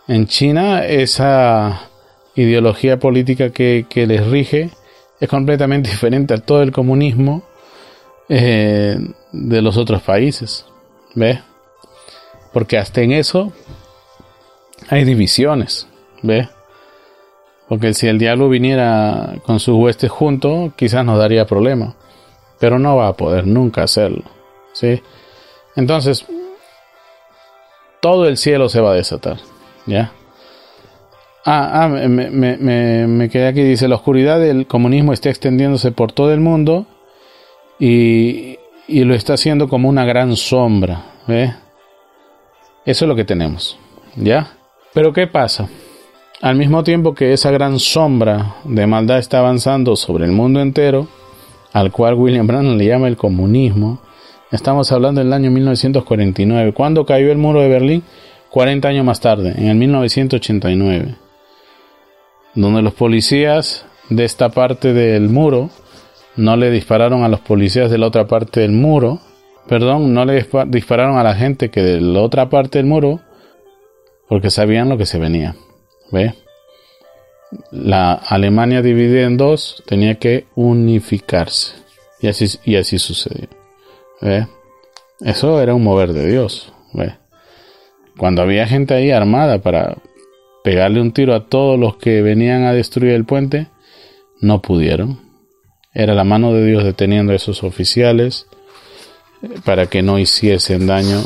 En 0.09 0.27
China 0.27 0.85
esa 0.85 1.89
ideología 2.35 2.99
política 2.99 3.51
que, 3.51 3.87
les 3.95 4.27
rige 4.27 4.71
es 5.21 5.29
completamente 5.29 5.91
diferente 5.91 6.35
a 6.35 6.39
todo 6.39 6.63
el 6.63 6.73
comunismo 6.73 7.43
eh, 8.29 8.99
de 9.33 9.63
los 9.63 9.77
otros 9.77 10.03
países. 10.03 10.67
¿Ve? 11.15 11.41
Porque 12.53 12.79
hasta 12.79 13.03
en 13.03 13.13
eso 13.13 13.53
hay 14.89 15.05
divisiones. 15.05 15.87
¿Ve? 16.23 16.49
Porque 17.69 17.95
si 17.95 18.07
el 18.07 18.19
diablo 18.19 18.49
viniera 18.49 19.35
con 19.45 19.59
sus 19.59 19.77
huestes 19.77 20.11
juntos, 20.11 20.73
quizás 20.77 21.05
nos 21.05 21.19
daría 21.19 21.47
problema. 21.47 21.95
Pero 22.61 22.79
no 22.79 22.97
va 22.97 23.09
a 23.09 23.17
poder 23.17 23.47
nunca 23.47 23.83
hacerlo. 23.83 24.23
¿Sí? 24.75 25.01
Entonces, 25.77 26.27
todo 28.01 28.29
el 28.29 28.37
cielo 28.37 28.69
se 28.69 28.83
va 28.83 28.93
a 28.93 28.95
desatar. 28.95 29.39
¿Ya? 29.87 30.13
Ah, 31.47 31.85
ah 31.85 31.89
me, 31.89 32.09
me, 32.09 33.07
me, 33.07 33.29
quedé 33.31 33.49
aquí. 33.49 33.63
Dice, 33.63 33.89
la 33.89 33.97
oscuridad 33.97 34.39
del 34.39 34.67
comunismo 34.67 35.13
está 35.13 35.31
extendiéndose 35.31 35.91
por 35.91 36.13
todo 36.13 36.33
el 36.33 36.41
mundo 36.41 36.87
y, 37.79 38.59
y 38.87 39.05
lo 39.05 39.15
está 39.15 39.35
haciendo 39.35 39.69
como 39.69 39.89
una 39.89 40.05
gran 40.05 40.37
sombra. 40.37 41.05
¿Ve? 41.27 41.55
Eso 42.85 43.05
es 43.05 43.09
lo 43.09 43.17
que 43.17 43.25
tenemos. 43.25 43.79
¿Ya? 44.17 44.53
Pero 44.93 45.13
¿qué 45.13 45.27
pasa? 45.27 45.69
Al 46.41 46.57
mismo 46.57 46.85
tiempo 46.85 47.15
que 47.15 47.33
esa 47.33 47.51
gran 47.51 47.79
sombra 47.79 48.57
de 48.65 48.87
maldad 48.87 49.19
está 49.19 49.39
avanzando 49.39 49.97
sobre 49.97 50.27
el 50.27 50.33
mundo 50.33 50.61
entero, 50.61 51.09
al 51.73 51.91
cual 51.91 52.15
William 52.15 52.47
Brannan 52.47 52.77
le 52.77 52.87
llama 52.87 53.09
el 53.09 53.17
comunismo, 53.17 54.01
estamos 54.55 54.93
hablando 54.93 55.21
del 55.21 55.33
año 55.33 55.51
1949. 55.51 56.73
¿Cuándo 56.73 57.05
cayó 57.05 57.33
el 57.33 57.39
muro 57.39 57.61
de 57.61 57.69
Berlín? 57.69 58.03
40 58.51 58.89
años 58.89 59.05
más 59.05 59.21
tarde, 59.21 59.53
en 59.57 59.67
el 59.67 59.75
1989, 59.77 61.17
donde 62.55 62.83
los 62.83 62.95
policías 62.95 63.85
de 64.11 64.25
esta 64.25 64.51
parte 64.51 64.93
del 64.93 65.29
muro 65.29 65.71
no 66.37 66.57
le 66.57 66.71
dispararon 66.71 67.25
a 67.25 67.29
los 67.29 67.41
policías 67.41 67.91
de 67.91 67.99
la 67.99 68.07
otra 68.07 68.29
parte 68.29 68.61
del 68.61 68.71
muro, 68.71 69.19
perdón, 69.67 70.15
no 70.15 70.25
le 70.25 70.47
dispararon 70.69 71.19
a 71.19 71.25
la 71.25 71.35
gente 71.35 71.71
que 71.71 71.83
de 71.83 72.01
la 72.01 72.21
otra 72.21 72.49
parte 72.49 72.79
del 72.79 72.87
muro, 72.87 73.21
porque 74.29 74.51
sabían 74.51 74.89
lo 74.89 74.97
que 74.99 75.07
se 75.07 75.19
venía. 75.19 75.57
¿Ve? 76.13 76.35
La 77.73 78.13
Alemania 78.13 78.83
dividida 78.83 79.23
en 79.23 79.37
dos 79.37 79.83
tenía 79.85 80.15
que 80.17 80.47
unificarse. 80.55 81.75
Y 82.21 82.29
así, 82.29 82.47
y 82.65 82.77
así 82.77 83.01
sucedió. 83.01 83.64
¿Ve? 84.21 84.47
Eso 85.21 85.61
era 85.61 85.75
un 85.75 85.83
mover 85.83 86.13
de 86.13 86.29
Dios. 86.29 86.73
¿Ve? 86.93 87.15
Cuando 88.17 88.43
había 88.43 88.67
gente 88.67 88.95
ahí 88.95 89.11
armada 89.11 89.59
para 89.59 89.97
pegarle 90.63 91.01
un 91.01 91.13
tiro 91.13 91.35
a 91.35 91.47
todos 91.47 91.79
los 91.79 91.97
que 91.97 92.23
venían 92.23 92.65
a 92.65 92.73
destruir 92.73 93.13
el 93.13 93.25
puente, 93.25 93.69
no 94.41 94.63
pudieron. 94.63 95.21
Era 95.93 96.15
la 96.15 96.25
mano 96.25 96.53
de 96.53 96.65
Dios 96.65 96.85
deteniendo 96.85 97.33
a 97.33 97.37
esos 97.37 97.63
oficiales 97.63 98.47
eh, 99.43 99.49
para 99.65 99.87
que 99.87 100.03
no 100.03 100.19
hiciesen 100.19 100.87
daño 100.87 101.23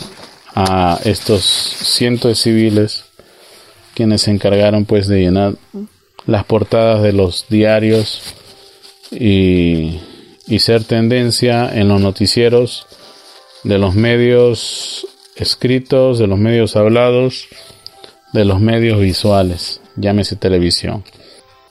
a 0.55 0.99
estos 1.05 1.45
cientos 1.45 2.30
de 2.30 2.34
civiles 2.34 3.05
quienes 3.99 4.22
se 4.22 4.30
encargaron 4.30 4.84
pues 4.84 5.09
de 5.09 5.20
llenar 5.20 5.55
las 6.24 6.45
portadas 6.45 7.03
de 7.03 7.12
los 7.12 7.47
diarios 7.49 8.22
y, 9.11 9.99
ser 10.59 10.84
tendencia 10.84 11.70
en 11.72 11.88
los 11.88 12.01
noticieros 12.01 12.86
de 13.64 13.78
los 13.78 13.94
medios 13.94 15.07
escritos, 15.36 16.18
de 16.18 16.26
los 16.26 16.38
medios 16.38 16.74
hablados, 16.76 17.49
de 18.32 18.44
los 18.44 18.61
medios 18.61 19.01
visuales, 19.01 19.80
llámese 19.96 20.36
televisión. 20.36 21.05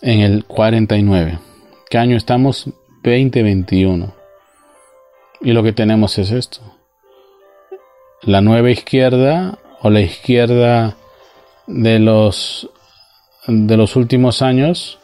En 0.02 0.20
el 0.20 0.46
49. 0.46 1.40
¿Qué 1.90 1.98
año 1.98 2.18
estamos? 2.18 2.66
2021. 3.04 4.14
Y 5.42 5.54
lo 5.54 5.64
que 5.64 5.74
tenemos 5.74 6.18
es 6.20 6.32
esto. 6.32 6.62
La 8.22 8.42
nueva 8.42 8.70
izquierda 8.70 9.58
o 9.82 9.90
la 9.90 10.02
izquierda 10.02 10.98
de 11.68 12.00
los, 12.00 12.70
de 13.48 13.78
los 13.78 13.96
últimos 13.96 14.42
años 14.42 15.00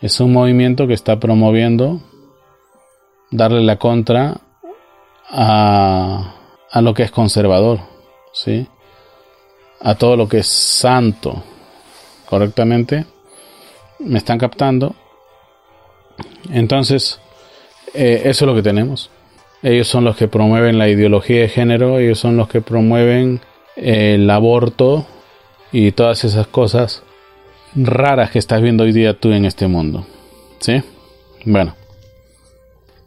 es 0.00 0.20
un 0.20 0.32
movimiento 0.32 0.86
que 0.86 0.94
está 0.94 1.20
promoviendo 1.20 2.00
darle 3.32 3.64
la 3.64 3.76
contra 3.76 4.36
a, 5.28 6.34
a 6.70 6.80
lo 6.80 6.94
que 6.94 7.02
es 7.02 7.10
conservador, 7.10 7.80
¿sí? 8.32 8.68
a 9.82 9.94
todo 9.96 10.16
lo 10.16 10.28
que 10.28 10.38
es 10.38 10.46
santo, 10.46 11.42
correctamente. 12.26 13.04
¿Me 13.98 14.18
están 14.18 14.38
captando? 14.38 14.94
Entonces, 16.50 17.20
eh, 17.94 18.22
eso 18.24 18.44
es 18.44 18.48
lo 18.48 18.54
que 18.54 18.62
tenemos. 18.62 19.10
Ellos 19.62 19.88
son 19.88 20.04
los 20.04 20.16
que 20.16 20.28
promueven 20.28 20.78
la 20.78 20.88
ideología 20.88 21.42
de 21.42 21.48
género, 21.48 21.98
ellos 21.98 22.18
son 22.18 22.36
los 22.36 22.48
que 22.48 22.60
promueven 22.60 23.40
el 23.76 24.28
aborto 24.28 25.06
y 25.70 25.92
todas 25.92 26.24
esas 26.24 26.46
cosas 26.46 27.02
raras 27.74 28.30
que 28.30 28.38
estás 28.38 28.60
viendo 28.60 28.84
hoy 28.84 28.92
día 28.92 29.18
tú 29.18 29.32
en 29.32 29.44
este 29.44 29.66
mundo. 29.66 30.06
¿Sí? 30.60 30.82
Bueno. 31.44 31.81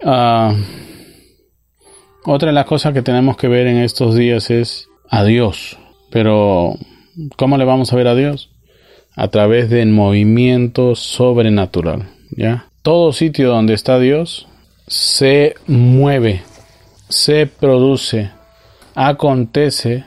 Ah, 0.08 0.56
otra 2.26 2.50
de 2.50 2.54
las 2.54 2.68
cosas 2.68 2.94
que 2.94 3.02
tenemos 3.02 3.38
que 3.38 3.48
ver 3.48 3.66
en 3.66 3.78
estos 3.78 4.14
días 4.14 4.52
es 4.52 4.88
a 5.10 5.24
Dios. 5.24 5.80
Pero, 6.12 6.76
¿cómo 7.36 7.58
le 7.58 7.66
vamos 7.66 7.92
a 7.92 7.96
ver 7.96 8.08
a 8.08 8.14
Dios? 8.14 8.52
A 9.16 9.30
través 9.30 9.70
del 9.72 9.90
movimiento 9.90 10.96
sobrenatural. 10.96 12.08
¿Ya? 12.30 12.68
Todo 12.84 13.14
sitio 13.14 13.50
donde 13.50 13.74
está 13.74 13.98
Dios 13.98 14.48
se 14.88 15.56
mueve, 15.66 16.44
se 17.10 17.48
produce, 17.48 18.30
acontece 18.94 20.06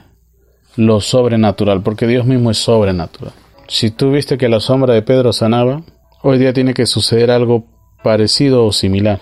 lo 0.76 1.00
sobrenatural, 1.00 1.82
porque 1.82 2.06
Dios 2.06 2.24
mismo 2.24 2.52
es 2.52 2.58
sobrenatural. 2.58 3.32
Si 3.66 3.90
tú 3.90 4.12
viste 4.12 4.38
que 4.38 4.48
la 4.48 4.60
sombra 4.60 4.94
de 4.94 5.02
Pedro 5.02 5.32
sanaba, 5.32 5.82
hoy 6.22 6.38
día 6.38 6.52
tiene 6.52 6.72
que 6.72 6.86
suceder 6.86 7.32
algo 7.32 7.66
parecido 8.04 8.64
o 8.64 8.72
similar. 8.72 9.20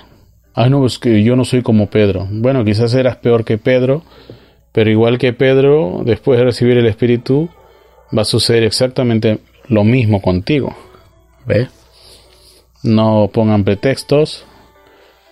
Ay, 0.59 0.71
no, 0.71 0.87
es 0.87 0.99
que 0.99 1.23
yo 1.23 1.37
no 1.37 1.45
soy 1.45 1.61
como 1.61 1.91
Pedro. 1.91 2.27
Bueno, 2.31 2.65
quizás 2.65 2.95
eras 2.95 3.17
peor 3.17 3.45
que 3.45 3.59
Pedro, 3.59 4.03
pero 4.73 4.91
igual 4.91 5.19
que 5.19 5.35
Pedro, 5.35 6.01
después 6.03 6.39
de 6.39 6.47
recibir 6.47 6.79
el 6.79 6.87
Espíritu, 6.87 7.51
va 8.17 8.23
a 8.23 8.25
suceder 8.25 8.63
exactamente 8.63 9.41
lo 9.69 9.85
mismo 9.85 10.23
contigo. 10.23 10.75
¿Ve? 11.45 11.69
No 12.83 13.29
pongan 13.35 13.65
pretextos, 13.65 14.47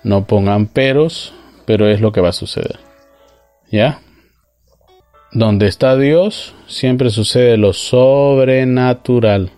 no 0.03 0.27
pongan 0.27 0.67
peros, 0.67 1.33
pero 1.65 1.89
es 1.89 2.03
lo 2.03 2.13
que 2.13 2.21
va 2.21 2.29
a 2.29 2.33
suceder. 2.33 2.79
¿Ya? 3.73 4.01
Donde 5.33 5.69
está 5.69 5.97
Dios, 5.97 6.55
siempre 6.67 7.09
sucede 7.09 7.57
lo 7.57 7.73
sobrenatural. 7.73 9.53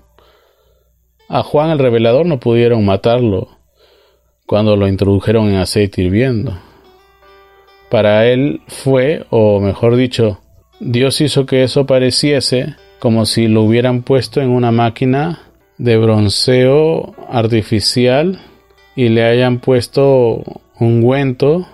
A 1.29 1.43
Juan 1.43 1.71
el 1.71 1.81
revelador 1.81 2.25
no 2.25 2.39
pudieron 2.39 2.85
matarlo 2.85 3.56
cuando 4.47 4.77
lo 4.77 4.89
introdujeron 4.89 5.49
en 5.49 5.57
aceite 5.57 6.03
hirviendo. 6.03 6.57
Para 7.91 8.27
él 8.27 8.63
fue, 8.67 9.27
o 9.31 9.61
mejor 9.61 9.97
dicho, 9.97 10.41
Dios 10.81 11.21
hizo 11.21 11.47
que 11.47 11.63
eso 11.63 11.87
pareciese 11.87 12.75
como 12.99 13.27
si 13.27 13.49
lo 13.49 13.63
hubieran 13.63 14.03
puesto 14.03 14.41
en 14.41 14.51
una 14.51 14.73
máquina 14.73 15.41
de 15.79 15.97
bronceo 15.97 17.15
artificial 17.29 18.41
y 18.95 19.09
le 19.11 19.25
hayan 19.25 19.59
puesto 19.59 20.43
un 20.79 20.97
ungüento 20.97 21.67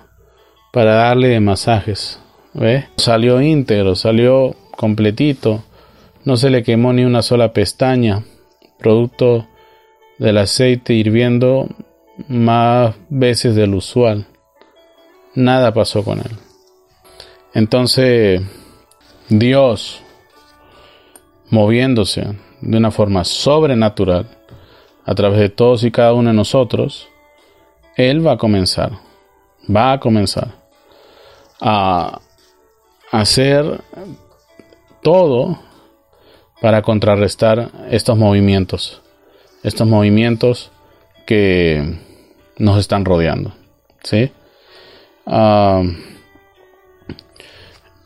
para 0.71 0.95
darle 0.95 1.39
masajes. 1.39 2.19
¿Ve? 2.53 2.85
Salió 2.97 3.41
íntegro, 3.41 3.95
salió 3.95 4.55
completito. 4.75 5.63
No 6.25 6.37
se 6.37 6.49
le 6.49 6.63
quemó 6.63 6.93
ni 6.93 7.03
una 7.03 7.21
sola 7.21 7.53
pestaña. 7.53 8.23
Producto 8.77 9.47
del 10.19 10.37
aceite 10.37 10.93
hirviendo 10.93 11.67
más 12.27 12.95
veces 13.09 13.55
del 13.55 13.75
usual. 13.75 14.27
Nada 15.35 15.73
pasó 15.73 16.03
con 16.03 16.19
él. 16.19 16.37
Entonces, 17.53 18.41
Dios, 19.29 20.01
moviéndose 21.49 22.35
de 22.61 22.77
una 22.77 22.91
forma 22.91 23.23
sobrenatural 23.23 24.27
a 25.05 25.15
través 25.15 25.39
de 25.39 25.49
todos 25.49 25.83
y 25.83 25.91
cada 25.91 26.13
uno 26.13 26.29
de 26.29 26.35
nosotros, 26.35 27.07
Él 27.95 28.25
va 28.25 28.33
a 28.33 28.37
comenzar, 28.37 28.91
va 29.69 29.93
a 29.93 29.99
comenzar 29.99 30.63
a 31.59 32.19
hacer 33.11 33.81
todo 35.01 35.59
para 36.61 36.81
contrarrestar 36.81 37.71
estos 37.91 38.17
movimientos, 38.17 39.01
estos 39.63 39.87
movimientos 39.87 40.71
que 41.25 41.99
nos 42.57 42.79
están 42.79 43.05
rodeando. 43.05 43.53
¿sí? 44.03 44.31
Una 45.25 45.91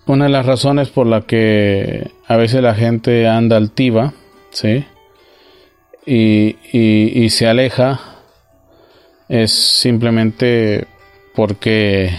de 0.05 0.29
las 0.29 0.45
razones 0.45 0.89
por 0.89 1.07
la 1.07 1.21
que 1.21 2.11
a 2.27 2.37
veces 2.37 2.61
la 2.61 2.75
gente 2.75 3.27
anda 3.27 3.57
altiva, 3.57 4.13
¿sí? 4.51 4.85
Y, 6.05 6.55
y 6.71 7.29
se 7.29 7.47
aleja 7.47 7.99
es 9.27 9.51
simplemente 9.51 10.87
porque 11.35 12.09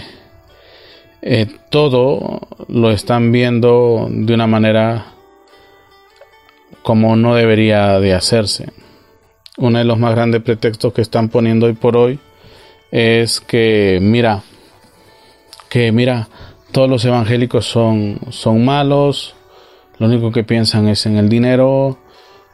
eh, 1.21 1.47
todo 1.69 2.47
lo 2.67 2.91
están 2.91 3.31
viendo 3.31 4.07
de 4.09 4.33
una 4.33 4.47
manera 4.47 5.13
como 6.83 7.15
no 7.15 7.35
debería 7.35 7.99
de 7.99 8.13
hacerse. 8.13 8.67
Uno 9.59 9.77
de 9.77 9.83
los 9.83 9.99
más 9.99 10.15
grandes 10.15 10.41
pretextos 10.41 10.93
que 10.93 11.01
están 11.01 11.27
poniendo 11.27 11.65
hoy 11.65 11.73
por 11.73 11.97
hoy 11.97 12.17
es 12.91 13.41
que, 13.41 13.99
mira, 14.01 14.41
que 15.69 15.91
mira, 15.91 16.29
todos 16.71 16.89
los 16.89 17.03
evangélicos 17.03 17.65
son, 17.65 18.19
son 18.29 18.63
malos, 18.63 19.35
lo 19.97 20.07
único 20.07 20.31
que 20.31 20.45
piensan 20.45 20.87
es 20.87 21.05
en 21.05 21.17
el 21.17 21.27
dinero, 21.27 21.97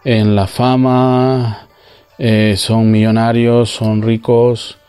en 0.03 0.35
la 0.35 0.47
fama, 0.47 1.67
eh, 2.17 2.55
son 2.57 2.89
millonarios, 2.89 3.69
son 3.69 4.01
ricos 4.01 4.79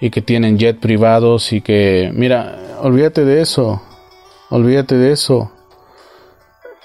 y 0.00 0.08
que 0.08 0.22
tienen 0.22 0.56
jet 0.56 0.80
privados 0.80 1.52
y 1.52 1.60
que, 1.60 2.10
mira, 2.14 2.58
olvídate 2.80 3.22
de 3.26 3.42
eso, 3.42 3.82
olvídate 4.48 4.94
de 4.96 5.12
eso. 5.12 5.52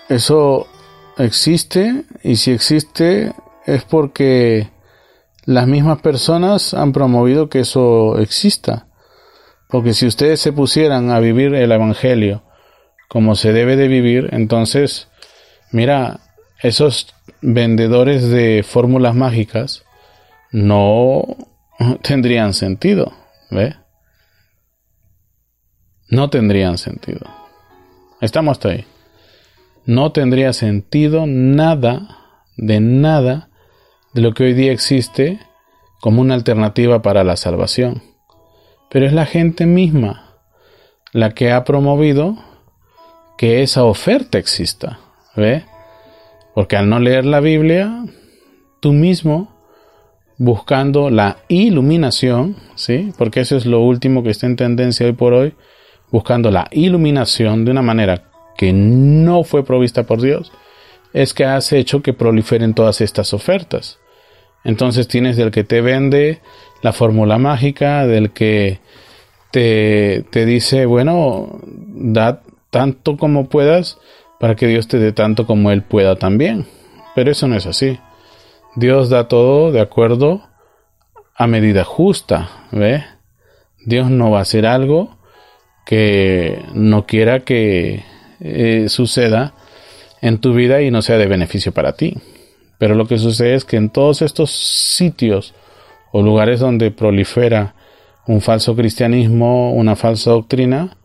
Eso 0.10 0.68
existe 1.18 2.04
y 2.24 2.36
si 2.36 2.52
existe 2.52 3.32
es 3.66 3.84
porque 3.86 4.68
las 5.46 5.68
mismas 5.68 6.02
personas 6.02 6.74
han 6.74 6.92
promovido 6.92 7.50
que 7.50 7.60
eso 7.62 8.20
exista. 8.20 8.88
Porque 9.68 9.94
si 9.94 10.06
ustedes 10.06 10.40
se 10.40 10.52
pusieran 10.52 11.12
a 11.12 11.20
vivir 11.20 11.56
el 11.56 11.72
Evangelio 11.72 12.44
como 13.08 13.36
se 13.36 13.54
debe 13.54 13.76
de 13.76 13.88
vivir, 13.88 14.30
entonces, 14.32 15.08
mira, 15.72 16.20
esos 16.62 17.14
vendedores 17.42 18.30
de 18.30 18.64
fórmulas 18.68 19.16
mágicas 19.16 19.84
no 20.52 21.24
tendrían 22.02 22.54
sentido, 22.54 23.14
¿ve? 23.50 23.76
no 26.12 26.30
tendrían 26.30 26.78
sentido. 26.78 27.22
Estamos 28.20 28.52
hasta 28.52 28.70
ahí. 28.70 28.86
No 29.86 30.12
tendría 30.12 30.54
sentido 30.54 31.26
nada, 31.26 32.20
de 32.58 32.80
nada, 32.80 33.50
de 34.14 34.22
lo 34.22 34.34
que 34.34 34.44
hoy 34.44 34.54
día 34.54 34.72
existe 34.72 35.40
como 36.02 36.22
una 36.22 36.34
alternativa 36.34 37.02
para 37.02 37.24
la 37.24 37.38
salvación. 37.38 38.02
Pero 38.90 39.06
es 39.06 39.14
la 39.14 39.26
gente 39.26 39.66
misma 39.66 40.36
la 41.14 41.32
que 41.32 41.52
ha 41.52 41.64
promovido 41.64 42.38
que 43.38 43.62
esa 43.64 43.84
oferta 43.84 44.38
exista. 44.38 45.00
¿Ve? 45.36 45.64
Porque 46.54 46.76
al 46.76 46.90
no 46.90 47.00
leer 47.00 47.26
la 47.26 47.40
Biblia, 47.40 48.04
tú 48.82 48.92
mismo, 48.92 49.56
buscando 50.38 51.10
la 51.10 51.38
iluminación, 51.48 52.58
¿sí? 52.76 53.14
Porque 53.18 53.42
eso 53.42 53.56
es 53.56 53.66
lo 53.66 53.80
último 53.82 54.24
que 54.24 54.32
está 54.32 54.48
en 54.48 54.58
tendencia 54.58 55.06
hoy 55.06 55.14
por 55.14 55.34
hoy, 55.34 55.54
buscando 56.12 56.52
la 56.52 56.68
iluminación 56.72 57.64
de 57.64 57.72
una 57.72 57.82
manera 57.82 58.24
que 58.58 58.74
no 58.74 59.44
fue 59.44 59.64
provista 59.64 60.04
por 60.04 60.22
Dios, 60.22 60.52
es 61.14 61.34
que 61.34 61.46
has 61.46 61.72
hecho 61.72 62.02
que 62.02 62.14
proliferen 62.14 62.74
todas 62.74 63.00
estas 63.00 63.34
ofertas. 63.34 64.01
Entonces 64.64 65.08
tienes 65.08 65.38
del 65.38 65.52
que 65.52 65.64
te 65.64 65.82
vende 65.82 66.40
la 66.82 66.94
fórmula 66.94 67.38
mágica, 67.38 68.06
del 68.06 68.32
que 68.32 68.80
te, 69.52 70.24
te 70.30 70.46
dice, 70.46 70.86
bueno, 70.86 71.60
da 71.64 72.42
tanto 72.70 73.18
como 73.18 73.50
puedas 73.50 73.98
para 74.40 74.56
que 74.56 74.68
Dios 74.68 74.88
te 74.88 74.98
dé 74.98 75.12
tanto 75.12 75.46
como 75.46 75.72
Él 75.72 75.84
pueda 75.84 76.16
también. 76.16 76.66
Pero 77.16 77.32
eso 77.32 77.48
no 77.48 77.56
es 77.56 77.66
así. 77.66 78.00
Dios 78.76 79.10
da 79.10 79.28
todo 79.28 79.72
de 79.72 79.82
acuerdo 79.82 80.42
a 81.36 81.48
medida 81.48 81.84
justa, 81.84 82.50
¿ve? 82.72 83.04
Dios 83.86 84.10
no 84.10 84.32
va 84.32 84.40
a 84.40 84.44
hacer 84.44 84.66
algo 84.66 85.18
que 85.86 86.64
no 86.74 87.06
quiera 87.06 87.42
que 87.42 88.04
eh, 88.40 88.86
suceda 88.88 89.54
en 90.22 90.40
tu 90.40 90.54
vida 90.54 90.82
y 90.82 90.92
no 90.92 91.02
sea 91.02 91.18
de 91.18 91.28
beneficio 91.28 91.72
para 91.72 91.94
ti. 91.94 92.16
Pero 92.82 92.96
lo 92.96 93.06
que 93.06 93.20
sucede 93.20 93.54
es 93.54 93.64
que 93.64 93.78
en 93.78 93.92
todos 93.92 94.24
estos 94.24 94.50
sitios 94.50 95.54
o 96.12 96.24
lugares 96.24 96.60
donde 96.60 96.90
prolifera 96.90 97.76
un 98.26 98.42
falso 98.42 98.76
cristianismo, 98.76 99.72
una 99.72 99.96
falsa 99.96 100.32
doctrina, 100.32 100.98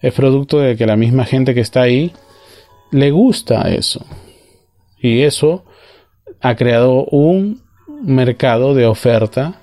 es 0.00 0.14
producto 0.14 0.58
de 0.58 0.74
que 0.74 0.86
la 0.86 0.96
misma 0.96 1.26
gente 1.26 1.52
que 1.52 1.60
está 1.60 1.82
ahí 1.82 2.14
le 2.92 3.10
gusta 3.10 3.68
eso. 3.68 4.06
Y 5.02 5.20
eso 5.20 5.66
ha 6.40 6.56
creado 6.56 7.04
un 7.04 7.62
mercado 8.02 8.74
de 8.74 8.86
oferta 8.86 9.60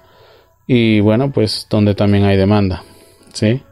y 0.67 0.99
bueno, 0.99 1.31
pues 1.31 1.65
donde 1.67 1.95
también 1.95 2.25
hay 2.25 2.37
demanda. 2.37 2.83
¿Sí? 3.33 3.63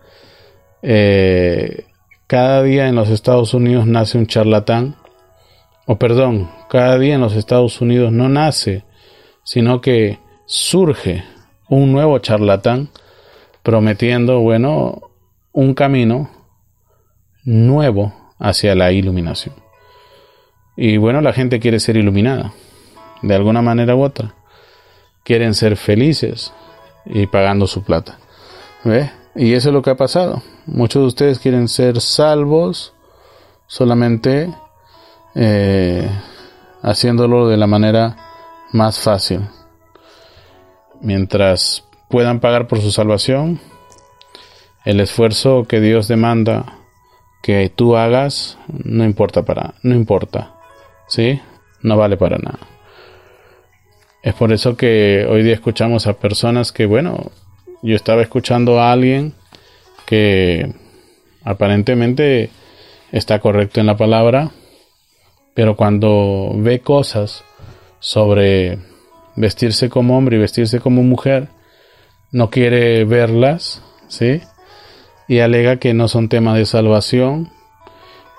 Eh, 0.81 1.85
cada 2.25 2.63
día 2.63 2.87
en 2.87 2.95
los 2.95 3.09
Estados 3.09 3.53
Unidos 3.53 3.85
nace 3.85 4.17
un 4.17 4.25
charlatán 4.25 4.95
o 5.85 5.97
perdón, 5.97 6.49
cada 6.69 6.97
día 6.97 7.15
en 7.15 7.21
los 7.21 7.33
Estados 7.33 7.81
Unidos 7.81 8.11
no 8.11 8.29
nace, 8.29 8.83
sino 9.43 9.81
que 9.81 10.19
surge 10.45 11.23
un 11.69 11.91
nuevo 11.91 12.19
charlatán 12.19 12.89
prometiendo, 13.63 14.39
bueno, 14.39 15.01
un 15.51 15.73
camino 15.73 16.29
nuevo 17.43 18.13
hacia 18.39 18.75
la 18.75 18.91
iluminación. 18.91 19.55
Y 20.75 20.97
bueno, 20.97 21.21
la 21.21 21.33
gente 21.33 21.59
quiere 21.59 21.79
ser 21.79 21.97
iluminada, 21.97 22.53
de 23.21 23.35
alguna 23.35 23.61
manera 23.61 23.95
u 23.95 24.03
otra. 24.03 24.35
Quieren 25.23 25.53
ser 25.53 25.77
felices 25.77 26.53
y 27.05 27.27
pagando 27.27 27.67
su 27.67 27.83
plata. 27.83 28.17
¿Ve? 28.83 29.09
Y 29.35 29.53
eso 29.53 29.69
es 29.69 29.73
lo 29.73 29.81
que 29.81 29.91
ha 29.91 29.97
pasado. 29.97 30.41
Muchos 30.65 31.01
de 31.01 31.07
ustedes 31.07 31.39
quieren 31.39 31.67
ser 31.67 32.01
salvos 32.01 32.93
solamente 33.67 34.53
eh, 35.35 36.09
haciéndolo 36.81 37.47
de 37.47 37.57
la 37.57 37.67
manera 37.67 38.15
más 38.71 38.99
fácil. 38.99 39.41
Mientras 41.01 41.83
puedan 42.09 42.39
pagar 42.39 42.67
por 42.67 42.81
su 42.81 42.91
salvación, 42.91 43.59
el 44.85 44.99
esfuerzo 44.99 45.65
que 45.67 45.79
Dios 45.79 46.07
demanda 46.07 46.79
que 47.41 47.69
tú 47.73 47.97
hagas 47.97 48.57
no 48.67 49.03
importa 49.03 49.43
para, 49.43 49.75
no 49.83 49.95
importa, 49.95 50.53
¿sí? 51.07 51.41
No 51.81 51.97
vale 51.97 52.17
para 52.17 52.37
nada. 52.37 52.59
Es 54.21 54.33
por 54.33 54.53
eso 54.53 54.77
que 54.77 55.27
hoy 55.29 55.43
día 55.43 55.53
escuchamos 55.53 56.07
a 56.07 56.13
personas 56.13 56.71
que, 56.71 56.85
bueno, 56.85 57.31
yo 57.81 57.95
estaba 57.95 58.21
escuchando 58.21 58.79
a 58.79 58.93
alguien 58.93 59.33
que 60.05 60.73
aparentemente 61.43 62.49
está 63.11 63.39
correcto 63.39 63.81
en 63.81 63.87
la 63.87 63.97
palabra, 63.97 64.51
pero 65.53 65.75
cuando 65.75 66.51
ve 66.55 66.79
cosas 66.81 67.43
sobre 67.99 68.79
vestirse 69.35 69.89
como 69.89 70.17
hombre 70.17 70.37
y 70.37 70.39
vestirse 70.39 70.79
como 70.79 71.03
mujer, 71.03 71.49
no 72.31 72.49
quiere 72.49 73.05
verlas, 73.05 73.83
¿sí? 74.07 74.41
Y 75.27 75.39
alega 75.39 75.77
que 75.77 75.93
no 75.93 76.07
son 76.07 76.29
temas 76.29 76.57
de 76.57 76.65
salvación 76.65 77.51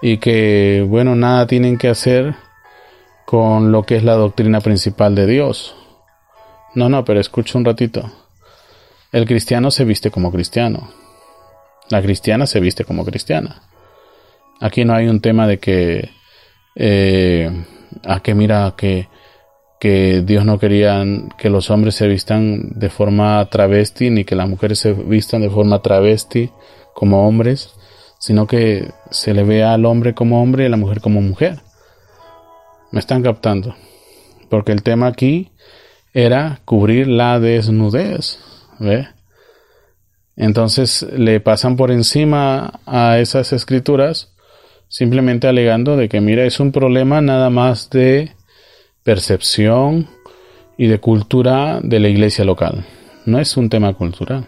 y 0.02 0.18
que, 0.18 0.84
bueno, 0.86 1.14
nada 1.14 1.46
tienen 1.46 1.78
que 1.78 1.88
hacer 1.88 2.34
con 3.24 3.72
lo 3.72 3.84
que 3.84 3.96
es 3.96 4.04
la 4.04 4.14
doctrina 4.14 4.60
principal 4.60 5.14
de 5.14 5.26
Dios. 5.26 5.76
No, 6.74 6.88
no, 6.88 7.04
pero 7.04 7.20
escucha 7.20 7.56
un 7.56 7.64
ratito. 7.64 8.12
El 9.12 9.26
cristiano 9.26 9.70
se 9.70 9.84
viste 9.84 10.10
como 10.10 10.32
cristiano. 10.32 10.90
La 11.88 12.02
cristiana 12.02 12.46
se 12.46 12.60
viste 12.60 12.84
como 12.84 13.04
cristiana. 13.04 13.62
Aquí 14.60 14.84
no 14.84 14.94
hay 14.94 15.06
un 15.06 15.20
tema 15.20 15.46
de 15.46 15.58
que, 15.58 16.10
eh, 16.74 17.50
a 18.04 18.20
que 18.20 18.34
mira 18.34 18.74
que, 18.76 19.08
que 19.80 20.22
Dios 20.22 20.44
no 20.44 20.58
quería 20.58 21.04
que 21.38 21.50
los 21.50 21.70
hombres 21.70 21.94
se 21.94 22.08
vistan 22.08 22.78
de 22.78 22.90
forma 22.90 23.48
travesti, 23.50 24.10
ni 24.10 24.24
que 24.24 24.36
las 24.36 24.48
mujeres 24.48 24.78
se 24.78 24.92
vistan 24.92 25.42
de 25.42 25.50
forma 25.50 25.82
travesti 25.82 26.50
como 26.94 27.26
hombres, 27.26 27.74
sino 28.18 28.46
que 28.46 28.90
se 29.10 29.34
le 29.34 29.44
vea 29.44 29.74
al 29.74 29.84
hombre 29.84 30.14
como 30.14 30.42
hombre 30.42 30.64
y 30.64 30.66
a 30.66 30.70
la 30.70 30.76
mujer 30.76 31.00
como 31.00 31.20
mujer. 31.20 31.60
Me 32.90 33.00
están 33.00 33.22
captando. 33.22 33.74
Porque 34.48 34.72
el 34.72 34.82
tema 34.82 35.08
aquí 35.08 35.50
era 36.12 36.60
cubrir 36.64 37.08
la 37.08 37.40
desnudez. 37.40 38.38
¿Ve? 38.78 39.08
Entonces 40.36 41.06
le 41.16 41.40
pasan 41.40 41.76
por 41.76 41.90
encima 41.90 42.80
a 42.86 43.18
esas 43.18 43.52
escrituras 43.52 44.33
simplemente 44.94 45.48
alegando 45.48 45.96
de 45.96 46.08
que 46.08 46.20
mira 46.20 46.44
es 46.44 46.60
un 46.60 46.70
problema 46.70 47.20
nada 47.20 47.50
más 47.50 47.90
de 47.90 48.30
percepción 49.02 50.08
y 50.76 50.86
de 50.86 51.00
cultura 51.00 51.80
de 51.82 51.98
la 51.98 52.08
iglesia 52.08 52.44
local. 52.44 52.86
No 53.26 53.40
es 53.40 53.56
un 53.56 53.68
tema 53.68 53.92
cultural. 53.94 54.46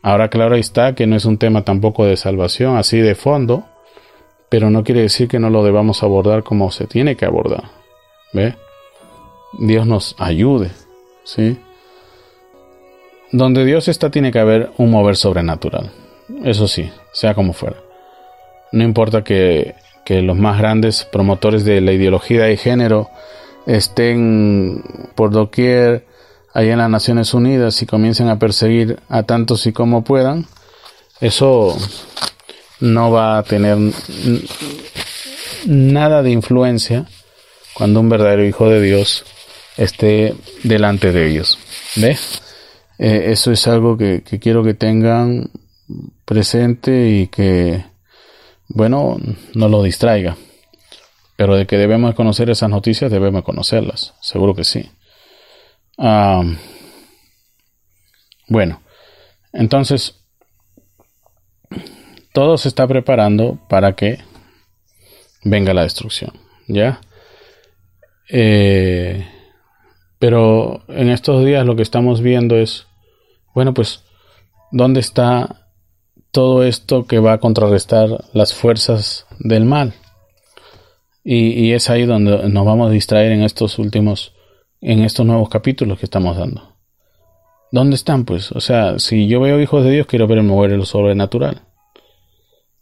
Ahora 0.00 0.28
claro 0.28 0.54
está 0.54 0.94
que 0.94 1.08
no 1.08 1.16
es 1.16 1.24
un 1.24 1.38
tema 1.38 1.64
tampoco 1.64 2.04
de 2.06 2.16
salvación 2.16 2.76
así 2.76 2.98
de 2.98 3.16
fondo, 3.16 3.64
pero 4.48 4.70
no 4.70 4.84
quiere 4.84 5.00
decir 5.00 5.26
que 5.26 5.40
no 5.40 5.50
lo 5.50 5.64
debamos 5.64 6.04
abordar 6.04 6.44
como 6.44 6.70
se 6.70 6.86
tiene 6.86 7.16
que 7.16 7.24
abordar. 7.24 7.64
¿Ve? 8.32 8.54
Dios 9.58 9.88
nos 9.88 10.14
ayude, 10.20 10.70
¿sí? 11.24 11.58
Donde 13.32 13.64
Dios 13.64 13.88
está 13.88 14.12
tiene 14.12 14.30
que 14.30 14.38
haber 14.38 14.70
un 14.78 14.92
mover 14.92 15.16
sobrenatural. 15.16 15.90
Eso 16.44 16.68
sí, 16.68 16.92
sea 17.12 17.34
como 17.34 17.54
fuera. 17.54 17.91
No 18.72 18.82
importa 18.84 19.22
que, 19.22 19.74
los 20.08 20.36
más 20.36 20.58
grandes 20.58 21.04
promotores 21.04 21.64
de 21.64 21.80
la 21.80 21.92
ideología 21.92 22.44
de 22.44 22.58
género 22.58 23.08
estén 23.66 24.84
por 25.14 25.30
doquier 25.30 26.04
allá 26.52 26.72
en 26.72 26.78
las 26.78 26.90
Naciones 26.90 27.32
Unidas 27.32 27.80
y 27.80 27.86
comiencen 27.86 28.28
a 28.28 28.38
perseguir 28.38 28.98
a 29.08 29.22
tantos 29.22 29.66
y 29.66 29.72
como 29.72 30.04
puedan, 30.04 30.44
eso 31.22 31.78
no 32.80 33.10
va 33.10 33.38
a 33.38 33.42
tener 33.42 33.78
nada 35.64 36.22
de 36.22 36.30
influencia 36.30 37.06
cuando 37.72 38.00
un 38.00 38.10
verdadero 38.10 38.44
hijo 38.44 38.68
de 38.68 38.82
Dios 38.82 39.24
esté 39.78 40.34
delante 40.62 41.10
de 41.10 41.30
ellos. 41.30 41.58
¿Ve? 41.96 42.18
Eh, 42.98 43.30
eso 43.32 43.50
es 43.50 43.66
algo 43.66 43.96
que, 43.96 44.22
que 44.22 44.38
quiero 44.38 44.62
que 44.62 44.74
tengan 44.74 45.50
presente 46.26 47.08
y 47.08 47.28
que 47.28 47.91
bueno, 48.68 49.18
no 49.54 49.68
lo 49.68 49.82
distraiga. 49.82 50.36
Pero 51.36 51.56
de 51.56 51.66
que 51.66 51.76
debemos 51.76 52.14
conocer 52.14 52.50
esas 52.50 52.70
noticias, 52.70 53.10
debemos 53.10 53.42
conocerlas. 53.42 54.14
Seguro 54.20 54.54
que 54.54 54.64
sí. 54.64 54.90
bueno, 58.48 58.82
entonces, 59.52 60.16
todo 62.32 62.56
se 62.58 62.68
está 62.68 62.86
preparando 62.86 63.58
para 63.68 63.94
que 63.94 64.18
venga 65.44 65.74
la 65.74 65.82
destrucción. 65.82 66.32
¿Ya? 66.68 67.00
Eh, 68.28 69.26
pero 70.18 70.84
en 70.88 71.10
estos 71.10 71.44
días 71.44 71.66
lo 71.66 71.76
que 71.76 71.82
estamos 71.82 72.22
viendo 72.22 72.56
es, 72.56 72.86
bueno, 73.54 73.74
pues, 73.74 74.04
¿dónde 74.70 75.00
está 75.00 75.61
todo 76.32 76.64
esto 76.64 77.04
que 77.06 77.18
va 77.20 77.34
a 77.34 77.38
contrarrestar 77.38 78.24
las 78.32 78.54
fuerzas 78.54 79.26
del 79.38 79.64
mal. 79.64 79.94
Y, 81.24 81.70
es 81.72 81.88
ahí 81.88 82.04
donde 82.04 82.48
nos 82.48 82.66
vamos 82.66 82.88
a 82.88 82.92
distraer 82.92 83.30
en 83.30 83.42
estos 83.42 83.78
últimos, 83.78 84.32
en 84.80 85.04
estos 85.04 85.24
nuevos 85.24 85.48
capítulos 85.48 86.00
que 86.00 86.06
estamos 86.06 86.36
dando. 86.36 86.74
¿Dónde 87.70 87.94
están, 87.94 88.24
pues? 88.24 88.50
O 88.50 88.60
sea, 88.60 88.98
si 88.98 89.28
yo 89.28 89.40
veo 89.40 89.60
hijos 89.60 89.84
de 89.84 89.92
Dios, 89.92 90.06
quiero 90.06 90.26
ver 90.26 90.42
mover 90.42 90.72
lo 90.72 90.84
sobrenatural. 90.84 91.62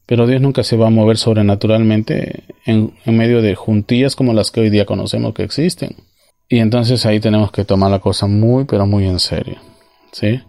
Pero 0.07 0.27
Dios 0.27 0.41
nunca 0.41 0.63
se 0.63 0.77
va 0.77 0.87
a 0.87 0.91
mover 0.91 1.19
sobrenaturalmente 1.19 2.45
en, 2.65 2.95
en 3.05 3.17
medio 3.17 3.43
de 3.43 3.55
juntillas 3.55 4.17
como 4.17 4.33
las 4.33 4.51
que 4.51 4.61
hoy 4.61 4.71
día 4.71 4.87
conocemos 4.87 5.35
que 5.35 5.43
existen. 5.43 5.97
Y 6.49 6.61
entonces 6.61 7.05
ahí 7.05 7.21
tenemos 7.21 7.53
que 7.53 7.65
tomar 7.65 7.91
la 7.91 8.01
cosa 8.01 8.27
muy, 8.27 8.65
pero 8.65 8.87
muy 8.87 9.07
en 9.07 9.21
serio. 9.21 9.59
¿Sí? 10.13 10.41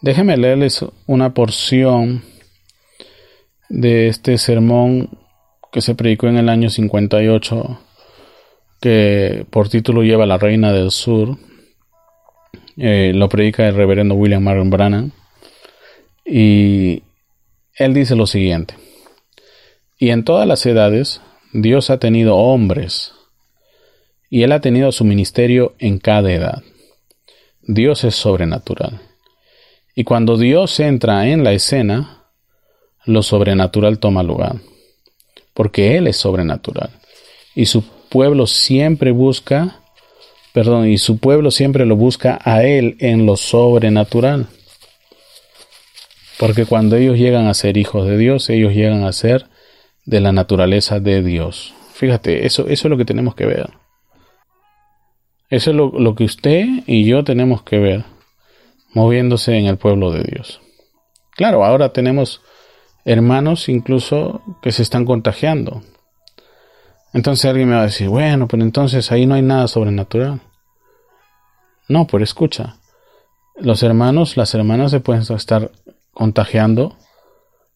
Déjenme 0.00 0.36
leerles 0.36 0.84
una 1.06 1.34
porción 1.34 2.22
de 3.68 4.08
este 4.08 4.38
sermón 4.38 5.10
que 5.72 5.80
se 5.80 5.94
predicó 5.94 6.28
en 6.28 6.36
el 6.36 6.48
año 6.48 6.70
58, 6.70 7.80
que 8.80 9.46
por 9.50 9.68
título 9.68 10.02
lleva 10.02 10.26
La 10.26 10.38
Reina 10.38 10.72
del 10.72 10.90
Sur. 10.90 11.36
Eh, 12.76 13.12
lo 13.14 13.28
predica 13.28 13.66
el 13.66 13.74
reverendo 13.74 14.14
William 14.14 14.42
Marion 14.42 14.70
Brannan. 14.70 15.12
Y 16.24 17.02
él 17.74 17.94
dice 17.94 18.14
lo 18.14 18.26
siguiente. 18.26 18.74
Y 19.98 20.10
en 20.10 20.24
todas 20.24 20.46
las 20.46 20.64
edades 20.64 21.20
Dios 21.52 21.90
ha 21.90 21.98
tenido 21.98 22.36
hombres, 22.36 23.14
y 24.30 24.42
Él 24.42 24.52
ha 24.52 24.60
tenido 24.60 24.92
su 24.92 25.04
ministerio 25.04 25.74
en 25.78 25.98
cada 25.98 26.30
edad. 26.30 26.62
Dios 27.62 28.04
es 28.04 28.14
sobrenatural. 28.14 29.07
Y 29.98 30.04
cuando 30.04 30.36
Dios 30.36 30.78
entra 30.78 31.26
en 31.26 31.42
la 31.42 31.52
escena, 31.52 32.22
lo 33.04 33.24
sobrenatural 33.24 33.98
toma 33.98 34.22
lugar, 34.22 34.60
porque 35.54 35.96
Él 35.96 36.06
es 36.06 36.16
sobrenatural. 36.18 36.90
Y 37.56 37.66
su 37.66 37.82
pueblo 38.08 38.46
siempre 38.46 39.10
busca, 39.10 39.80
perdón, 40.52 40.86
y 40.86 40.98
su 40.98 41.18
pueblo 41.18 41.50
siempre 41.50 41.84
lo 41.84 41.96
busca 41.96 42.38
a 42.44 42.62
Él 42.62 42.96
en 43.00 43.26
lo 43.26 43.36
sobrenatural. 43.36 44.46
Porque 46.38 46.64
cuando 46.64 46.94
ellos 46.94 47.18
llegan 47.18 47.48
a 47.48 47.54
ser 47.54 47.76
hijos 47.76 48.06
de 48.06 48.16
Dios, 48.18 48.50
ellos 48.50 48.74
llegan 48.74 49.02
a 49.02 49.12
ser 49.12 49.46
de 50.04 50.20
la 50.20 50.30
naturaleza 50.30 51.00
de 51.00 51.24
Dios. 51.24 51.74
Fíjate, 51.92 52.46
eso, 52.46 52.68
eso 52.68 52.86
es 52.86 52.90
lo 52.90 52.98
que 52.98 53.04
tenemos 53.04 53.34
que 53.34 53.46
ver. 53.46 53.70
Eso 55.50 55.70
es 55.72 55.76
lo, 55.76 55.90
lo 55.90 56.14
que 56.14 56.22
usted 56.22 56.68
y 56.86 57.04
yo 57.04 57.24
tenemos 57.24 57.64
que 57.64 57.80
ver 57.80 58.17
moviéndose 58.92 59.56
en 59.56 59.66
el 59.66 59.76
pueblo 59.76 60.10
de 60.10 60.22
Dios. 60.22 60.60
Claro, 61.36 61.64
ahora 61.64 61.92
tenemos 61.92 62.42
hermanos 63.04 63.68
incluso 63.68 64.42
que 64.60 64.72
se 64.72 64.82
están 64.82 65.04
contagiando. 65.04 65.82
Entonces 67.14 67.46
alguien 67.46 67.68
me 67.68 67.76
va 67.76 67.82
a 67.82 67.86
decir, 67.86 68.08
bueno, 68.08 68.48
pero 68.48 68.62
entonces 68.62 69.10
ahí 69.10 69.24
no 69.24 69.34
hay 69.34 69.42
nada 69.42 69.66
sobrenatural. 69.68 70.40
No, 71.88 72.06
pero 72.06 72.22
escucha, 72.22 72.76
los 73.56 73.82
hermanos, 73.82 74.36
las 74.36 74.54
hermanas 74.54 74.90
se 74.90 75.00
pueden 75.00 75.22
estar 75.22 75.70
contagiando, 76.12 76.96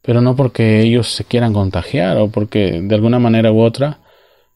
pero 0.03 0.21
no 0.21 0.37
porque 0.37 0.81
ellos 0.83 1.09
se 1.09 1.25
quieran 1.25 1.55
contagiar 1.55 2.19
o 2.19 2.29
porque 2.29 2.81
de 2.83 2.95
alguna 2.95 3.19
manera 3.19 3.53
u 3.53 3.63
otra 3.63 4.01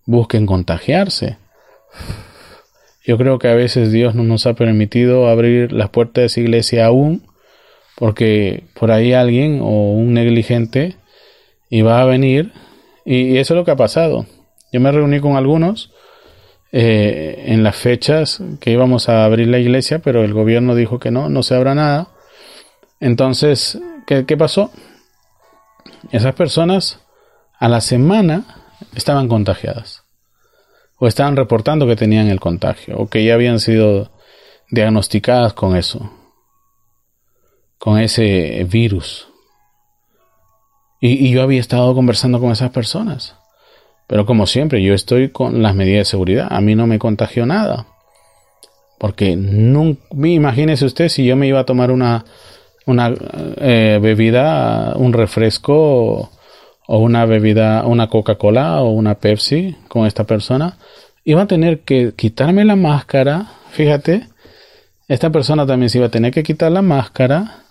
busquen 0.05 0.45
contagiarse. 0.45 1.39
Yo 3.07 3.17
creo 3.17 3.39
que 3.39 3.47
a 3.47 3.55
veces 3.55 3.93
Dios 3.93 4.17
no 4.17 4.25
nos 4.25 4.47
ha 4.47 4.55
permitido 4.55 5.29
abrir 5.29 5.73
las 5.73 5.91
puertas 5.91 6.23
de 6.23 6.27
esa 6.27 6.41
iglesia 6.41 6.87
aún 6.87 7.23
porque 7.95 8.65
por 8.75 8.91
ahí 8.91 9.13
alguien 9.13 9.61
o 9.63 9.93
un 9.93 10.13
negligente 10.13 10.97
iba 11.71 12.03
a 12.03 12.05
venir 12.05 12.53
y 13.05 13.37
eso 13.37 13.55
es 13.55 13.59
lo 13.59 13.65
que 13.65 13.71
ha 13.71 13.77
pasado. 13.77 14.27
Yo 14.73 14.81
me 14.81 14.91
reuní 14.91 15.21
con 15.21 15.37
algunos 15.37 15.93
eh, 16.73 17.45
en 17.47 17.63
las 17.63 17.77
fechas 17.77 18.43
que 18.61 18.73
íbamos 18.73 19.09
a 19.09 19.25
abrir 19.25 19.47
la 19.47 19.61
iglesia, 19.61 20.01
pero 20.01 20.25
el 20.25 20.35
gobierno 20.35 20.75
dijo 20.75 20.99
que 20.99 21.13
no, 21.13 21.29
no 21.29 21.45
se 21.45 21.55
abra 21.55 21.77
nada. 21.77 22.09
Entonces, 22.99 23.79
¿qué, 24.09 24.27
qué 24.27 24.37
pasó? 24.37 24.73
Esas 26.11 26.35
personas 26.35 27.01
a 27.61 27.69
la 27.69 27.81
semana 27.81 28.45
estaban 28.97 29.29
contagiadas 29.29 29.96
o 30.99 31.07
estaban 31.07 31.37
reportando 31.37 31.87
que 31.87 31.97
tenían 31.97 32.29
el 32.29 32.41
contagio 32.41 32.99
o 32.99 33.09
que 33.09 33.25
ya 33.25 33.35
habían 33.35 33.61
sido 33.61 34.11
diagnosticadas 34.71 35.53
con 35.53 35.77
eso, 35.77 36.11
con 37.79 37.99
ese 37.99 38.67
virus. 38.69 39.29
Y, 41.01 41.31
yo 41.31 41.43
había 41.43 41.61
estado 41.61 41.95
conversando 41.95 42.41
con 42.41 42.51
esas 42.51 42.71
personas. 42.71 43.37
Pero 44.07 44.25
como 44.25 44.47
siempre, 44.47 44.83
yo 44.83 44.95
estoy 44.95 45.31
con 45.31 45.63
las 45.63 45.75
medidas 45.75 46.07
de 46.07 46.11
seguridad. 46.11 46.49
A 46.51 46.61
mí 46.61 46.75
no 46.75 46.87
me 46.87 46.99
contagió 46.99 47.45
nada. 47.45 47.87
Porque 48.99 49.37
nunca, 49.37 50.03
imagínese 50.13 50.87
usted 50.87 51.09
si 51.09 51.27
yo 51.27 51.37
me 51.37 51.47
iba 51.47 51.61
a 51.61 51.67
tomar 51.67 51.91
una, 51.91 52.25
una 52.87 53.13
eh, 53.59 53.99
bebida, 54.01 54.95
un 54.97 55.13
refresco 55.13 56.31
o 56.87 56.99
una 56.99 57.27
bebida, 57.27 57.85
una 57.87 58.09
Coca-Cola 58.09 58.81
o 58.83 58.91
una 58.91 59.17
Pepsi 59.17 59.77
con 59.89 60.07
esta 60.07 60.25
persona, 60.25 60.79
iba 61.25 61.43
a 61.43 61.47
tener 61.47 61.81
que 61.81 62.13
quitarme 62.15 62.65
la 62.65 62.77
máscara. 62.77 63.47
Fíjate, 63.71 64.29
esta 65.09 65.31
persona 65.31 65.67
también 65.67 65.91
se 65.91 65.99
iba 65.99 66.07
a 66.07 66.11
tener 66.11 66.33
que 66.33 66.43
quitar 66.43 66.71
la 66.71 66.83
máscara 66.83 67.65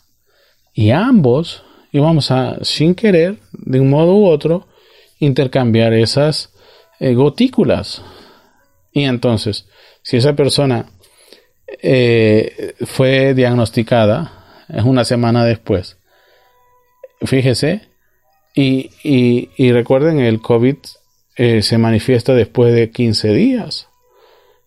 y 0.73 0.91
ambos 0.91 1.63
íbamos 1.91 2.29
a, 2.31 2.57
sin 2.61 2.93
querer, 2.93 3.37
de 3.53 3.79
un 3.79 3.89
modo 3.89 4.15
u 4.15 4.25
otro, 4.25 4.67
intercambiar 5.19 5.93
esas 5.93 6.53
eh, 6.99 7.13
gotículas. 7.13 8.01
Y 8.91 9.03
entonces, 9.03 9.65
si 10.01 10.17
esa 10.17 10.33
persona 10.33 10.87
eh, 11.81 12.73
fue 12.85 13.33
diagnosticada, 13.33 14.65
es 14.67 14.83
una 14.83 15.05
semana 15.05 15.45
después, 15.45 15.97
fíjese, 17.21 17.87
y, 18.55 19.71
recuerden, 19.71 20.19
el 20.19 20.41
COVID 20.41 20.77
eh, 21.35 21.61
se 21.61 21.77
manifiesta 21.77 22.33
después 22.33 22.73
de 22.73 22.89
15 22.89 23.33
días. 23.33 23.89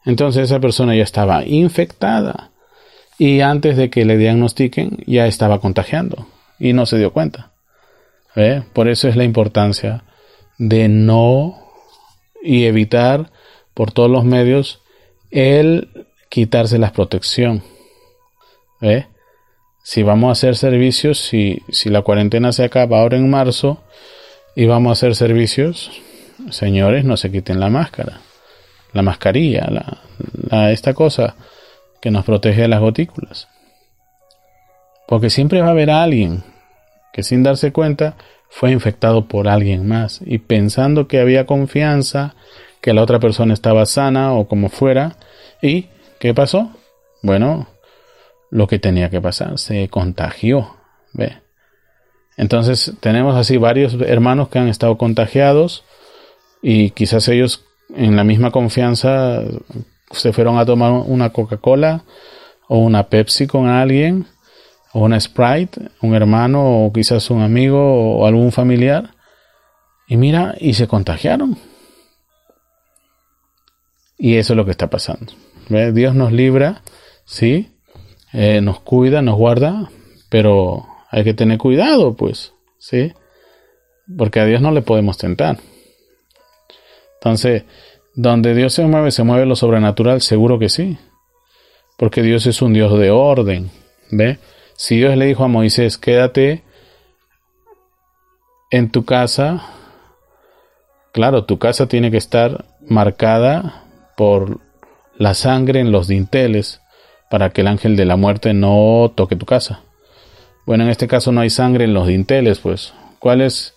Entonces 0.05 0.45
esa 0.45 0.61
persona 0.61 0.95
ya 0.95 1.03
estaba 1.03 1.45
infectada 1.45 2.51
y 3.18 3.41
antes 3.41 3.76
de 3.76 3.91
que 3.91 4.05
le 4.05 4.16
diagnostiquen 4.16 4.99
ya 5.07 5.26
estaba 5.26 5.61
contagiando 5.61 6.26
y 6.59 6.72
no 6.72 6.86
se 6.86 6.99
dio 6.99 7.12
cuenta. 7.12 7.53
Por 8.72 8.89
eso 8.89 9.09
es 9.09 9.16
la 9.16 9.24
importancia 9.24 10.05
de 10.59 10.89
no 10.89 11.59
y 12.41 12.66
evitar 12.66 13.32
por 13.74 13.91
todos 13.91 14.09
los 14.09 14.24
medios 14.24 14.80
el 15.32 16.07
quitarse 16.28 16.78
la 16.78 16.93
protección. 16.93 17.64
Si 19.89 20.03
vamos 20.03 20.28
a 20.28 20.32
hacer 20.32 20.55
servicios, 20.55 21.18
si, 21.18 21.62
si 21.70 21.89
la 21.89 22.03
cuarentena 22.03 22.53
se 22.53 22.62
acaba 22.62 22.99
ahora 22.99 23.16
en 23.16 23.30
marzo 23.30 23.82
y 24.55 24.66
vamos 24.66 24.91
a 24.91 24.93
hacer 24.93 25.14
servicios, 25.16 25.91
señores, 26.51 27.07
no 27.07 27.16
se 27.16 27.32
quiten 27.32 27.59
la 27.59 27.70
máscara, 27.70 28.20
la 28.93 29.01
mascarilla, 29.01 29.66
la, 30.51 30.70
esta 30.72 30.93
cosa 30.93 31.36
que 32.03 32.11
nos 32.11 32.26
protege 32.26 32.61
de 32.61 32.68
las 32.68 32.80
gotículas. 32.80 33.49
Porque 35.07 35.30
siempre 35.30 35.62
va 35.62 35.68
a 35.68 35.70
haber 35.70 35.89
alguien 35.89 36.43
que 37.14 37.22
sin 37.22 37.43
darse 37.43 37.72
cuenta 37.72 38.14
fue 38.51 38.72
infectado 38.72 39.26
por 39.26 39.49
alguien 39.49 39.89
más 39.89 40.20
y 40.22 40.36
pensando 40.36 41.09
que 41.09 41.18
había 41.18 41.47
confianza, 41.47 42.34
que 42.82 42.93
la 42.93 43.01
otra 43.03 43.20
persona 43.20 43.55
estaba 43.55 43.86
sana 43.86 44.34
o 44.34 44.49
como 44.49 44.68
fuera, 44.68 45.16
y 45.62 45.86
¿qué 46.20 46.34
pasó? 46.34 46.72
Bueno, 47.22 47.68
lo 48.51 48.66
que 48.66 48.78
tenía 48.78 49.11
que 49.11 49.20
pasar, 49.20 49.59
se 49.59 49.88
contagió, 49.88 50.76
¿ve? 51.12 51.38
Entonces 52.36 52.92
tenemos 53.01 53.36
así 53.36 53.57
varios 53.57 53.94
hermanos 53.94 54.49
que 54.49 54.59
han 54.59 54.68
estado 54.68 54.96
contagiados 54.96 55.84
y 56.62 56.90
quizás 56.90 57.28
ellos 57.28 57.64
en 57.94 58.16
la 58.16 58.24
misma 58.24 58.51
confianza 58.51 59.42
se 60.12 60.32
fueron 60.32 60.59
a 60.59 60.64
tomar 60.64 60.92
una 60.92 61.30
Coca-Cola 61.30 62.05
o 62.68 62.78
una 62.78 63.09
Pepsi 63.09 63.46
con 63.46 63.66
alguien 63.66 64.26
o 64.92 65.01
una 65.01 65.18
Sprite, 65.20 65.90
un 66.01 66.14
hermano 66.14 66.84
o 66.84 66.92
quizás 66.92 67.30
un 67.30 67.42
amigo 67.42 68.18
o 68.18 68.26
algún 68.26 68.53
familiar. 68.53 69.14
Y 70.07 70.16
mira, 70.16 70.55
y 70.59 70.74
se 70.74 70.86
contagiaron. 70.88 71.59
Y 74.16 74.36
eso 74.36 74.53
es 74.53 74.57
lo 74.57 74.64
que 74.64 74.70
está 74.70 74.88
pasando. 74.88 75.32
Dios 75.92 76.14
nos 76.14 76.32
libra, 76.32 76.82
sí, 77.24 77.78
eh, 78.33 78.61
nos 78.61 78.81
cuida, 78.81 79.22
nos 79.22 79.37
guarda, 79.37 79.91
pero 80.29 80.87
hay 81.11 81.24
que 81.24 81.35
tener 81.35 81.59
cuidado, 81.59 82.14
pues, 82.14 82.53
sí, 82.79 83.12
porque 84.16 84.41
a 84.41 84.45
Dios 84.45 84.61
no 84.61 84.70
le 84.70 84.83
podemos 84.83 85.18
tentar. 85.18 85.59
Entonces, 87.14 87.64
donde 88.14 88.55
Dios 88.55 88.74
se 88.74 88.85
mueve, 88.85 89.11
se 89.11 89.24
mueve 89.24 89.47
lo 89.47 89.57
sobrenatural, 89.57 90.20
seguro 90.20 90.59
que 90.59 90.68
sí, 90.68 90.99
porque 91.97 92.22
Dios 92.22 92.47
es 92.47 92.62
un 92.62 92.72
Dios 92.72 92.99
de 92.99 93.11
orden, 93.11 93.70
¿ve? 94.11 94.39
Si 94.76 94.97
Dios 94.97 95.16
le 95.16 95.26
dijo 95.26 95.45
a 95.45 95.49
Moisés, 95.49 95.99
quédate 95.99 96.62
en 98.70 98.91
tu 98.91 99.05
casa, 99.05 99.64
claro, 101.12 101.45
tu 101.45 101.59
casa 101.59 101.89
tiene 101.89 102.11
que 102.11 102.16
estar 102.18 102.66
marcada 102.87 103.85
por 104.16 104.61
la 105.16 105.35
sangre 105.35 105.81
en 105.81 105.91
los 105.91 106.07
dinteles 106.07 106.81
para 107.31 107.51
que 107.51 107.61
el 107.61 107.66
ángel 107.66 107.97
de 107.97 108.05
la 108.05 108.16
muerte 108.16 108.55
no 108.55 109.12
toque 109.14 109.37
tu 109.37 109.47
casa. 109.47 109.81
Bueno, 110.66 110.85
en 110.85 110.91
este 110.91 111.09
caso 111.09 111.33
no 111.33 111.41
hay 111.41 111.51
sangre 111.51 111.85
en 111.85 111.95
los 111.95 112.07
dinteles, 112.07 112.59
pues. 112.59 112.93
¿Cuál 113.18 113.41
es 113.41 113.74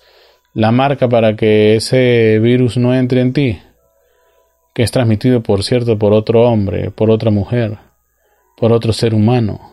la 0.54 0.72
marca 0.72 1.08
para 1.08 1.36
que 1.36 1.76
ese 1.76 2.40
virus 2.40 2.78
no 2.78 2.94
entre 2.94 3.22
en 3.22 3.34
ti? 3.34 3.60
Que 4.74 4.84
es 4.84 4.92
transmitido, 4.92 5.42
por 5.42 5.64
cierto, 5.64 5.98
por 5.98 6.14
otro 6.14 6.44
hombre, 6.44 6.92
por 6.92 7.10
otra 7.10 7.32
mujer, 7.32 7.78
por 8.58 8.72
otro 8.72 8.94
ser 8.94 9.14
humano. 9.14 9.72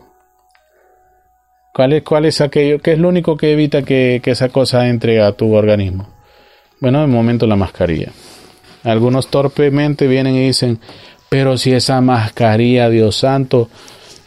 ¿Cuál 1.73 1.93
es, 1.93 2.03
cuál 2.03 2.25
es 2.25 2.41
aquello? 2.41 2.79
¿Qué 2.79 2.93
es 2.93 2.99
lo 2.99 3.07
único 3.07 3.37
que 3.37 3.53
evita 3.53 3.83
que, 3.83 4.21
esa 4.25 4.49
cosa 4.49 4.89
entre 4.89 5.21
a 5.21 5.33
tu 5.33 5.53
organismo? 5.53 6.07
Bueno, 6.79 7.01
de 7.01 7.07
momento 7.07 7.47
la 7.47 7.55
mascarilla. 7.55 8.11
Algunos 8.83 9.27
torpemente 9.27 10.07
vienen 10.07 10.35
y 10.35 10.47
dicen, 10.47 10.79
pero 11.29 11.57
si 11.57 11.71
esa 11.71 12.01
mascarilla, 12.01 12.89
Dios 12.89 13.17
santo, 13.17 13.69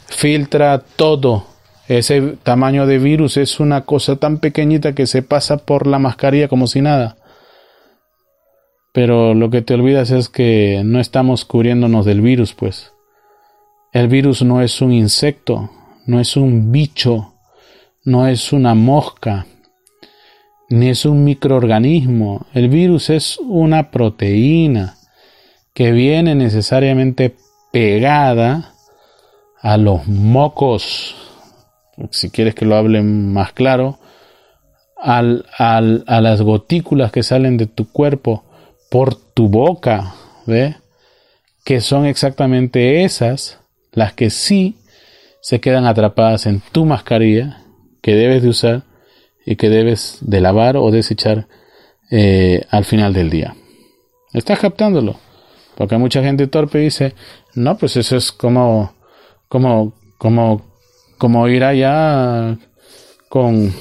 filtra 0.07 0.79
todo, 0.79 1.47
ese 1.89 2.37
tamaño 2.43 2.87
de 2.87 2.99
virus 2.99 3.37
es 3.37 3.59
una 3.59 3.83
cosa 3.83 4.17
tan 4.17 4.39
pequeñita 4.39 4.95
que 4.95 5.07
se 5.07 5.23
pasa 5.23 5.59
por 5.59 5.87
la 5.87 5.99
mascarilla 5.99 6.49
como 6.49 6.69
si 6.69 6.81
nada. 6.81 7.17
Pero 8.93 9.35
lo 9.35 9.51
que 9.51 9.63
te 9.63 9.75
olvidas 9.75 10.11
es 10.11 10.29
que 10.29 10.83
no 10.85 11.01
estamos 11.01 11.45
cubriéndonos 11.45 12.07
del 12.07 12.21
virus, 12.21 12.55
pues. 12.55 12.93
El 13.93 14.09
virus 14.09 14.43
no 14.43 14.63
es 14.63 14.81
un 14.81 14.93
insecto, 14.93 15.71
no 16.07 16.21
es 16.21 16.37
un 16.37 16.71
bicho, 16.71 17.35
no 18.05 18.29
es 18.29 18.53
una 18.53 18.75
mosca, 18.75 19.47
ni 20.69 20.89
es 20.89 21.05
un 21.05 21.25
microorganismo. 21.25 22.47
El 22.55 22.69
virus 22.69 23.11
es 23.11 23.39
una 23.39 23.91
proteína 23.91 24.97
que 25.75 25.93
viene 25.93 26.35
necesariamente 26.35 27.37
pegada 27.73 28.75
a 29.61 29.77
los 29.77 30.07
mocos, 30.07 31.14
si 32.11 32.31
quieres 32.31 32.55
que 32.55 32.64
lo 32.64 32.77
hable 32.77 33.03
más 33.03 33.53
claro, 33.53 33.99
al, 34.97 35.47
a 35.59 36.20
las 36.20 36.43
gotículas 36.43 37.11
que 37.11 37.23
salen 37.23 37.57
de 37.57 37.66
tu 37.66 37.91
cuerpo 37.91 38.45
por 38.91 39.14
tu 39.14 39.49
boca, 39.49 40.14
¿ve? 40.47 40.77
que 41.64 41.81
son 41.81 42.07
exactamente 42.07 43.05
esas 43.05 43.59
las 43.93 44.12
que 44.12 44.31
sí 44.31 44.77
se 45.41 45.61
quedan 45.61 45.87
atrapadas 45.87 46.47
en 46.47 46.61
tu 46.73 46.85
mascarilla 46.85 47.62
que 48.01 48.14
debes 48.14 48.43
de 48.43 48.49
usar 48.49 48.83
y 49.45 49.57
que 49.57 49.68
debes 49.68 50.18
de 50.20 50.41
lavar 50.41 50.77
o 50.77 50.91
desechar 50.91 51.47
eh, 52.11 52.64
al 52.70 52.85
final 52.85 53.12
del 53.12 53.31
día. 53.31 53.57
Estás 54.33 54.59
captándolo. 54.59 55.18
Porque 55.83 55.99
mucha 55.99 56.22
gente 56.22 56.47
torpe 56.47 56.78
dice, 56.78 57.12
no, 57.57 57.76
pues 57.76 57.97
eso 57.97 58.16
es 58.16 58.30
como, 58.30 58.95
como, 59.49 59.95
como, 60.16 60.62
como 61.18 61.49
ir 61.49 61.64
allá 61.64 62.57
con, 63.28 63.74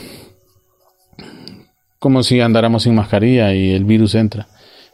como 1.99 2.23
si 2.23 2.41
andáramos 2.41 2.81
sin 2.81 2.95
mascarilla 2.95 3.53
y 3.53 3.73
el 3.73 3.85
virus 3.85 4.15
entra. 4.15 4.47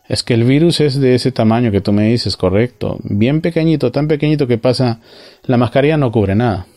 Es 0.10 0.22
que 0.22 0.34
el 0.34 0.44
virus 0.44 0.82
es 0.82 1.00
de 1.00 1.16
ese 1.16 1.32
tamaño 1.32 1.72
que 1.72 1.80
tú 1.80 1.94
me 1.94 2.10
dices, 2.10 2.36
correcto. 2.36 2.98
Bien 3.04 3.40
pequeñito, 3.40 3.90
tan 3.90 4.10
pequeñito 4.10 4.46
que 4.46 4.58
pasa, 4.58 5.00
la 5.44 5.56
mascarilla 5.56 5.96
no 5.96 6.12
cubre 6.12 6.36
nada. 6.36 6.68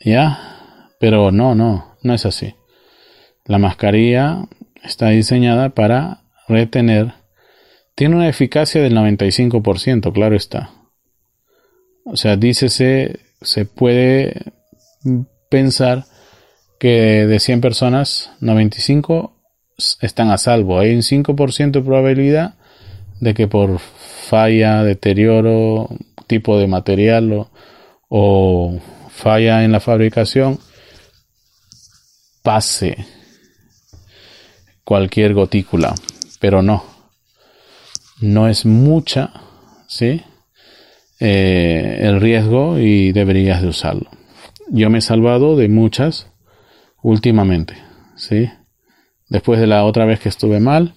¿Ya? 0.00 0.88
Pero 0.98 1.32
no, 1.32 1.54
no, 1.54 1.98
no 2.02 2.14
es 2.14 2.24
así. 2.24 2.54
La 3.44 3.58
mascarilla 3.58 4.48
está 4.82 5.10
diseñada 5.10 5.68
para 5.68 6.22
retener. 6.48 7.25
Tiene 7.96 8.14
una 8.14 8.28
eficacia 8.28 8.82
del 8.82 8.94
95%, 8.94 10.12
claro 10.12 10.36
está. 10.36 10.70
O 12.04 12.16
sea, 12.16 12.36
dícese, 12.36 13.20
se 13.40 13.64
puede 13.64 14.52
pensar 15.48 16.04
que 16.78 17.26
de 17.26 17.40
100 17.40 17.62
personas, 17.62 18.30
95 18.40 19.32
están 20.02 20.30
a 20.30 20.36
salvo. 20.36 20.78
Hay 20.78 20.94
un 20.94 21.00
5% 21.00 21.70
de 21.70 21.80
probabilidad 21.82 22.54
de 23.20 23.32
que 23.32 23.48
por 23.48 23.78
falla, 23.78 24.82
deterioro, 24.84 25.88
tipo 26.26 26.58
de 26.58 26.66
material 26.66 27.32
o, 27.32 27.50
o 28.08 28.78
falla 29.08 29.64
en 29.64 29.72
la 29.72 29.80
fabricación 29.80 30.58
pase 32.42 33.06
cualquier 34.84 35.32
gotícula, 35.32 35.94
pero 36.40 36.62
no, 36.62 36.95
no 38.20 38.48
es 38.48 38.66
mucha, 38.66 39.32
¿sí? 39.86 40.22
Eh, 41.20 42.00
el 42.02 42.20
riesgo 42.20 42.78
y 42.78 43.12
deberías 43.12 43.62
de 43.62 43.68
usarlo. 43.68 44.10
Yo 44.68 44.90
me 44.90 44.98
he 44.98 45.02
salvado 45.02 45.56
de 45.56 45.68
muchas 45.68 46.28
últimamente, 47.02 47.76
¿sí? 48.16 48.48
Después 49.28 49.60
de 49.60 49.66
la 49.66 49.84
otra 49.84 50.04
vez 50.04 50.20
que 50.20 50.28
estuve 50.28 50.60
mal, 50.60 50.94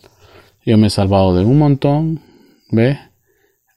yo 0.66 0.78
me 0.78 0.88
he 0.88 0.90
salvado 0.92 1.36
de 1.36 1.46
un 1.46 1.58
montón, 1.58 2.22
¿ve? 2.72 3.00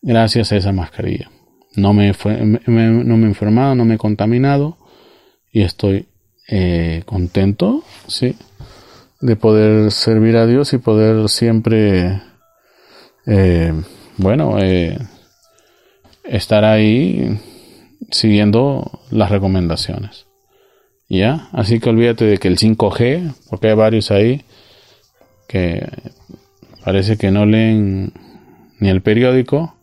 Gracias 0.02 0.52
a 0.52 0.56
esa 0.56 0.72
mascarilla. 0.72 1.30
No 1.76 1.94
me, 1.94 2.12
no 2.12 3.16
me 3.16 3.24
he 3.24 3.28
enfermado, 3.28 3.74
no 3.74 3.84
me 3.84 3.94
he 3.94 3.98
contaminado 3.98 4.76
y 5.52 5.62
estoy 5.62 6.06
eh, 6.48 7.02
contento, 7.06 7.84
¿sí? 8.08 8.36
De 9.20 9.36
poder 9.36 9.92
servir 9.92 10.36
a 10.36 10.46
Dios 10.46 10.72
y 10.72 10.78
poder 10.78 11.28
siempre, 11.28 12.20
eh, 13.26 13.72
bueno, 14.16 14.58
eh, 14.58 14.98
estar 16.24 16.64
ahí 16.64 17.38
siguiendo 18.10 19.00
las 19.10 19.30
recomendaciones. 19.30 20.26
¿Ya? 21.08 21.48
Así 21.52 21.78
que 21.78 21.90
olvídate 21.90 22.24
de 22.24 22.38
que 22.38 22.48
el 22.48 22.58
5G, 22.58 23.34
porque 23.50 23.68
hay 23.68 23.74
varios 23.74 24.10
ahí 24.10 24.42
que 25.46 25.86
parece 26.84 27.18
que 27.18 27.30
no 27.30 27.44
leen 27.44 28.12
ni 28.78 28.88
el 28.88 29.02
periódico. 29.02 29.74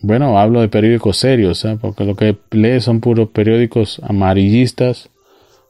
Bueno, 0.00 0.38
hablo 0.38 0.60
de 0.60 0.68
periódicos 0.68 1.18
serios, 1.18 1.64
¿eh? 1.64 1.76
porque 1.80 2.04
lo 2.04 2.16
que 2.16 2.36
lee 2.50 2.80
son 2.80 3.00
puros 3.00 3.28
periódicos 3.30 4.00
amarillistas, 4.02 5.10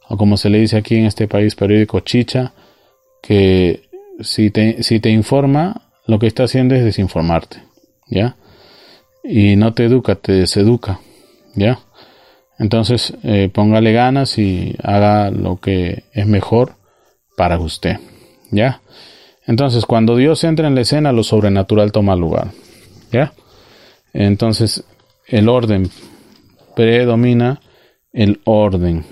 o 0.07 0.15
como 0.15 0.37
se 0.37 0.49
le 0.49 0.59
dice 0.59 0.77
aquí 0.77 0.95
en 0.95 1.05
este 1.05 1.27
país, 1.27 1.55
periódico 1.55 1.99
chicha, 1.99 2.53
que 3.21 3.89
si 4.21 4.51
te, 4.51 4.83
si 4.83 4.99
te 4.99 5.09
informa, 5.09 5.86
lo 6.07 6.19
que 6.19 6.27
está 6.27 6.43
haciendo 6.43 6.75
es 6.75 6.83
desinformarte, 6.83 7.63
¿ya? 8.07 8.35
Y 9.23 9.55
no 9.55 9.73
te 9.73 9.85
educa, 9.85 10.15
te 10.15 10.33
deseduca, 10.33 10.99
¿ya? 11.55 11.79
Entonces, 12.59 13.13
eh, 13.23 13.49
póngale 13.53 13.93
ganas 13.93 14.37
y 14.37 14.75
haga 14.81 15.29
lo 15.29 15.57
que 15.57 16.05
es 16.13 16.25
mejor 16.25 16.75
para 17.35 17.59
usted. 17.59 17.97
¿Ya? 18.49 18.81
Entonces, 19.45 19.85
cuando 19.85 20.15
Dios 20.15 20.43
entra 20.43 20.67
en 20.67 20.75
la 20.75 20.81
escena, 20.81 21.11
lo 21.11 21.23
sobrenatural 21.23 21.91
toma 21.91 22.15
lugar. 22.15 22.51
¿Ya? 23.11 23.33
Entonces, 24.13 24.83
el 25.27 25.49
orden 25.49 25.89
predomina 26.75 27.61
el 28.11 28.41
orden. 28.45 29.05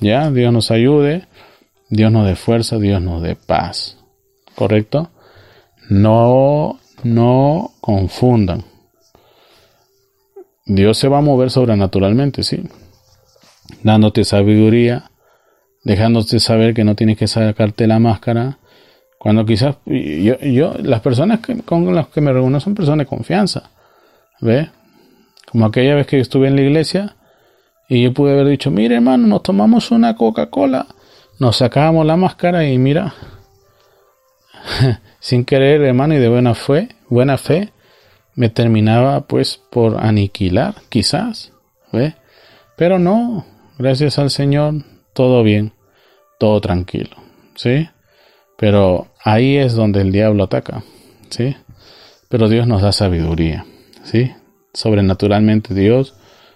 ¿Ya? 0.00 0.30
Dios 0.30 0.52
nos 0.52 0.70
ayude, 0.70 1.26
Dios 1.90 2.10
nos 2.10 2.26
dé 2.26 2.36
fuerza, 2.36 2.78
Dios 2.78 3.02
nos 3.02 3.22
dé 3.22 3.36
paz. 3.36 3.98
¿Correcto? 4.54 5.10
No, 5.88 6.78
no 7.04 7.72
confundan. 7.80 8.64
Dios 10.64 10.98
se 10.98 11.08
va 11.08 11.18
a 11.18 11.22
mover 11.22 11.50
sobrenaturalmente, 11.50 12.42
sí 12.42 12.62
dándote 13.82 14.24
sabiduría, 14.24 15.10
dejándote 15.84 16.40
saber 16.40 16.74
que 16.74 16.84
no 16.84 16.94
tienes 16.94 17.16
que 17.16 17.28
sacarte 17.28 17.86
la 17.86 17.98
máscara. 17.98 18.58
Cuando 19.18 19.46
quizás 19.46 19.76
yo, 19.86 20.38
yo 20.40 20.74
las 20.82 21.00
personas 21.00 21.40
con 21.64 21.94
las 21.94 22.08
que 22.08 22.20
me 22.20 22.32
reúno 22.32 22.60
son 22.60 22.74
personas 22.74 23.06
de 23.06 23.08
confianza. 23.08 23.70
¿Ve? 24.40 24.70
Como 25.50 25.66
aquella 25.66 25.94
vez 25.94 26.06
que 26.06 26.18
estuve 26.18 26.48
en 26.48 26.56
la 26.56 26.62
iglesia 26.62 27.16
y 27.88 28.02
yo 28.02 28.12
pude 28.12 28.32
haber 28.32 28.48
dicho, 28.48 28.70
mire 28.70 28.96
hermano, 28.96 29.26
nos 29.26 29.42
tomamos 29.42 29.90
una 29.90 30.16
Coca-Cola, 30.16 30.86
nos 31.38 31.56
sacábamos 31.56 32.04
la 32.04 32.16
máscara 32.16 32.68
y 32.68 32.76
mira, 32.78 33.14
sin 35.20 35.44
querer 35.44 35.82
hermano 35.82 36.14
y 36.14 36.18
de 36.18 36.28
buena 36.28 36.54
fe, 36.54 36.88
buena 37.08 37.38
fe, 37.38 37.72
me 38.34 38.50
terminaba 38.50 39.22
pues 39.26 39.60
por 39.70 39.98
aniquilar, 39.98 40.74
quizás. 40.88 41.52
Pero 42.76 42.98
no, 42.98 43.46
gracias 43.78 44.18
al 44.18 44.30
Señor, 44.30 44.74
todo 45.14 45.42
bien, 45.42 45.72
todo 46.38 46.60
tranquilo, 46.60 47.16
¿sí? 47.54 47.88
Pero 48.58 49.08
ahí 49.24 49.56
es 49.56 49.74
donde 49.74 50.02
el 50.02 50.12
diablo 50.12 50.44
ataca, 50.44 50.82
¿sí? 51.30 51.56
Pero 52.28 52.48
Dios 52.48 52.66
nos 52.66 52.82
da 52.82 52.92
sabiduría, 52.92 53.64
¿sí? 54.02 54.32
Sobrenaturalmente 54.74 55.72
Dios 55.72 56.14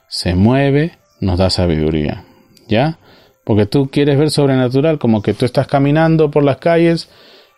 se 0.09 0.35
mueve, 0.35 0.99
nos 1.21 1.39
da 1.39 1.49
sabiduría, 1.49 2.25
¿ya? 2.69 2.99
Porque 3.45 3.65
tú 3.65 3.89
quieres 3.91 4.19
ver 4.19 4.31
sobrenatural, 4.31 4.99
como 4.99 5.23
que 5.23 5.33
tú 5.33 5.47
estás 5.47 5.67
caminando 5.67 6.31
por 6.31 6.45
las 6.45 6.59
calles 6.59 7.09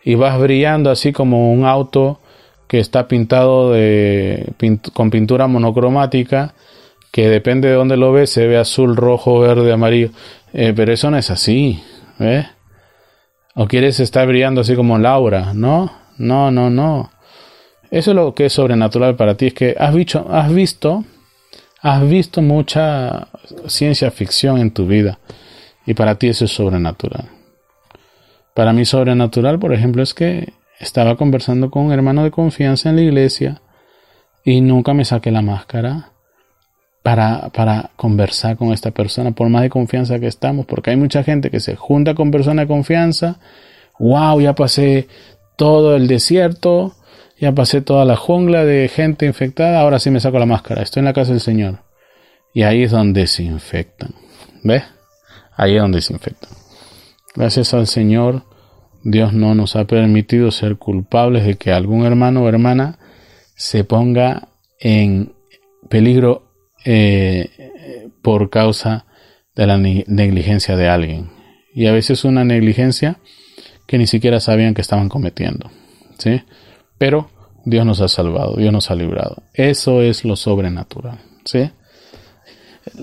y 0.03 0.15
vas 0.15 0.39
brillando 0.39 0.89
así 0.91 1.11
como 1.11 1.53
un 1.53 1.65
auto 1.65 2.19
que 2.67 2.79
está 2.79 3.07
pintado 3.07 3.71
de, 3.71 4.53
con 4.93 5.09
pintura 5.09 5.47
monocromática 5.47 6.53
que 7.11 7.29
depende 7.29 7.67
de 7.67 7.75
dónde 7.75 7.95
lo 7.95 8.11
ves, 8.11 8.31
se 8.31 8.47
ve 8.47 8.57
azul, 8.57 8.95
rojo, 8.95 9.39
verde, 9.39 9.71
amarillo. 9.71 10.09
Eh, 10.51 10.73
pero 10.75 10.91
eso 10.91 11.11
no 11.11 11.17
es 11.17 11.29
así, 11.29 11.79
¿eh? 12.19 12.47
O 13.53 13.67
quieres 13.67 13.99
estar 13.99 14.27
brillando 14.27 14.61
así 14.61 14.75
como 14.75 14.97
Laura, 14.97 15.53
¿no? 15.53 15.91
No, 16.17 16.49
no, 16.49 16.71
no. 16.71 17.11
Eso 17.91 18.11
es 18.11 18.15
lo 18.15 18.33
que 18.33 18.47
es 18.47 18.53
sobrenatural 18.53 19.15
para 19.15 19.35
ti, 19.35 19.47
es 19.47 19.53
que 19.53 19.75
has 19.77 19.93
visto, 19.93 20.25
has 20.27 20.51
visto, 20.51 21.05
has 21.79 22.09
visto 22.09 22.41
mucha 22.41 23.27
ciencia 23.67 24.09
ficción 24.09 24.57
en 24.57 24.71
tu 24.71 24.87
vida 24.87 25.19
y 25.85 25.93
para 25.93 26.15
ti 26.15 26.29
eso 26.29 26.45
es 26.45 26.51
sobrenatural. 26.51 27.29
Para 28.53 28.73
mí 28.73 28.85
sobrenatural, 28.85 29.59
por 29.59 29.73
ejemplo, 29.73 30.03
es 30.03 30.13
que 30.13 30.53
estaba 30.79 31.15
conversando 31.15 31.71
con 31.71 31.85
un 31.85 31.91
hermano 31.91 32.23
de 32.23 32.31
confianza 32.31 32.89
en 32.89 32.97
la 32.97 33.01
iglesia 33.01 33.61
y 34.43 34.61
nunca 34.61 34.93
me 34.93 35.05
saqué 35.05 35.31
la 35.31 35.41
máscara 35.41 36.11
para, 37.01 37.49
para 37.49 37.91
conversar 37.95 38.57
con 38.57 38.71
esta 38.71 38.91
persona, 38.91 39.31
por 39.31 39.49
más 39.49 39.61
de 39.61 39.69
confianza 39.69 40.19
que 40.19 40.27
estamos, 40.27 40.65
porque 40.65 40.91
hay 40.91 40.95
mucha 40.95 41.23
gente 41.23 41.49
que 41.49 41.59
se 41.59 41.75
junta 41.75 42.13
con 42.15 42.31
personas 42.31 42.63
de 42.63 42.67
confianza, 42.67 43.39
wow, 43.99 44.39
ya 44.39 44.53
pasé 44.53 45.07
todo 45.55 45.95
el 45.95 46.07
desierto, 46.07 46.95
ya 47.39 47.51
pasé 47.51 47.81
toda 47.81 48.05
la 48.05 48.15
jungla 48.15 48.63
de 48.63 48.87
gente 48.87 49.25
infectada, 49.25 49.81
ahora 49.81 49.99
sí 49.99 50.11
me 50.11 50.19
saco 50.19 50.39
la 50.39 50.45
máscara, 50.45 50.81
estoy 50.81 51.01
en 51.01 51.05
la 51.05 51.13
casa 51.13 51.31
del 51.31 51.41
Señor. 51.41 51.79
Y 52.53 52.63
ahí 52.63 52.83
es 52.83 52.91
donde 52.91 53.27
se 53.27 53.43
infectan. 53.43 54.13
¿Ves? 54.63 54.83
Ahí 55.57 55.75
es 55.75 55.81
donde 55.81 56.01
se 56.01 56.13
infectan. 56.13 56.62
Gracias 57.35 57.73
al 57.73 57.87
Señor, 57.87 58.43
Dios 59.03 59.33
no 59.33 59.55
nos 59.55 59.75
ha 59.75 59.85
permitido 59.85 60.51
ser 60.51 60.77
culpables 60.77 61.45
de 61.45 61.55
que 61.55 61.71
algún 61.71 62.05
hermano 62.05 62.43
o 62.43 62.49
hermana 62.49 62.99
se 63.55 63.83
ponga 63.83 64.49
en 64.79 65.33
peligro 65.89 66.53
eh, 66.85 68.09
por 68.21 68.49
causa 68.49 69.05
de 69.55 69.67
la 69.67 69.77
negligencia 69.77 70.75
de 70.75 70.89
alguien. 70.89 71.31
Y 71.73 71.87
a 71.87 71.91
veces 71.91 72.23
una 72.23 72.43
negligencia 72.43 73.19
que 73.87 73.97
ni 73.97 74.07
siquiera 74.07 74.39
sabían 74.39 74.73
que 74.73 74.81
estaban 74.81 75.09
cometiendo. 75.09 75.69
¿sí? 76.17 76.41
Pero 76.97 77.29
Dios 77.65 77.85
nos 77.85 78.01
ha 78.01 78.07
salvado, 78.07 78.55
Dios 78.57 78.71
nos 78.71 78.91
ha 78.91 78.95
librado. 78.95 79.43
Eso 79.53 80.01
es 80.01 80.23
lo 80.23 80.35
sobrenatural. 80.35 81.19
¿sí? 81.45 81.69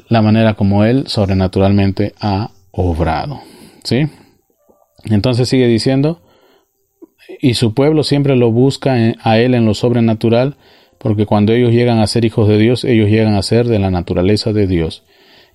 La 0.08 0.22
manera 0.22 0.54
como 0.54 0.84
Él 0.84 1.04
sobrenaturalmente 1.08 2.14
ha 2.20 2.50
obrado. 2.70 3.40
¿sí? 3.84 4.08
Entonces 5.04 5.48
sigue 5.48 5.66
diciendo, 5.66 6.20
y 7.40 7.54
su 7.54 7.74
pueblo 7.74 8.02
siempre 8.02 8.36
lo 8.36 8.50
busca 8.50 8.94
a 9.22 9.38
Él 9.38 9.54
en 9.54 9.64
lo 9.64 9.74
sobrenatural, 9.74 10.56
porque 10.98 11.26
cuando 11.26 11.52
ellos 11.52 11.72
llegan 11.72 11.98
a 11.98 12.06
ser 12.06 12.24
hijos 12.24 12.48
de 12.48 12.58
Dios, 12.58 12.84
ellos 12.84 13.08
llegan 13.08 13.34
a 13.34 13.42
ser 13.42 13.66
de 13.66 13.78
la 13.78 13.90
naturaleza 13.90 14.52
de 14.52 14.66
Dios. 14.66 15.04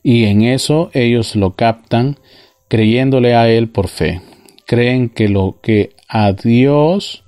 Y 0.01 0.25
en 0.25 0.43
eso 0.43 0.89
ellos 0.93 1.35
lo 1.35 1.55
captan 1.55 2.17
creyéndole 2.67 3.35
a 3.35 3.49
Él 3.49 3.69
por 3.69 3.87
fe. 3.87 4.21
Creen 4.65 5.09
que 5.09 5.29
lo 5.29 5.59
que 5.61 5.95
a 6.07 6.31
Dios, 6.33 7.23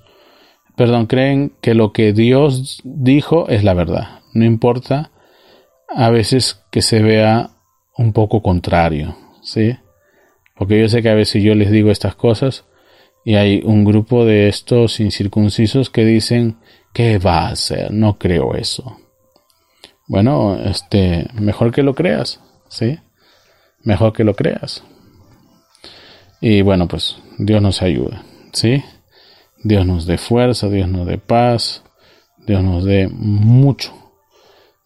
perdón, 0.76 1.06
creen 1.06 1.52
que 1.60 1.74
lo 1.74 1.92
que 1.92 2.12
Dios 2.12 2.80
dijo 2.84 3.48
es 3.48 3.62
la 3.62 3.74
verdad. 3.74 4.20
No 4.34 4.44
importa 4.44 5.10
a 5.88 6.10
veces 6.10 6.64
que 6.70 6.82
se 6.82 7.02
vea 7.02 7.50
un 7.96 8.12
poco 8.12 8.42
contrario, 8.42 9.16
¿sí? 9.42 9.76
Porque 10.58 10.80
yo 10.80 10.88
sé 10.88 11.02
que 11.02 11.08
a 11.08 11.14
veces 11.14 11.42
yo 11.42 11.54
les 11.54 11.70
digo 11.70 11.90
estas 11.90 12.16
cosas 12.16 12.64
y 13.24 13.36
hay 13.36 13.62
un 13.64 13.84
grupo 13.84 14.24
de 14.24 14.48
estos 14.48 15.00
incircuncisos 15.00 15.88
que 15.90 16.04
dicen, 16.04 16.56
¿qué 16.92 17.18
va 17.18 17.46
a 17.46 17.50
hacer? 17.50 17.92
No 17.92 18.18
creo 18.18 18.54
eso. 18.54 18.98
Bueno, 20.06 20.58
este, 20.64 21.28
mejor 21.34 21.72
que 21.72 21.82
lo 21.82 21.94
creas, 21.94 22.40
¿sí? 22.68 22.98
Mejor 23.84 24.12
que 24.12 24.24
lo 24.24 24.34
creas. 24.34 24.82
Y 26.40 26.62
bueno, 26.62 26.88
pues 26.88 27.16
Dios 27.38 27.60
nos 27.62 27.82
ayuda, 27.82 28.24
¿sí? 28.52 28.82
Dios 29.62 29.86
nos 29.86 30.06
dé 30.06 30.18
fuerza, 30.18 30.68
Dios 30.68 30.88
nos 30.88 31.06
dé 31.06 31.18
paz, 31.18 31.82
Dios 32.46 32.62
nos 32.62 32.84
dé 32.84 33.08
mucho 33.08 33.92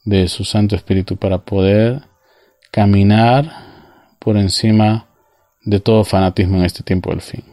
de 0.04 0.28
su 0.28 0.44
Santo 0.44 0.74
Espíritu 0.74 1.16
para 1.16 1.38
poder 1.38 2.02
caminar 2.70 3.52
por 4.18 4.36
encima 4.36 5.06
de 5.64 5.80
todo 5.80 6.04
fanatismo 6.04 6.58
en 6.58 6.64
este 6.64 6.82
tiempo 6.82 7.10
del 7.10 7.20
fin. 7.20 7.44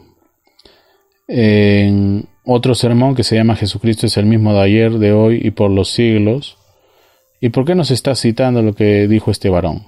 En 1.28 2.26
otro 2.44 2.74
sermón 2.74 3.14
que 3.14 3.22
se 3.22 3.36
llama 3.36 3.56
Jesucristo 3.56 4.06
es 4.06 4.16
el 4.16 4.26
mismo 4.26 4.52
de 4.52 4.60
ayer, 4.60 4.92
de 4.92 5.12
hoy 5.12 5.40
y 5.42 5.52
por 5.52 5.70
los 5.70 5.90
siglos. 5.90 6.58
¿Y 7.40 7.50
por 7.50 7.64
qué 7.64 7.74
nos 7.74 7.90
está 7.90 8.14
citando 8.14 8.62
lo 8.62 8.74
que 8.74 9.06
dijo 9.06 9.30
este 9.30 9.48
varón? 9.48 9.86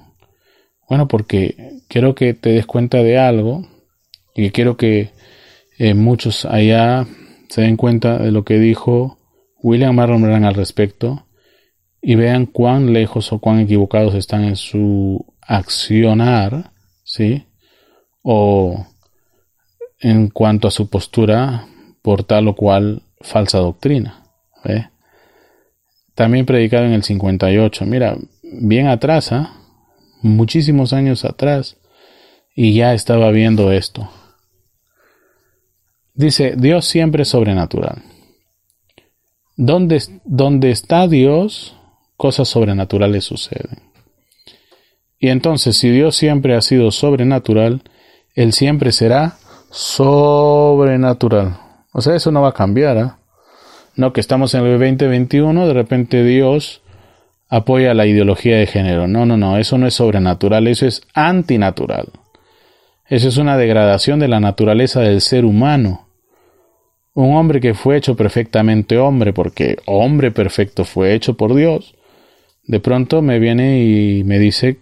Bueno, 0.88 1.08
porque 1.08 1.80
quiero 1.88 2.14
que 2.14 2.34
te 2.34 2.50
des 2.50 2.66
cuenta 2.66 3.02
de 3.02 3.18
algo 3.18 3.66
y 4.34 4.50
quiero 4.50 4.76
que 4.76 5.10
eh, 5.78 5.94
muchos 5.94 6.44
allá 6.44 7.06
se 7.48 7.62
den 7.62 7.76
cuenta 7.76 8.18
de 8.18 8.30
lo 8.30 8.44
que 8.44 8.58
dijo 8.58 9.18
William 9.62 9.94
Marlon 9.94 10.22
Brand 10.22 10.44
al 10.44 10.54
respecto 10.54 11.26
y 12.00 12.14
vean 12.14 12.46
cuán 12.46 12.92
lejos 12.92 13.32
o 13.32 13.38
cuán 13.38 13.60
equivocados 13.60 14.14
están 14.14 14.44
en 14.44 14.56
su 14.56 15.24
accionar, 15.40 16.72
¿sí? 17.04 17.44
O 18.22 18.86
en 20.00 20.28
cuanto 20.28 20.68
a 20.68 20.70
su 20.70 20.88
postura 20.88 21.66
por 22.02 22.24
tal 22.24 22.48
o 22.48 22.56
cual 22.56 23.02
falsa 23.20 23.58
doctrina. 23.58 24.24
También 26.14 26.46
predicado 26.46 26.84
en 26.84 26.92
el 26.92 27.02
58, 27.02 27.86
mira, 27.86 28.16
bien 28.42 28.86
atrás, 28.86 29.32
¿ah? 29.32 29.54
muchísimos 30.20 30.92
años 30.92 31.24
atrás, 31.24 31.78
y 32.54 32.74
ya 32.74 32.92
estaba 32.92 33.30
viendo 33.30 33.72
esto. 33.72 34.10
Dice, 36.14 36.54
Dios 36.56 36.84
siempre 36.84 37.22
es 37.22 37.28
sobrenatural. 37.28 38.02
Donde, 39.56 40.02
donde 40.24 40.70
está 40.70 41.08
Dios, 41.08 41.76
cosas 42.16 42.48
sobrenaturales 42.48 43.24
suceden. 43.24 43.82
Y 45.18 45.28
entonces, 45.28 45.76
si 45.78 45.90
Dios 45.90 46.16
siempre 46.16 46.54
ha 46.54 46.60
sido 46.60 46.90
sobrenatural, 46.90 47.82
él 48.34 48.52
siempre 48.52 48.92
será 48.92 49.36
sobrenatural. 49.70 51.56
O 51.92 52.00
sea, 52.00 52.14
eso 52.14 52.30
no 52.30 52.42
va 52.42 52.48
a 52.48 52.54
cambiar. 52.54 52.98
¿ah? 52.98 53.18
No 53.96 54.12
que 54.12 54.20
estamos 54.20 54.54
en 54.54 54.64
el 54.64 54.78
2021, 54.78 55.66
de 55.66 55.74
repente 55.74 56.22
Dios 56.24 56.82
apoya 57.48 57.94
la 57.94 58.06
ideología 58.06 58.56
de 58.56 58.66
género. 58.66 59.06
No, 59.06 59.26
no, 59.26 59.36
no, 59.36 59.58
eso 59.58 59.76
no 59.76 59.86
es 59.86 59.94
sobrenatural, 59.94 60.66
eso 60.68 60.86
es 60.86 61.02
antinatural. 61.12 62.08
Eso 63.06 63.28
es 63.28 63.36
una 63.36 63.58
degradación 63.58 64.20
de 64.20 64.28
la 64.28 64.40
naturaleza 64.40 65.00
del 65.00 65.20
ser 65.20 65.44
humano. 65.44 66.08
Un 67.14 67.36
hombre 67.36 67.60
que 67.60 67.74
fue 67.74 67.98
hecho 67.98 68.16
perfectamente 68.16 68.96
hombre, 68.96 69.34
porque 69.34 69.76
hombre 69.84 70.30
perfecto 70.30 70.84
fue 70.84 71.12
hecho 71.12 71.36
por 71.36 71.54
Dios, 71.54 71.94
de 72.64 72.80
pronto 72.80 73.20
me 73.20 73.38
viene 73.38 73.84
y 73.84 74.24
me 74.24 74.38
dice 74.38 74.78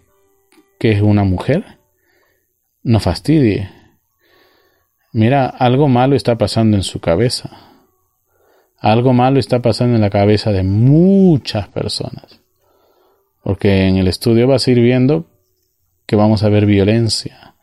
que 0.79 0.91
es 0.91 1.01
una 1.01 1.25
mujer 1.25 1.80
no 2.83 2.99
fastidie. 2.99 3.69
Mira, 5.13 5.45
algo 5.45 5.87
malo 5.87 6.15
está 6.15 6.37
pasando 6.37 6.77
en 6.77 6.83
su 6.83 6.99
cabeza. 6.99 7.49
Algo 8.77 9.13
malo 9.13 9.39
está 9.39 9.61
pasando 9.61 9.95
en 9.95 10.01
la 10.01 10.09
cabeza 10.09 10.51
de 10.51 10.63
muchas 10.63 11.67
personas. 11.67 12.41
Porque 13.43 13.87
en 13.87 13.97
el 13.97 14.07
estudio 14.07 14.47
vas 14.47 14.67
a 14.67 14.71
ir 14.71 14.79
viendo 14.79 15.25
que 16.05 16.15
vamos 16.15 16.43
a 16.43 16.49
ver 16.49 16.65
violencia, 16.65 17.55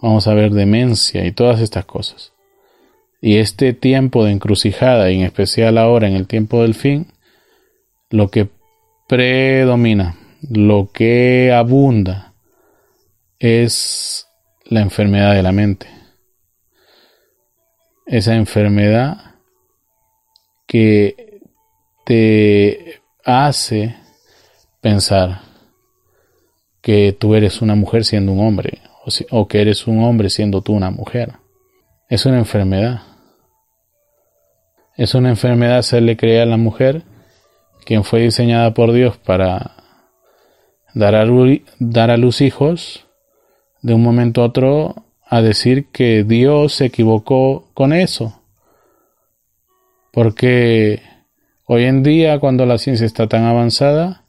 vamos 0.00 0.26
a 0.26 0.34
ver 0.34 0.52
demencia 0.52 1.24
y 1.24 1.32
todas 1.32 1.60
estas 1.60 1.84
cosas. 1.84 2.32
Y 3.20 3.36
este 3.38 3.72
tiempo 3.72 4.24
de 4.24 4.32
encrucijada, 4.32 5.10
y 5.10 5.16
en 5.16 5.22
especial 5.22 5.78
ahora 5.78 6.06
en 6.06 6.14
el 6.14 6.26
tiempo 6.26 6.62
del 6.62 6.74
fin, 6.74 7.12
lo 8.10 8.28
que 8.28 8.48
predomina, 9.08 10.16
lo 10.48 10.90
que 10.92 11.52
abunda, 11.52 12.34
es 13.38 14.25
la 14.68 14.80
enfermedad 14.80 15.34
de 15.34 15.42
la 15.42 15.52
mente. 15.52 15.86
Esa 18.06 18.34
enfermedad 18.34 19.34
que 20.66 21.40
te 22.04 23.00
hace 23.24 23.96
pensar 24.80 25.40
que 26.80 27.16
tú 27.18 27.34
eres 27.34 27.62
una 27.62 27.74
mujer 27.74 28.04
siendo 28.04 28.32
un 28.32 28.46
hombre 28.46 28.80
o, 29.30 29.48
que 29.48 29.60
eres 29.60 29.86
un 29.86 30.02
hombre 30.02 30.30
siendo 30.30 30.62
tú 30.62 30.72
una 30.72 30.90
mujer. 30.90 31.32
Es 32.08 32.26
una 32.26 32.38
enfermedad. 32.38 33.02
Es 34.96 35.14
una 35.14 35.28
enfermedad 35.28 35.84
le 36.00 36.16
crea 36.16 36.42
a 36.42 36.46
la 36.46 36.56
mujer, 36.56 37.02
quien 37.84 38.02
fue 38.02 38.20
diseñada 38.20 38.72
por 38.72 38.92
Dios 38.92 39.16
para 39.18 39.76
dar 40.94 41.14
a, 41.14 41.26
dar 41.78 42.10
a 42.10 42.16
luz 42.16 42.40
hijos 42.40 43.05
de 43.86 43.94
un 43.94 44.02
momento 44.02 44.42
a 44.42 44.46
otro 44.46 45.04
a 45.28 45.40
decir 45.42 45.86
que 45.92 46.24
Dios 46.24 46.74
se 46.74 46.86
equivocó 46.86 47.68
con 47.72 47.92
eso. 47.92 48.42
Porque 50.12 51.02
hoy 51.66 51.84
en 51.84 52.02
día, 52.02 52.40
cuando 52.40 52.66
la 52.66 52.78
ciencia 52.78 53.06
está 53.06 53.28
tan 53.28 53.44
avanzada, 53.44 54.24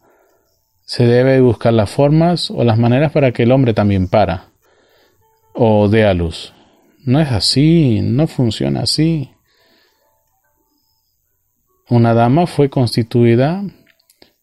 se 0.85 1.07
debe 1.07 1.41
buscar 1.41 1.73
las 1.73 1.89
formas 1.89 2.51
o 2.51 2.63
las 2.63 2.77
maneras 2.77 3.11
para 3.11 3.31
que 3.31 3.43
el 3.43 3.51
hombre 3.51 3.73
también 3.73 4.07
para 4.07 4.49
o 5.55 5.89
dé 5.89 6.05
a 6.05 6.13
luz. 6.13 6.53
No 7.03 7.19
es 7.19 7.31
así, 7.31 8.01
no 8.03 8.27
funciona 8.27 8.81
así. 8.81 9.31
Una 11.89 12.13
dama 12.13 12.45
fue 12.45 12.69
constituida 12.69 13.63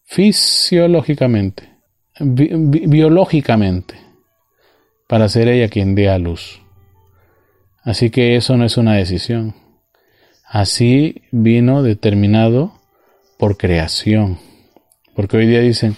fisiológicamente, 0.03 1.69
biológicamente 2.19 4.04
para 5.07 5.29
ser 5.29 5.47
ella 5.47 5.69
quien 5.69 5.95
dé 5.95 6.09
a 6.09 6.17
luz. 6.17 6.61
Así 7.83 8.09
que 8.09 8.35
eso 8.35 8.57
no 8.57 8.65
es 8.65 8.77
una 8.77 8.95
decisión. 8.95 9.53
Así 10.47 11.23
vino 11.31 11.83
determinado 11.83 12.73
por 13.37 13.57
creación. 13.57 14.39
Porque 15.15 15.37
hoy 15.37 15.47
día 15.47 15.61
dicen, 15.61 15.95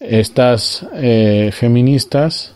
estas 0.00 0.86
eh, 0.94 1.50
feministas, 1.52 2.54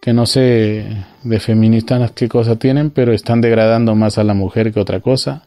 que 0.00 0.12
no 0.12 0.26
sé 0.26 1.04
de 1.22 1.40
feministas 1.40 2.12
qué 2.12 2.28
cosa 2.28 2.56
tienen, 2.56 2.90
pero 2.90 3.12
están 3.12 3.40
degradando 3.40 3.94
más 3.94 4.18
a 4.18 4.24
la 4.24 4.34
mujer 4.34 4.72
que 4.72 4.80
otra 4.80 5.00
cosa, 5.00 5.46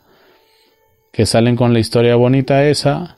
que 1.11 1.25
salen 1.25 1.55
con 1.55 1.73
la 1.73 1.79
historia 1.79 2.15
bonita 2.15 2.65
esa 2.67 3.17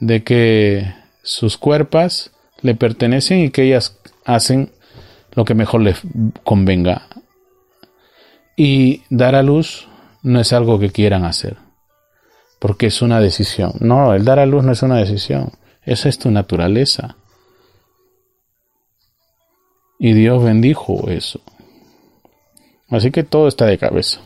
de 0.00 0.24
que 0.24 0.92
sus 1.22 1.56
cuerpos 1.56 2.32
le 2.60 2.74
pertenecen 2.74 3.40
y 3.40 3.50
que 3.50 3.62
ellas 3.62 3.98
hacen 4.24 4.70
lo 5.32 5.44
que 5.44 5.54
mejor 5.54 5.82
les 5.82 6.00
convenga. 6.44 7.08
Y 8.56 9.02
dar 9.10 9.34
a 9.34 9.42
luz 9.42 9.88
no 10.22 10.40
es 10.40 10.52
algo 10.52 10.78
que 10.78 10.90
quieran 10.90 11.24
hacer, 11.24 11.56
porque 12.58 12.86
es 12.86 13.02
una 13.02 13.20
decisión. 13.20 13.72
No, 13.80 14.14
el 14.14 14.24
dar 14.24 14.38
a 14.38 14.46
luz 14.46 14.62
no 14.62 14.72
es 14.72 14.82
una 14.82 14.98
decisión, 14.98 15.52
esa 15.82 16.08
es 16.08 16.18
tu 16.18 16.30
naturaleza. 16.30 17.16
Y 19.98 20.12
Dios 20.14 20.42
bendijo 20.42 21.08
eso. 21.08 21.40
Así 22.90 23.10
que 23.10 23.22
todo 23.22 23.48
está 23.48 23.66
de 23.66 23.78
cabeza. 23.78 24.20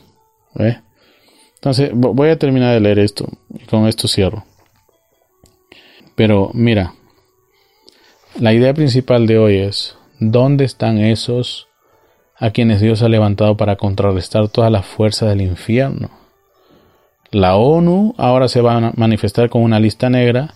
Entonces, 1.54 1.90
voy 1.94 2.30
a 2.30 2.38
terminar 2.38 2.72
de 2.74 2.80
leer 2.80 2.98
esto 2.98 3.28
y 3.54 3.64
con 3.64 3.86
esto 3.86 4.08
cierro. 4.08 4.44
Pero 6.14 6.50
mira, 6.54 6.94
la 8.40 8.52
idea 8.52 8.72
principal 8.72 9.26
de 9.26 9.38
hoy 9.38 9.58
es 9.58 9.96
¿Dónde 10.18 10.64
están 10.64 10.98
esos 10.98 11.68
a 12.38 12.50
quienes 12.50 12.80
Dios 12.80 13.02
ha 13.02 13.08
levantado 13.08 13.56
para 13.56 13.76
contrarrestar 13.76 14.48
todas 14.48 14.70
las 14.72 14.86
fuerzas 14.86 15.28
del 15.28 15.42
infierno? 15.42 16.10
La 17.30 17.56
ONU 17.56 18.14
ahora 18.16 18.48
se 18.48 18.60
va 18.60 18.76
a 18.76 18.92
manifestar 18.96 19.50
con 19.50 19.62
una 19.62 19.80
lista 19.80 20.08
negra 20.08 20.54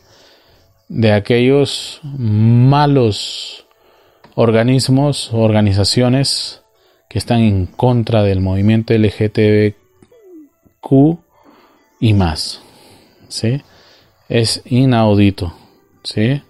de 0.89 1.13
aquellos 1.13 2.01
malos 2.03 3.67
organismos, 4.35 5.31
organizaciones 5.33 6.63
que 7.09 7.19
están 7.19 7.41
en 7.41 7.67
contra 7.67 8.23
del 8.23 8.41
movimiento 8.41 8.95
LGTBQ 8.95 9.75
y 12.01 12.15
más. 12.15 12.63
¿Sí? 13.29 13.61
Es 14.29 14.63
inaudito. 14.65 15.53
¿Sí? 16.03 16.41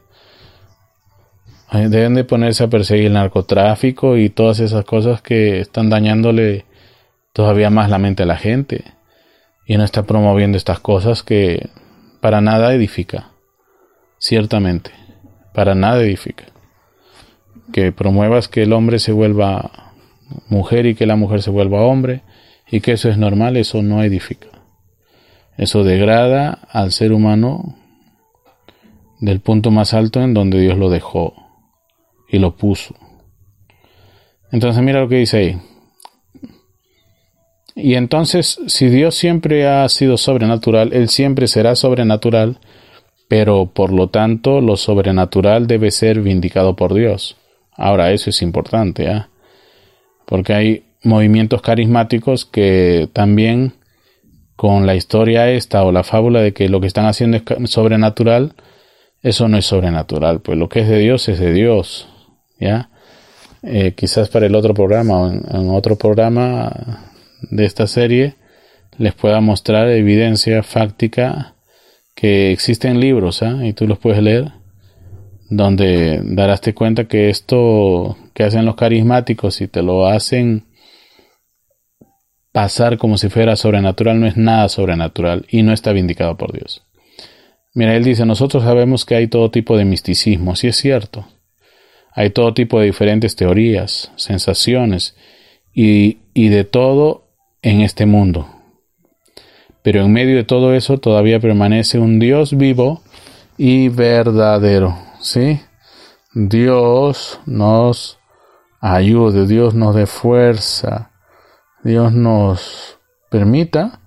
Deben 1.72 2.14
de 2.14 2.24
ponerse 2.24 2.64
a 2.64 2.68
perseguir 2.68 3.06
el 3.06 3.12
narcotráfico 3.12 4.16
y 4.16 4.28
todas 4.28 4.58
esas 4.58 4.84
cosas 4.84 5.22
que 5.22 5.60
están 5.60 5.88
dañándole 5.88 6.64
todavía 7.32 7.70
más 7.70 7.88
la 7.88 7.98
mente 7.98 8.24
a 8.24 8.26
la 8.26 8.36
gente. 8.36 8.84
Y 9.66 9.76
no 9.76 9.84
está 9.84 10.02
promoviendo 10.02 10.58
estas 10.58 10.80
cosas 10.80 11.22
que 11.22 11.70
para 12.20 12.40
nada 12.40 12.74
edifica. 12.74 13.30
Ciertamente, 14.18 14.90
para 15.54 15.76
nada 15.76 16.02
edifica. 16.02 16.46
Que 17.72 17.92
promuevas 17.92 18.48
que 18.48 18.64
el 18.64 18.72
hombre 18.72 18.98
se 18.98 19.12
vuelva 19.12 19.92
mujer 20.48 20.86
y 20.86 20.96
que 20.96 21.06
la 21.06 21.14
mujer 21.14 21.40
se 21.40 21.50
vuelva 21.50 21.82
hombre 21.82 22.22
y 22.68 22.80
que 22.80 22.92
eso 22.92 23.08
es 23.08 23.16
normal, 23.16 23.56
eso 23.56 23.80
no 23.80 24.02
edifica. 24.02 24.48
Eso 25.56 25.84
degrada 25.84 26.58
al 26.70 26.90
ser 26.90 27.12
humano 27.12 27.76
del 29.20 29.40
punto 29.40 29.70
más 29.70 29.94
alto 29.94 30.20
en 30.20 30.34
donde 30.34 30.58
Dios 30.58 30.76
lo 30.76 30.90
dejó 30.90 31.49
y 32.30 32.38
lo 32.38 32.56
puso. 32.56 32.94
Entonces 34.52 34.82
mira 34.82 35.00
lo 35.00 35.08
que 35.08 35.16
dice 35.16 35.36
ahí. 35.36 35.58
Y 37.74 37.94
entonces, 37.94 38.60
si 38.66 38.88
Dios 38.88 39.14
siempre 39.14 39.66
ha 39.66 39.88
sido 39.88 40.16
sobrenatural, 40.16 40.92
Él 40.92 41.08
siempre 41.08 41.46
será 41.46 41.76
sobrenatural, 41.76 42.58
pero 43.28 43.66
por 43.66 43.92
lo 43.92 44.08
tanto 44.08 44.60
lo 44.60 44.76
sobrenatural 44.76 45.66
debe 45.66 45.90
ser 45.90 46.20
vindicado 46.20 46.76
por 46.76 46.94
Dios. 46.94 47.36
Ahora, 47.72 48.12
eso 48.12 48.30
es 48.30 48.42
importante, 48.42 49.08
¿ah? 49.08 49.30
porque 50.26 50.52
hay 50.52 50.84
movimientos 51.02 51.62
carismáticos 51.62 52.44
que 52.44 53.08
también 53.12 53.74
con 54.56 54.84
la 54.84 54.94
historia 54.94 55.50
esta 55.50 55.82
o 55.84 55.92
la 55.92 56.04
fábula 56.04 56.42
de 56.42 56.52
que 56.52 56.68
lo 56.68 56.82
que 56.82 56.86
están 56.86 57.06
haciendo 57.06 57.38
es 57.38 57.70
sobrenatural, 57.70 58.54
eso 59.22 59.48
no 59.48 59.56
es 59.56 59.64
sobrenatural, 59.64 60.40
pues 60.40 60.58
lo 60.58 60.68
que 60.68 60.80
es 60.80 60.88
de 60.88 60.98
Dios 60.98 61.28
es 61.30 61.40
de 61.40 61.54
Dios. 61.54 62.09
¿Ya? 62.60 62.90
Eh, 63.62 63.92
quizás 63.96 64.28
para 64.28 64.46
el 64.46 64.54
otro 64.54 64.72
programa 64.72 65.20
o 65.20 65.30
en, 65.30 65.70
otro 65.70 65.96
programa 65.96 67.10
de 67.42 67.64
esta 67.64 67.86
serie 67.86 68.36
les 68.96 69.14
pueda 69.14 69.40
mostrar 69.40 69.88
evidencia 69.88 70.62
fáctica 70.62 71.54
que 72.14 72.52
existen 72.52 73.00
libros 73.00 73.42
¿ah? 73.42 73.58
y 73.62 73.72
tú 73.72 73.86
los 73.86 73.98
puedes 73.98 74.22
leer 74.22 74.52
donde 75.50 76.20
darás 76.22 76.62
cuenta 76.74 77.06
que 77.06 77.28
esto 77.28 78.16
que 78.32 78.44
hacen 78.44 78.64
los 78.64 78.76
carismáticos 78.76 79.60
y 79.60 79.68
te 79.68 79.82
lo 79.82 80.06
hacen 80.06 80.64
pasar 82.52 82.98
como 82.98 83.18
si 83.18 83.28
fuera 83.28 83.56
sobrenatural 83.56 84.20
no 84.20 84.26
es 84.26 84.36
nada 84.36 84.68
sobrenatural 84.68 85.46
y 85.50 85.62
no 85.62 85.72
está 85.72 85.92
vindicado 85.92 86.36
por 86.36 86.52
Dios. 86.52 86.86
Mira, 87.74 87.94
él 87.94 88.04
dice, 88.04 88.24
nosotros 88.26 88.64
sabemos 88.64 89.04
que 89.04 89.14
hay 89.14 89.28
todo 89.28 89.50
tipo 89.50 89.76
de 89.76 89.84
misticismo, 89.84 90.56
si 90.56 90.68
es 90.68 90.76
cierto. 90.76 91.26
Hay 92.12 92.30
todo 92.30 92.54
tipo 92.54 92.80
de 92.80 92.86
diferentes 92.86 93.36
teorías, 93.36 94.10
sensaciones 94.16 95.16
y, 95.72 96.18
de 96.34 96.64
todo 96.64 97.28
en 97.62 97.80
este 97.80 98.06
mundo. 98.06 98.48
Pero 99.82 100.02
en 100.02 100.12
medio 100.12 100.36
de 100.36 100.44
todo 100.44 100.74
eso 100.74 100.98
todavía 100.98 101.40
permanece 101.40 101.98
un 101.98 102.18
Dios 102.18 102.56
vivo 102.56 103.02
y 103.56 103.88
verdadero. 103.88 104.96
¿Sí? 105.20 105.60
Dios 106.34 107.40
nos 107.46 108.18
ayude, 108.80 109.46
Dios 109.46 109.74
nos 109.74 109.94
dé 109.94 110.06
fuerza, 110.06 111.12
Dios 111.82 112.12
nos 112.12 112.98
permita 113.30 114.00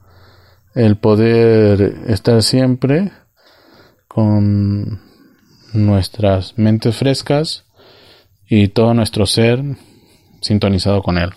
el 0.76 0.98
poder 0.98 2.02
estar 2.08 2.42
siempre 2.42 3.12
con 4.08 5.02
nuestras 5.74 6.58
mentes 6.58 6.98
frescas 6.98 7.66
y 8.56 8.68
todo 8.68 8.94
nuestro 8.94 9.26
ser 9.26 9.64
sintonizado 10.40 11.02
con 11.02 11.18
Él. 11.18 11.32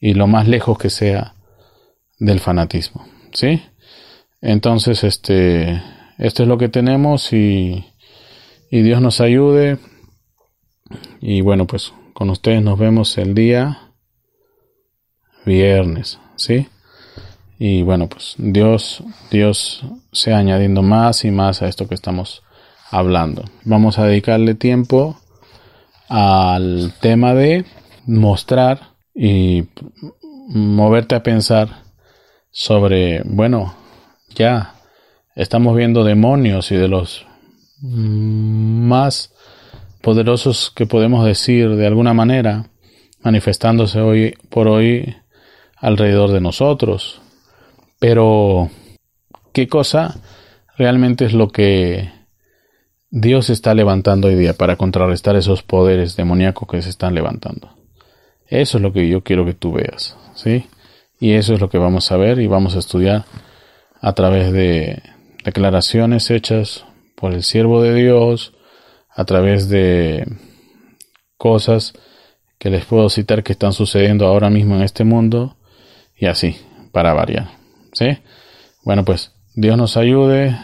Y 0.00 0.14
lo 0.14 0.26
más 0.26 0.48
lejos 0.48 0.76
que 0.76 0.90
sea 0.90 1.34
del 2.18 2.40
fanatismo. 2.40 3.06
¿Sí? 3.32 3.62
Entonces, 4.40 5.04
este, 5.04 5.80
esto 6.18 6.42
es 6.42 6.48
lo 6.48 6.58
que 6.58 6.68
tenemos 6.68 7.32
y, 7.32 7.84
y 8.72 8.82
Dios 8.82 9.00
nos 9.00 9.20
ayude. 9.20 9.78
Y 11.20 11.42
bueno, 11.42 11.68
pues 11.68 11.92
con 12.12 12.30
ustedes 12.30 12.60
nos 12.60 12.76
vemos 12.76 13.16
el 13.18 13.32
día 13.32 13.92
viernes, 15.44 16.18
¿sí? 16.34 16.66
Y 17.56 17.82
bueno, 17.82 18.08
pues 18.08 18.34
Dios, 18.36 19.04
Dios 19.30 19.84
sea 20.10 20.38
añadiendo 20.38 20.82
más 20.82 21.24
y 21.24 21.30
más 21.30 21.62
a 21.62 21.68
esto 21.68 21.86
que 21.86 21.94
estamos 21.94 22.42
hablando. 22.90 23.44
Vamos 23.62 24.00
a 24.00 24.06
dedicarle 24.06 24.56
tiempo 24.56 25.20
al 26.08 26.92
tema 27.00 27.34
de 27.34 27.64
mostrar 28.06 28.94
y 29.14 29.64
moverte 30.48 31.14
a 31.14 31.22
pensar 31.22 31.68
sobre, 32.50 33.22
bueno, 33.24 33.74
ya 34.34 34.74
estamos 35.34 35.76
viendo 35.76 36.04
demonios 36.04 36.70
y 36.70 36.76
de 36.76 36.88
los 36.88 37.26
más 37.82 39.32
poderosos 40.02 40.70
que 40.74 40.86
podemos 40.86 41.24
decir 41.24 41.76
de 41.76 41.86
alguna 41.86 42.14
manera 42.14 42.70
manifestándose 43.22 44.00
hoy 44.00 44.34
por 44.50 44.68
hoy 44.68 45.16
alrededor 45.76 46.30
de 46.30 46.40
nosotros. 46.40 47.20
Pero, 47.98 48.70
¿qué 49.52 49.68
cosa 49.68 50.20
realmente 50.76 51.24
es 51.24 51.32
lo 51.32 51.48
que 51.48 52.10
Dios 53.18 53.48
está 53.48 53.72
levantando 53.72 54.28
hoy 54.28 54.34
día 54.34 54.52
para 54.52 54.76
contrarrestar 54.76 55.36
esos 55.36 55.62
poderes 55.62 56.16
demoníacos 56.16 56.68
que 56.68 56.82
se 56.82 56.90
están 56.90 57.14
levantando. 57.14 57.70
Eso 58.46 58.76
es 58.76 58.82
lo 58.82 58.92
que 58.92 59.08
yo 59.08 59.22
quiero 59.22 59.46
que 59.46 59.54
tú 59.54 59.72
veas, 59.72 60.18
¿sí? 60.34 60.66
Y 61.18 61.32
eso 61.32 61.54
es 61.54 61.60
lo 61.62 61.70
que 61.70 61.78
vamos 61.78 62.12
a 62.12 62.18
ver 62.18 62.38
y 62.40 62.46
vamos 62.46 62.76
a 62.76 62.78
estudiar 62.78 63.24
a 64.02 64.12
través 64.12 64.52
de 64.52 65.02
declaraciones 65.46 66.30
hechas 66.30 66.84
por 67.14 67.32
el 67.32 67.42
siervo 67.42 67.80
de 67.80 67.94
Dios, 67.94 68.52
a 69.08 69.24
través 69.24 69.70
de 69.70 70.26
cosas 71.38 71.94
que 72.58 72.68
les 72.68 72.84
puedo 72.84 73.08
citar 73.08 73.42
que 73.42 73.52
están 73.52 73.72
sucediendo 73.72 74.26
ahora 74.26 74.50
mismo 74.50 74.76
en 74.76 74.82
este 74.82 75.04
mundo 75.04 75.56
y 76.14 76.26
así, 76.26 76.54
para 76.92 77.14
variar, 77.14 77.48
¿sí? 77.94 78.18
Bueno, 78.84 79.06
pues 79.06 79.32
Dios 79.54 79.78
nos 79.78 79.96
ayude, 79.96 80.54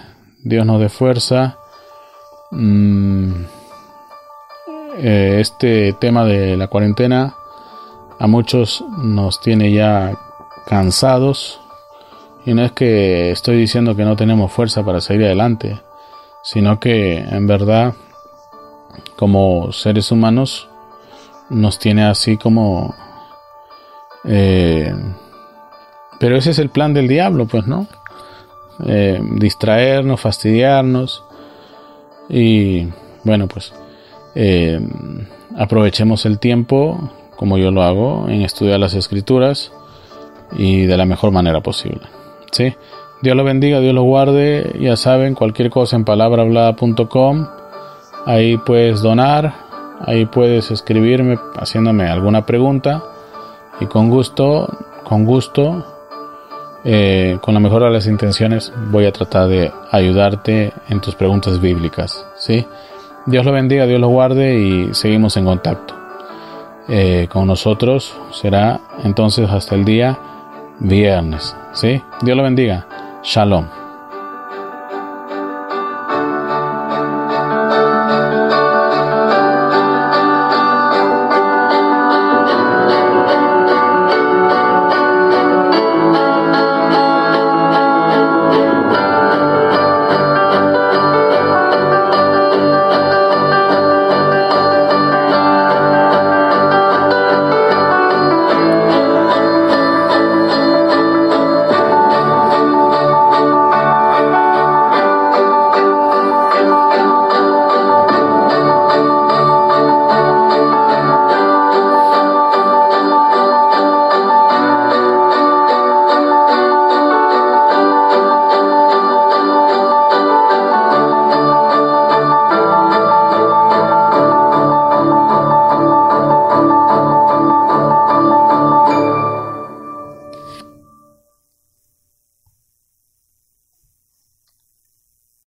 Dios 0.44 0.66
nos 0.66 0.80
dé 0.82 0.90
fuerza 0.90 1.56
este 4.98 5.94
tema 5.94 6.24
de 6.24 6.56
la 6.56 6.68
cuarentena 6.68 7.34
a 8.18 8.26
muchos 8.26 8.84
nos 8.98 9.40
tiene 9.40 9.72
ya 9.72 10.16
cansados 10.66 11.60
y 12.44 12.54
no 12.54 12.64
es 12.64 12.72
que 12.72 13.30
estoy 13.30 13.56
diciendo 13.56 13.96
que 13.96 14.04
no 14.04 14.16
tenemos 14.16 14.52
fuerza 14.52 14.84
para 14.84 15.00
seguir 15.00 15.26
adelante, 15.26 15.80
sino 16.42 16.78
que 16.78 17.18
en 17.18 17.46
verdad 17.46 17.94
como 19.16 19.72
seres 19.72 20.10
humanos 20.10 20.68
nos 21.50 21.78
tiene 21.78 22.04
así 22.04 22.36
como... 22.36 22.94
Eh, 24.24 24.94
pero 26.18 26.36
ese 26.36 26.50
es 26.50 26.58
el 26.58 26.70
plan 26.70 26.94
del 26.94 27.08
diablo, 27.08 27.46
pues, 27.46 27.66
¿no? 27.66 27.86
Eh, 28.86 29.20
distraernos, 29.32 30.20
fastidiarnos, 30.20 31.24
y 32.28 32.88
bueno, 33.24 33.46
pues 33.46 33.72
eh, 34.34 34.80
aprovechemos 35.56 36.26
el 36.26 36.38
tiempo, 36.38 37.10
como 37.36 37.58
yo 37.58 37.70
lo 37.70 37.82
hago, 37.82 38.28
en 38.28 38.42
estudiar 38.42 38.80
las 38.80 38.94
escrituras 38.94 39.72
y 40.56 40.86
de 40.86 40.96
la 40.96 41.04
mejor 41.06 41.30
manera 41.30 41.60
posible. 41.60 42.02
¿sí? 42.50 42.74
Dios 43.22 43.36
lo 43.36 43.44
bendiga, 43.44 43.80
Dios 43.80 43.94
lo 43.94 44.02
guarde. 44.02 44.76
Ya 44.80 44.96
saben, 44.96 45.34
cualquier 45.34 45.70
cosa 45.70 45.96
en 45.96 46.04
palabrahablada.com. 46.04 47.46
Ahí 48.26 48.56
puedes 48.58 49.02
donar, 49.02 49.54
ahí 50.00 50.26
puedes 50.26 50.70
escribirme 50.70 51.38
haciéndome 51.56 52.08
alguna 52.08 52.46
pregunta 52.46 53.02
y 53.80 53.86
con 53.86 54.10
gusto, 54.10 54.68
con 55.04 55.24
gusto 55.24 55.91
eh, 56.84 57.38
con 57.40 57.54
la 57.54 57.60
mejor 57.60 57.84
de 57.84 57.90
las 57.90 58.06
intenciones, 58.06 58.72
voy 58.90 59.06
a 59.06 59.12
tratar 59.12 59.48
de 59.48 59.70
ayudarte 59.90 60.72
en 60.88 61.00
tus 61.00 61.14
preguntas 61.14 61.60
bíblicas. 61.60 62.26
¿sí? 62.36 62.66
Dios 63.26 63.44
lo 63.44 63.52
bendiga, 63.52 63.86
Dios 63.86 64.00
lo 64.00 64.08
guarde 64.08 64.58
y 64.58 64.94
seguimos 64.94 65.36
en 65.36 65.44
contacto. 65.44 65.94
Eh, 66.88 67.28
con 67.30 67.46
nosotros 67.46 68.14
será 68.32 68.80
entonces 69.04 69.48
hasta 69.48 69.74
el 69.76 69.84
día 69.84 70.18
viernes. 70.80 71.56
¿sí? 71.72 72.02
Dios 72.22 72.36
lo 72.36 72.42
bendiga. 72.42 72.86
Shalom. 73.22 73.81